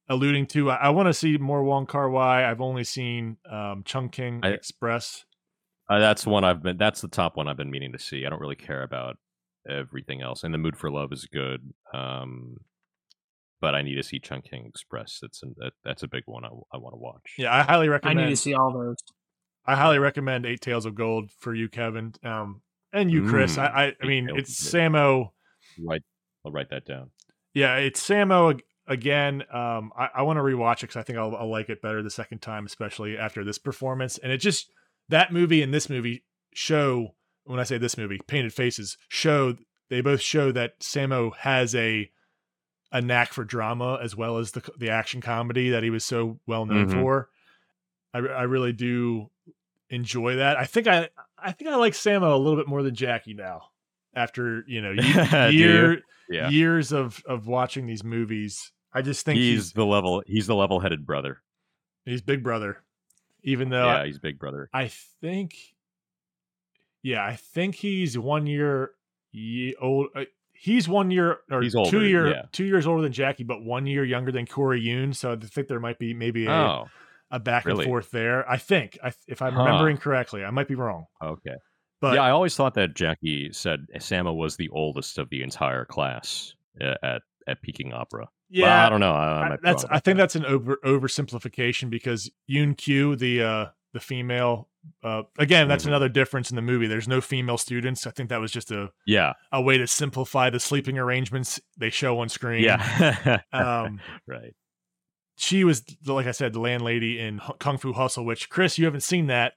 [0.08, 0.70] alluding to.
[0.70, 2.48] I, I want to see more Wong Kar Wai.
[2.48, 5.24] I've only seen um, Chungking I- Express.
[5.90, 6.78] Uh, that's one I've been.
[6.78, 8.24] That's the top one I've been meaning to see.
[8.24, 9.18] I don't really care about
[9.68, 10.42] everything else.
[10.44, 12.56] And the Mood for Love is good, um,
[13.64, 15.20] but I need to see Chungking Express.
[15.22, 17.32] That's an, that, that's a big one I, I want to watch.
[17.38, 18.20] Yeah, I highly recommend.
[18.20, 18.98] I need to see all those.
[19.64, 22.60] I highly recommend Eight Tales of Gold for you, Kevin, um,
[22.92, 23.56] and you, Chris.
[23.56, 24.70] Mm, I, I, I mean, it's.
[24.70, 25.30] Sammo.
[25.82, 26.02] Right.
[26.44, 27.08] I'll write that down.
[27.54, 29.44] Yeah, it's Sammo again.
[29.50, 32.02] Um, I, I want to rewatch it because I think I'll, I'll like it better
[32.02, 34.18] the second time, especially after this performance.
[34.18, 34.70] And it just
[35.08, 36.22] that movie and this movie
[36.52, 37.14] show.
[37.44, 39.56] When I say this movie, Painted Faces show
[39.88, 42.10] they both show that Sammo has a
[42.94, 46.38] a knack for drama as well as the the action comedy that he was so
[46.46, 46.92] well known Mhm.
[47.02, 47.28] for.
[48.14, 49.30] I, I really do
[49.90, 50.56] enjoy that.
[50.56, 53.70] I think I I think I like Sammo a little bit more than Jackie now.
[54.14, 54.92] After you know
[55.50, 56.00] year
[56.30, 56.48] Yeah.
[56.48, 60.22] years of of watching these movies, I just think He's he's the level.
[60.26, 61.42] He's the level-headed brother.
[62.04, 62.78] he's Big Brother.
[63.42, 64.70] Even though yeah, I, he's big brother.
[64.72, 64.88] I
[65.20, 65.54] think,
[67.02, 68.92] yeah, I think he's one year
[69.32, 70.08] ye- old.
[70.64, 72.42] He's one year or He's two year yeah.
[72.50, 75.12] two years older than Jackie, but one year younger than Corey Yuen.
[75.12, 76.86] So I think there might be maybe a, Oh,
[77.30, 77.84] a back really?
[77.84, 78.48] and forth there.
[78.50, 79.64] I think, I, if I'm Huh.
[79.64, 81.04] remembering correctly, I might be wrong.
[81.22, 81.56] okay.
[82.00, 85.84] But yeah, I always thought that Jackie said Sammo was the oldest of the entire
[85.84, 88.26] class uh, at at Peking Opera.
[88.50, 89.12] But yeah, I don't know.
[89.12, 90.22] I, I that's I think that.
[90.22, 94.68] that's an over oversimplification because Yuen Qiu, the uh the female
[95.02, 95.88] uh again, that's Mhm.
[95.88, 96.86] another difference in the movie.
[96.86, 98.06] There's no female students.
[98.06, 101.90] I think that was just a yeah, a way to simplify the sleeping arrangements they
[101.90, 102.62] show on screen.
[102.64, 104.54] yeah, Um right.
[105.36, 109.02] she was like I said, the landlady in Kung Fu Hustle, which Chris, you haven't
[109.02, 109.54] seen that.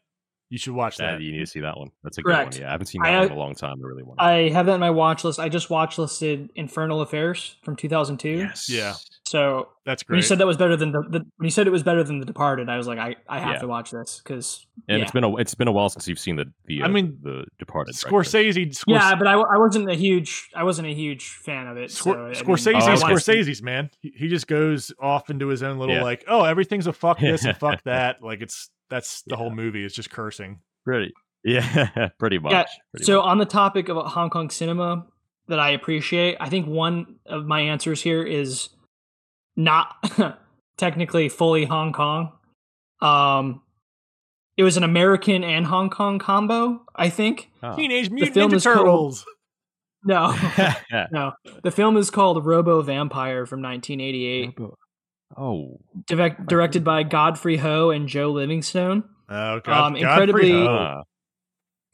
[0.50, 1.22] You should watch That, that.
[1.22, 1.90] you need to see that one.
[2.04, 2.52] That's a Correct.
[2.54, 2.62] good one.
[2.62, 3.76] Yeah, I haven't seen I, that one uh, in a long time.
[3.84, 4.18] I really want.
[4.20, 4.24] to.
[4.26, 5.40] I have that in my watch list.
[5.40, 8.30] I just watch listed Infernal Affairs from 2002.
[8.30, 8.70] yes.
[8.70, 8.94] Yeah.
[9.26, 11.72] So That's when you said that was better than the, the when you said it
[11.72, 13.60] was better than The Departed, I was like, I, I have Yeah.
[13.60, 15.04] to watch this because And yeah.
[15.04, 16.82] it's been a it's been a while since you've seen the the.
[16.82, 17.96] I uh, mean, the Departed.
[18.06, 18.14] right?
[18.14, 21.76] Scorsese, Scors- yeah, but I, I wasn't a huge I wasn't a huge fan of
[21.76, 21.90] it.
[21.90, 23.90] Scor- so, I mean, Scorsese, Oh, I wanna see- Scorsese's man.
[24.00, 26.04] He, he just goes off into his own little Yeah.
[26.04, 28.24] like, oh, everything's a fuck this and fuck that.
[28.24, 29.84] Like it's that's the whole movie.
[29.84, 30.60] is just cursing.
[30.84, 31.14] Pretty.
[31.44, 32.52] Yeah, pretty much.
[32.52, 33.26] Yeah, pretty so much.
[33.28, 35.06] on the topic of Hong Kong cinema
[35.48, 38.68] that I appreciate, I think one of my answers here is
[39.56, 39.96] not
[40.78, 42.34] technically fully Hong Kong.
[43.02, 43.62] Um,
[44.58, 47.50] it was an American and Hong Kong combo, I think.
[47.64, 47.76] Oh.
[47.78, 49.26] Teenage film Mutant Ninja is called- Turtles.
[50.04, 50.36] No,
[51.12, 51.32] no.
[51.64, 54.58] The film is called Robo Vampire from 1988,
[55.36, 59.04] oh, direct, directed by Godfrey Ho and Joe Livingstone.
[59.30, 61.04] Oh, God, Um, Godfrey incredibly- Ho.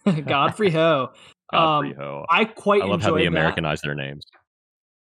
[0.05, 1.09] uh, Godfrey Ho.
[1.51, 2.25] Godfrey Um, Ho.
[2.29, 3.27] I quite I love how they that.
[3.27, 4.23] Americanize their names.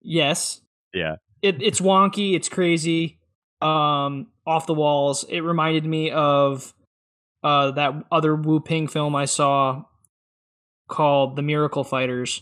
[0.01, 0.61] Yes.
[0.93, 1.15] Yeah.
[1.41, 3.19] It it's wonky, it's crazy,
[3.61, 5.23] um, off the walls.
[5.29, 6.73] It reminded me of
[7.43, 9.83] uh that other Woo-ping film I saw
[10.87, 12.41] called The Miracle Fighters.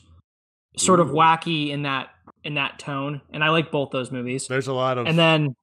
[0.77, 2.09] Sort of wacky in that
[2.43, 3.21] in that tone.
[3.33, 4.47] And I like both those movies.
[4.47, 5.55] There's a lot of And then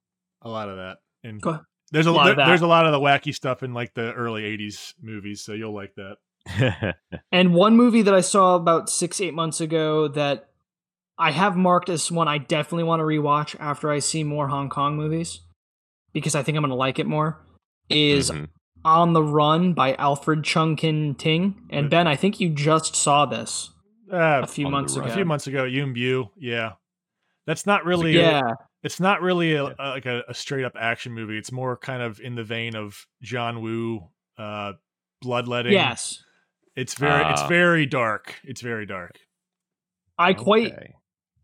[0.43, 0.99] a lot of that.
[1.25, 1.63] And Go ahead.
[1.91, 2.49] there's a, A lot of there- that.
[2.49, 5.75] there's a lot of the wacky stuff in like the early '80s movies, so you'll
[5.75, 6.95] like that.
[7.33, 10.49] and one movie that I saw about six, eight months ago that
[11.19, 14.69] I have marked as one I definitely want to rewatch after I see more Hong
[14.69, 15.41] Kong movies
[16.13, 17.39] because I think I'm gonna like it more
[17.89, 18.49] is Mhm.
[18.85, 21.69] On the Run by Alfred Cheung Kin Ting.
[21.71, 23.71] And Ben, I think you just saw this
[24.13, 25.07] Uh, a few months ago.
[25.07, 26.73] a few months ago, Yuen Biao, yeah.
[27.47, 28.41] That's not really, yeah,
[28.83, 31.39] it's not really a, a- like a, a straight up action movie.
[31.39, 34.73] It's more kind of in the vein of John Woo, uh,
[35.21, 35.73] bloodletting.
[35.73, 36.23] yes.
[36.77, 37.49] it's very, it's Ah.
[37.49, 38.41] very dark.
[38.45, 39.19] It's very dark.
[40.19, 40.95] I quite, Okay.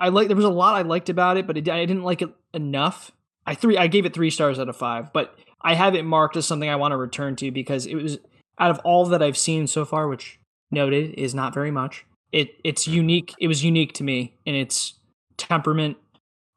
[0.01, 0.29] I like.
[0.29, 3.11] There was a lot I liked about it, but it, I didn't like it enough.
[3.47, 6.37] I three, I gave it three stars out of five, but I have it marked
[6.37, 8.19] as something I want to return to because it was
[8.61, 10.39] out of all that I've seen so far, which
[10.71, 12.05] noted is not very much.
[12.31, 13.35] It it's unique.
[13.41, 14.95] It was unique to me in its
[15.37, 15.97] temperament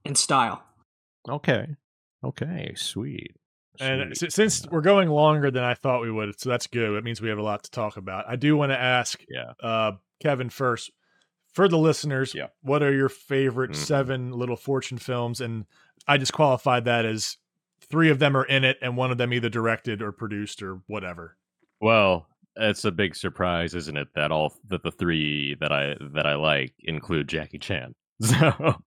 [0.05, 0.63] and style.
[1.29, 1.67] Okay.
[2.23, 2.73] Okay.
[2.75, 3.35] Sweet.
[3.79, 4.27] And Sweet.
[4.29, 6.95] s- since we're going longer than I thought we would, so that's good.
[6.97, 8.25] It means we have a lot to talk about.
[8.27, 9.53] I do want to ask, Yeah.
[9.63, 10.91] uh, Kevin first
[11.53, 12.35] for the listeners.
[12.35, 12.47] Yeah.
[12.61, 13.75] What are your favorite Mhm.
[13.75, 15.41] seven Little Fortune films?
[15.41, 15.65] And
[16.07, 17.37] I just qualified that as
[17.89, 20.81] three of them are in it, and one of them either directed or produced or
[20.87, 21.37] whatever.
[21.79, 22.27] Well,
[22.57, 26.35] it's a big surprise, isn't it, that all that the three that I that I
[26.35, 27.95] like include Jackie Chan.
[28.27, 28.79] So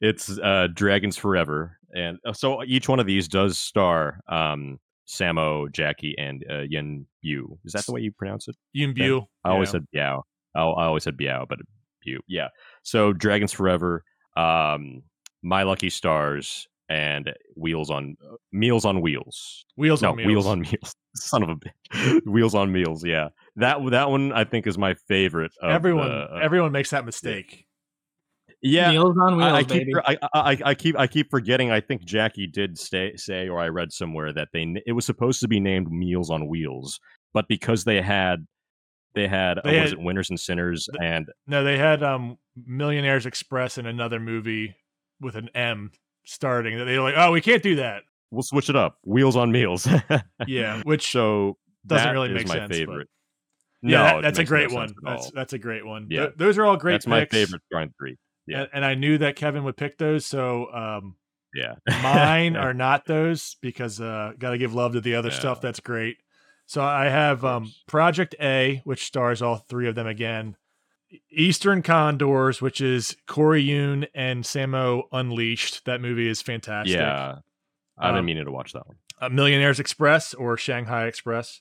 [0.00, 5.70] it's uh, Dragons Forever, and uh, so each one of these does star um, Sammo,
[5.72, 7.58] Jackie, and uh, Yen Yu.
[7.64, 8.56] Is that the way you pronounce it?
[8.74, 8.94] Ben?
[8.94, 9.22] Bu.
[9.44, 9.72] I always yeah.
[9.72, 10.22] said Biao.
[10.54, 11.58] I, I always said Biao, but
[12.04, 12.20] Yu.
[12.28, 12.48] Yeah.
[12.82, 14.04] So Dragons Forever,
[14.36, 15.02] um,
[15.42, 19.64] My Lucky Stars, and Wheels on uh, Meals on Wheels.
[19.76, 20.28] Wheels no, on Meals.
[20.28, 20.94] Wheels on Meals.
[21.14, 22.20] Son of a bitch.
[22.26, 23.04] Wheels on Meals.
[23.04, 25.52] Yeah, that that one I think is my favorite.
[25.60, 27.66] Of everyone, the- uh, everyone makes that mistake.
[28.62, 28.90] Yeah.
[28.92, 29.92] Meals on Wheels, I, I keep baby.
[30.04, 31.70] I, I, I keep I keep forgetting.
[31.70, 35.40] I think Jackie did stay, say, or I read somewhere that they it was supposed
[35.40, 37.00] to be named Meals on Wheels,
[37.34, 38.46] but because they had
[39.14, 42.38] they had They uh, was had- it Winners and Sinners and No, they had um
[42.66, 44.74] Millionaires Express in another movie
[45.20, 45.90] with an M
[46.24, 46.78] starting.
[46.78, 48.02] That they were like, oh, we can't do that.
[48.30, 48.96] we'll switch it up.
[49.04, 49.86] Wheels on Meals.
[50.46, 51.56] Yeah, which so
[51.86, 53.08] doesn't that really is make my sense, but- favorite.
[53.82, 54.88] yeah, no, that- that's a no great sense one.
[54.88, 56.06] at That's that's a great one.
[56.10, 56.28] Yeah.
[56.36, 56.92] Those are all great.
[56.94, 58.16] That's my favorite drawing three.
[58.46, 58.60] Yeah.
[58.62, 60.26] and, and I knew that Kevin would pick those.
[60.26, 61.16] So um,
[61.54, 65.38] Yeah, mine are not those because uh, got to give love to the other Yeah.
[65.38, 65.60] stuff.
[65.60, 66.16] That's great.
[66.66, 67.72] So I have um.
[67.86, 70.56] Project A, which stars all three of them again.
[71.30, 75.84] Eastern Condors, which is Corey Yuen and Sammo Unleashed.
[75.84, 76.96] That movie is fantastic.
[76.96, 77.36] yeah.
[77.98, 78.96] I've been Um, meaning to watch that one.
[79.20, 81.60] uh, Millionaires Express or Shanghai Express,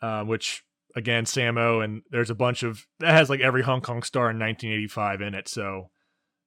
[0.00, 0.62] uh, which
[0.94, 4.38] again Sammo and there's a bunch of that has like every Hong Kong star in
[4.38, 5.90] 1985 in it, so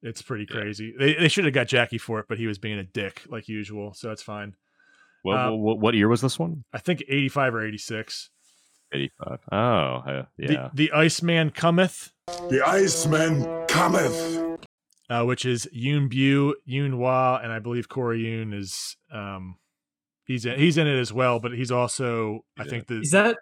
[0.04, 0.60] it's pretty Yeah.
[0.62, 0.94] crazy.
[0.98, 3.48] They they should have got Jackie for it, but he was being a dick like
[3.48, 4.56] usual, so it's fine.
[5.24, 6.64] What, uh, what, what year was this one?
[6.74, 8.30] I think 85 or 86.
[8.92, 9.40] 85.
[9.52, 10.48] Oh, uh, yeah.
[10.48, 12.10] The, the Iceman Cometh,
[12.50, 14.60] The Iceman cometh.
[15.10, 19.58] uh, which is Yuen Biao, Yuen Wah, and I believe Corey Yuen is um
[20.26, 23.38] he's in, he's in it as well, but he's also I think the Is that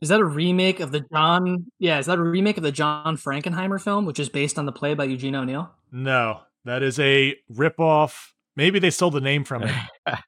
[0.00, 1.66] is that a remake of the John?
[1.80, 4.72] Yeah, is that a remake of the John Frankenheimer film, which is based on the
[4.72, 5.70] play by Eugene O'Neill?
[5.92, 8.28] No, that is a ripoff.
[8.56, 9.74] Maybe they stole the name from it.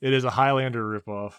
[0.00, 1.34] it is a Highlander ripoff.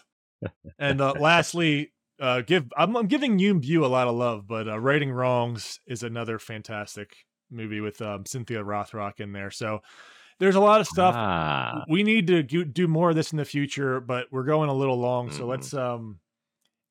[0.78, 4.68] And uh, lastly, uh, give I'm, I'm giving Yuen Biao a lot of love, but
[4.68, 7.16] uh, Righting Wrongs is another fantastic
[7.50, 9.50] movie with um, Cynthia Rothrock in there.
[9.50, 9.80] So
[10.38, 11.14] there's a lot of stuff.
[11.16, 14.74] Ah, We need to do, more of this in the future, but we're going a
[14.74, 15.30] little long.
[15.30, 15.48] So Mhm.
[15.48, 16.20] let's um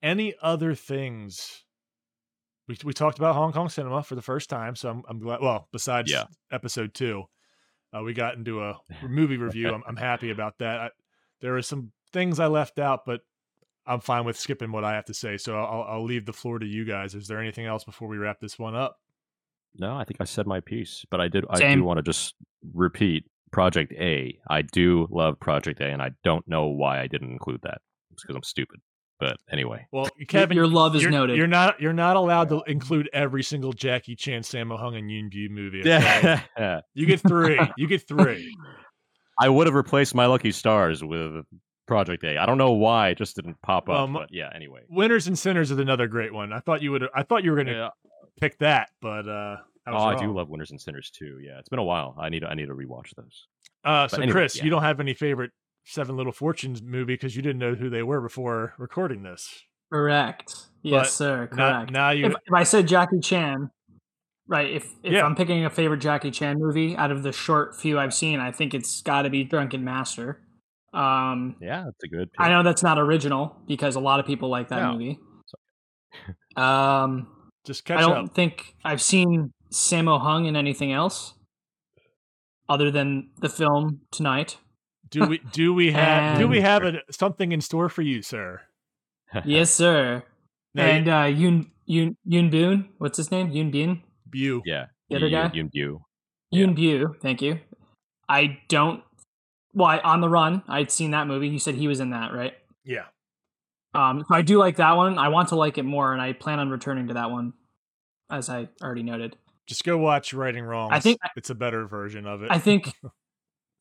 [0.03, 1.63] any other things.
[2.67, 5.41] We, we talked about Hong Kong cinema for the first time, so I'm, I'm glad.
[5.41, 6.25] Well, besides Yeah.
[6.51, 7.23] episode two,
[7.95, 8.77] uh, we got into a
[9.07, 9.69] movie review.
[9.73, 10.79] I'm, I'm happy about that.
[10.79, 10.89] I,
[11.41, 13.21] there are some things I left out, but
[13.85, 15.37] I'm fine with skipping what I have to say.
[15.37, 17.15] So I'll, I'll leave the floor to you guys.
[17.15, 18.99] Is there anything else before we wrap this one up?
[19.75, 21.45] No, I think I said my piece, but I did.
[21.49, 22.33] I do want to just
[22.73, 24.39] repeat Project A.
[24.49, 27.79] I do love Project A, and I don't know why I didn't include that.
[28.11, 28.79] It's because I'm stupid.
[29.19, 31.37] But anyway, Well, Kevin, your love is you're, noted.
[31.37, 35.29] You're not you're not allowed to include every single Jackie Chan, Sammo Hung, and Yuen
[35.29, 35.79] Biao movie.
[35.91, 36.41] okay?
[36.57, 37.59] yeah, you get three.
[37.77, 38.55] You get three.
[39.39, 41.45] I would have replaced My Lucky Stars with
[41.87, 42.37] Project A.
[42.37, 43.95] I don't know why it just didn't pop up.
[44.01, 44.81] Um, but yeah, anyway.
[44.89, 46.51] Winners and Sinners is another great one.
[46.53, 47.03] I thought you would.
[47.15, 47.89] I thought you were going to Yeah.
[48.39, 51.39] pick that, but uh, I Oh, was I do love Winners and Sinners too.
[51.41, 52.15] Yeah, it's been a while.
[52.19, 53.47] I need to, I need to rewatch those.
[53.85, 54.63] Uh, so anyway, Chris, yeah.
[54.65, 55.51] you don't have any favorite
[55.89, 59.63] Seven Little Fortunes movie because you didn't know who they were before recording this.
[59.91, 60.53] Correct.
[60.83, 61.47] But Yes, sir.
[61.47, 61.91] Correct.
[61.91, 63.69] now you if, if I said Jackie Chan,
[64.47, 64.69] right?
[64.69, 65.25] If if Yeah.
[65.25, 68.51] I'm picking a favorite Jackie Chan movie out of the short few I've seen, I
[68.51, 70.41] think it's got to be Drunken Master.
[70.93, 72.29] Um, Yeah, it's a good.
[72.37, 74.93] I know that's not original because a lot of people like that No.
[74.93, 75.19] movie.
[76.55, 77.27] Um,
[77.65, 78.33] just catch I don't up.
[78.33, 81.35] think I've seen Sammo Hung in anything else
[82.67, 84.57] other than the film tonight.
[85.09, 88.61] Do we do we have do we have a, something in store for you, sir?
[89.45, 90.23] yes, sir.
[90.73, 93.51] Now, and uh, Yoon Yoon Yoon Boon, what's his name?
[93.51, 94.01] Yoon Bin.
[94.33, 95.51] you Yeah, The other you, guy?
[95.53, 96.01] You, you.
[96.51, 97.59] Yuen Biao, thank you.
[98.29, 99.03] I don't.
[99.73, 101.49] Well, I, on the run, I'd seen that movie.
[101.49, 102.53] You said he was in that, right?
[102.83, 103.05] yeah.
[103.93, 105.17] Um, so I do like that one.
[105.17, 107.53] I want to like it more, and I plan on returning to that one,
[108.29, 109.35] as I already noted.
[109.65, 110.91] Just go watch Righting Wrongs.
[110.93, 112.51] I think- it's a better version of it.
[112.51, 112.93] I think,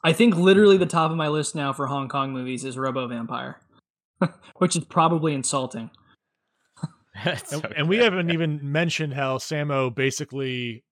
[0.04, 3.08] I think literally the top of my list now for Hong Kong movies is Robo
[3.08, 3.60] Vampire,
[4.56, 5.90] which is probably insulting.
[7.24, 7.74] It's and, okay.
[7.78, 10.84] and we haven't even mentioned how Sammo basically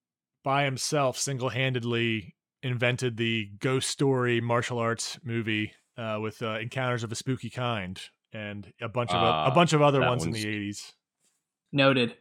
[0.43, 7.12] by himself single-handedly invented the ghost story martial arts movie uh, with uh, Encounters of
[7.12, 8.01] a Spooky Kind
[8.32, 10.93] and a bunch of o- a Ah, bunch of other ones in the 80s.
[11.72, 12.14] Noted.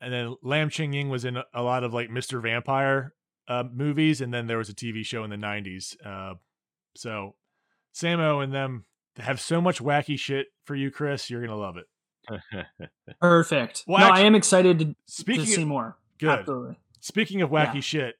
[0.00, 2.42] And then Lam Ching Ying was in a- a lot of like Mr.
[2.42, 3.12] Vampire
[3.48, 5.96] uh, movies and then there was a TV show in the 90s.
[6.04, 6.34] Uh,
[6.96, 7.34] so
[7.94, 8.84] Sammo and them
[9.18, 11.86] have so much wacky shit for you Chris, you're going to love it.
[13.20, 13.84] Perfect.
[13.86, 15.96] Well, no, actu- I am excited to, to Speaking see of, more.
[16.18, 16.40] good.
[16.40, 16.78] Absolutely.
[17.00, 17.80] Speaking of wacky Yeah.
[17.80, 18.14] shit,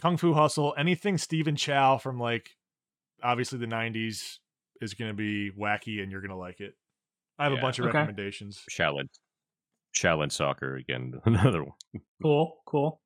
[0.00, 2.50] Kung Fu Hustle, anything Stephen Chow from like
[3.22, 4.38] obviously the 90s
[4.80, 6.74] is going to be wacky and you're going to like it.
[7.38, 7.96] I have a bunch of Okay.
[7.98, 8.62] recommendations.
[8.70, 9.08] Shaolin,
[9.94, 11.14] Shaolin Soccer again.
[11.24, 11.74] Another one.
[12.20, 13.00] Cool, cool.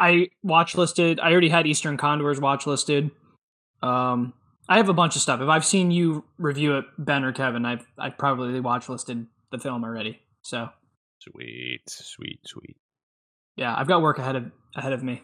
[0.00, 1.20] I watch listed.
[1.20, 3.10] I already had Eastern Condors watch listed.
[3.82, 4.32] Um,
[4.68, 5.40] I have a bunch of stuff.
[5.40, 9.58] If I've seen you review it, Ben or Kevin, I've I probably watch listed the
[9.58, 10.20] film already.
[10.42, 10.68] So
[11.18, 12.76] Sweet, sweet, sweet.
[13.56, 15.22] yeah, I've got work ahead of ahead of me.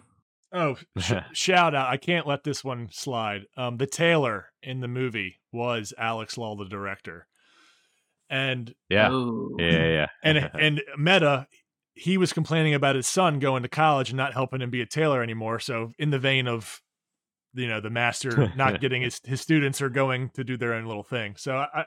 [0.53, 1.89] Oh, sh- shout out.
[1.89, 3.43] I can't let this one slide.
[3.57, 7.27] Um, the tailor in the movie was Alex Law, the director.
[8.28, 9.57] And Yeah, Ooh.
[9.59, 9.89] yeah, yeah.
[9.89, 10.07] yeah.
[10.23, 11.47] and and Meta,
[11.97, 14.86] he was complaining about his son going to college and not helping him be a
[14.86, 15.59] tailor anymore.
[15.59, 16.82] So in the vein of,
[17.55, 20.85] you know, the master not getting his his students are going to do their own
[20.85, 21.36] little thing.
[21.39, 21.85] So I, I,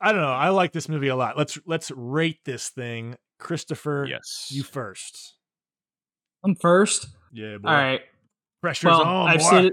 [0.00, 0.28] I don't know.
[0.28, 1.38] I like this movie a lot.
[1.38, 4.06] Let's let's rate this thing, Christopher.
[4.08, 4.48] yes.
[4.50, 5.34] you first.
[6.44, 7.08] I'm first.
[7.32, 7.68] Yeah, boy.
[7.68, 8.00] All right.
[8.60, 9.46] Pressure's well, on, I've boy.
[9.46, 9.72] stated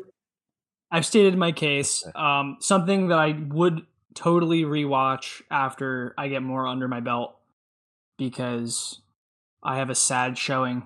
[0.90, 2.06] I've stated my case.
[2.16, 3.82] Um, something that I would
[4.14, 7.36] totally rewatch after I get more under my belt
[8.18, 9.02] because
[9.64, 10.86] I have a sad showing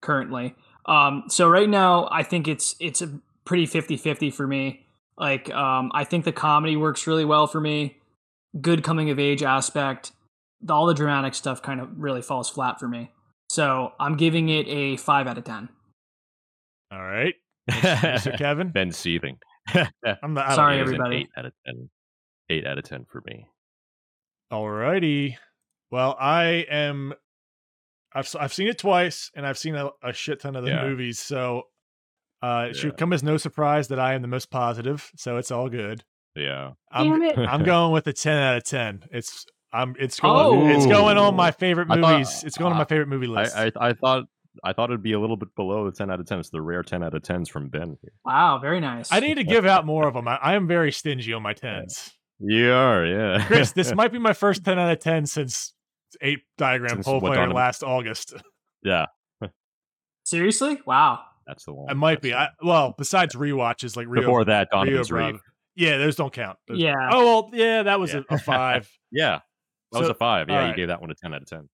[0.00, 0.54] currently.
[0.86, 4.86] Um, so right now I think it's it's a pretty 50-50 for me.
[5.18, 7.98] Like um, I think the comedy works really well for me.
[8.60, 10.12] Good coming of age aspect.
[10.68, 13.10] All the dramatic stuff kind of really falls flat for me.
[13.50, 15.68] So I'm giving it a five out of ten.
[16.90, 17.34] All right,
[17.70, 18.36] Mr.
[18.36, 18.70] Kevin.
[18.70, 19.36] Ben seething.
[19.74, 20.80] I'm the, Sorry, know.
[20.80, 21.16] It was an everybody.
[21.16, 21.90] Eight out of ten.
[22.50, 23.46] Eight out of ten for me.
[24.52, 25.36] Alrighty.
[25.90, 27.14] Well, I am.
[28.14, 30.70] I've s- I've seen it twice, and I've seen a, a shit ton of the
[30.70, 30.82] Yeah.
[30.86, 31.18] movies.
[31.18, 31.64] So
[32.42, 32.80] uh, it Yeah.
[32.82, 35.10] should come as no surprise that I am the most positive.
[35.16, 36.04] So it's all good.
[36.36, 36.72] Yeah.
[36.92, 37.38] I'm Damn it.
[37.38, 39.02] I'm going with a ten out of ten.
[39.10, 40.68] It's I'm it's going Oh.
[40.76, 42.44] it's going on my favorite I thought- movies.
[42.44, 43.56] it's going on my favorite movie list.
[43.56, 44.24] I, I I thought
[44.62, 46.38] I thought it'd be a little bit below the ten out of ten.
[46.38, 47.96] It's the rare ten out of tens from Ben.
[48.02, 48.12] Here.
[48.24, 49.10] Wow, very nice.
[49.10, 50.28] I need to give out more of them.
[50.28, 52.12] I, I am very stingy on my tens.
[52.38, 53.44] You are, yeah.
[53.46, 55.72] Chris, this might be my first ten out of ten since
[56.20, 58.34] eight diagram Since pole what player Donovan- last August.
[58.82, 59.06] yeah,
[60.24, 60.80] Seriously?
[60.86, 61.20] Wow.
[61.46, 61.90] that's the one.
[61.90, 62.32] I might be.
[62.32, 65.32] I, well, besides rewatches like Rio, Before that, Rio Donovan's Bravo.
[65.32, 65.40] Reeve.
[65.76, 66.58] Yeah, those don't count.
[66.68, 66.94] Those- Yeah.
[67.10, 68.20] Oh well, yeah, that was Yeah.
[68.30, 68.88] a, a five.
[69.10, 69.40] Yeah,
[69.92, 70.48] that was a five.
[70.48, 71.68] Yeah, all you gave that one a ten out of ten.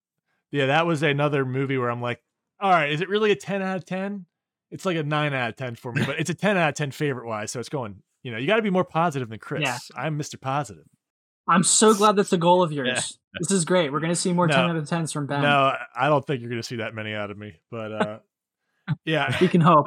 [0.50, 2.20] yeah, that was another movie where I'm like,
[2.60, 4.26] all right, is it really a ten out of ten?
[4.70, 6.74] It's like a nine out of ten for me, but it's a ten out of
[6.74, 7.50] ten favorite wise.
[7.50, 8.02] So it's going.
[8.22, 9.62] You know, you got to be more positive than Chris.
[9.62, 9.78] Yeah.
[9.96, 10.38] I'm Mr.
[10.38, 10.84] Positive.
[11.48, 13.18] I'm so glad that's a goal of yours.
[13.40, 13.92] This is great.
[13.92, 14.54] We're gonna see more No.
[14.56, 15.42] ten out of tens from Ben.
[15.42, 17.60] No, I don't think you're going to see that many out of me.
[17.70, 18.18] But uh,
[19.04, 19.86] yeah, We can hope.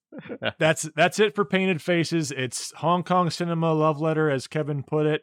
[0.58, 2.30] that's that's it for Painted Faces.
[2.30, 5.22] It's Hong Kong cinema love letter, as Kevin put it.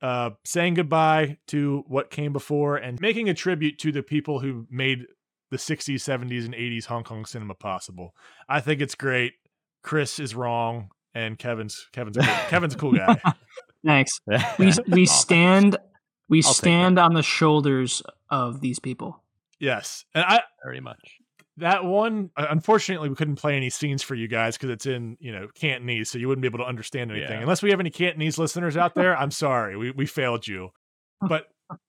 [0.00, 4.64] Uh, saying goodbye to what came before and making a tribute to the people who
[4.70, 5.00] made
[5.50, 8.14] the 60s, 70s, and 80s Hong Kong cinema possible.
[8.48, 9.32] I think it's great.
[9.82, 12.16] Chris is wrong, and Kevin's Kevin's.
[12.48, 13.20] Kevin's a cool guy.
[13.84, 14.20] Thanks.
[14.58, 15.76] We we Aw, stand
[16.28, 19.22] we I'll stand on the shoulders of these people.
[19.60, 21.16] Yes, and I very much.
[21.56, 25.16] that one uh, unfortunately we couldn't play any scenes for you guys because it's in
[25.20, 27.40] you know cantonese so you wouldn't be able to understand anything Yeah.
[27.40, 30.68] unless we have any cantonese listeners out there i'm sorry we, we failed you
[31.28, 31.46] but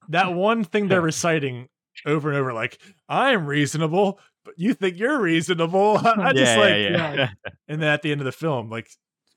[0.07, 1.67] that one thing they're reciting
[2.07, 2.79] over and over like
[3.09, 7.29] i'm reasonable but you think you're reasonable i just yeah, like yeah, yeah.
[7.67, 8.89] and then at the end of the film like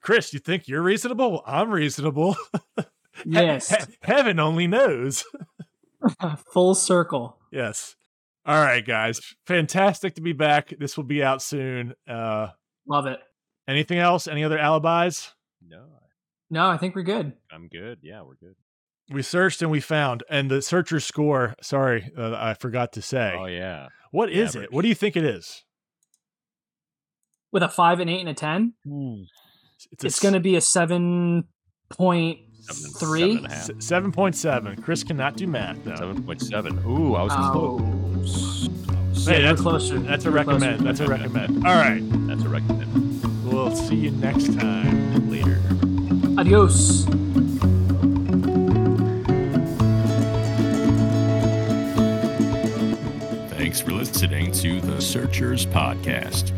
[0.03, 2.37] chris you think you're reasonable well, i'm reasonable
[3.25, 3.69] Yes.
[3.69, 5.25] he- heaven only knows
[6.53, 7.39] Full circle.
[7.51, 7.95] yes
[8.45, 12.49] all right guys fantastic to be back this will be out soon uh
[12.89, 13.21] Love it.
[13.69, 14.27] Anything else?
[14.27, 15.33] Any other alibis?
[15.65, 15.85] No,
[16.51, 17.33] No, I think we're good.
[17.53, 18.01] I'm good.
[18.03, 18.57] Yeah, we're good.
[19.09, 21.55] We searched and we found, and the searcher score.
[21.63, 23.37] Sorry, uh, I forgot to say.
[23.39, 23.87] Oh yeah.
[24.11, 24.73] What the is it?
[24.73, 25.63] What do you think it is?
[27.53, 28.73] With a five, and eight, and a ten,
[29.91, 31.45] It's, it's going to be a seven
[31.91, 33.21] point Seven- three.
[33.21, 33.83] seven and a half.
[33.83, 34.81] seven point seven.
[34.83, 35.83] Chris cannot do math.
[35.85, 35.97] though.
[35.97, 36.79] Seven point seven.
[36.87, 37.79] Ooh, I was Oh,
[38.23, 38.69] close.
[39.27, 39.99] Hey, that's closer.
[39.99, 40.59] That's a We're closer.
[40.61, 40.87] recommend.
[40.87, 41.67] That's a recommend.
[41.67, 43.45] All right, That's a recommend.
[43.45, 45.31] we'll see you next time.
[45.31, 45.61] Later.
[46.39, 47.07] Adios.
[53.51, 56.51] Thanks for listening to the Searchers Podcast.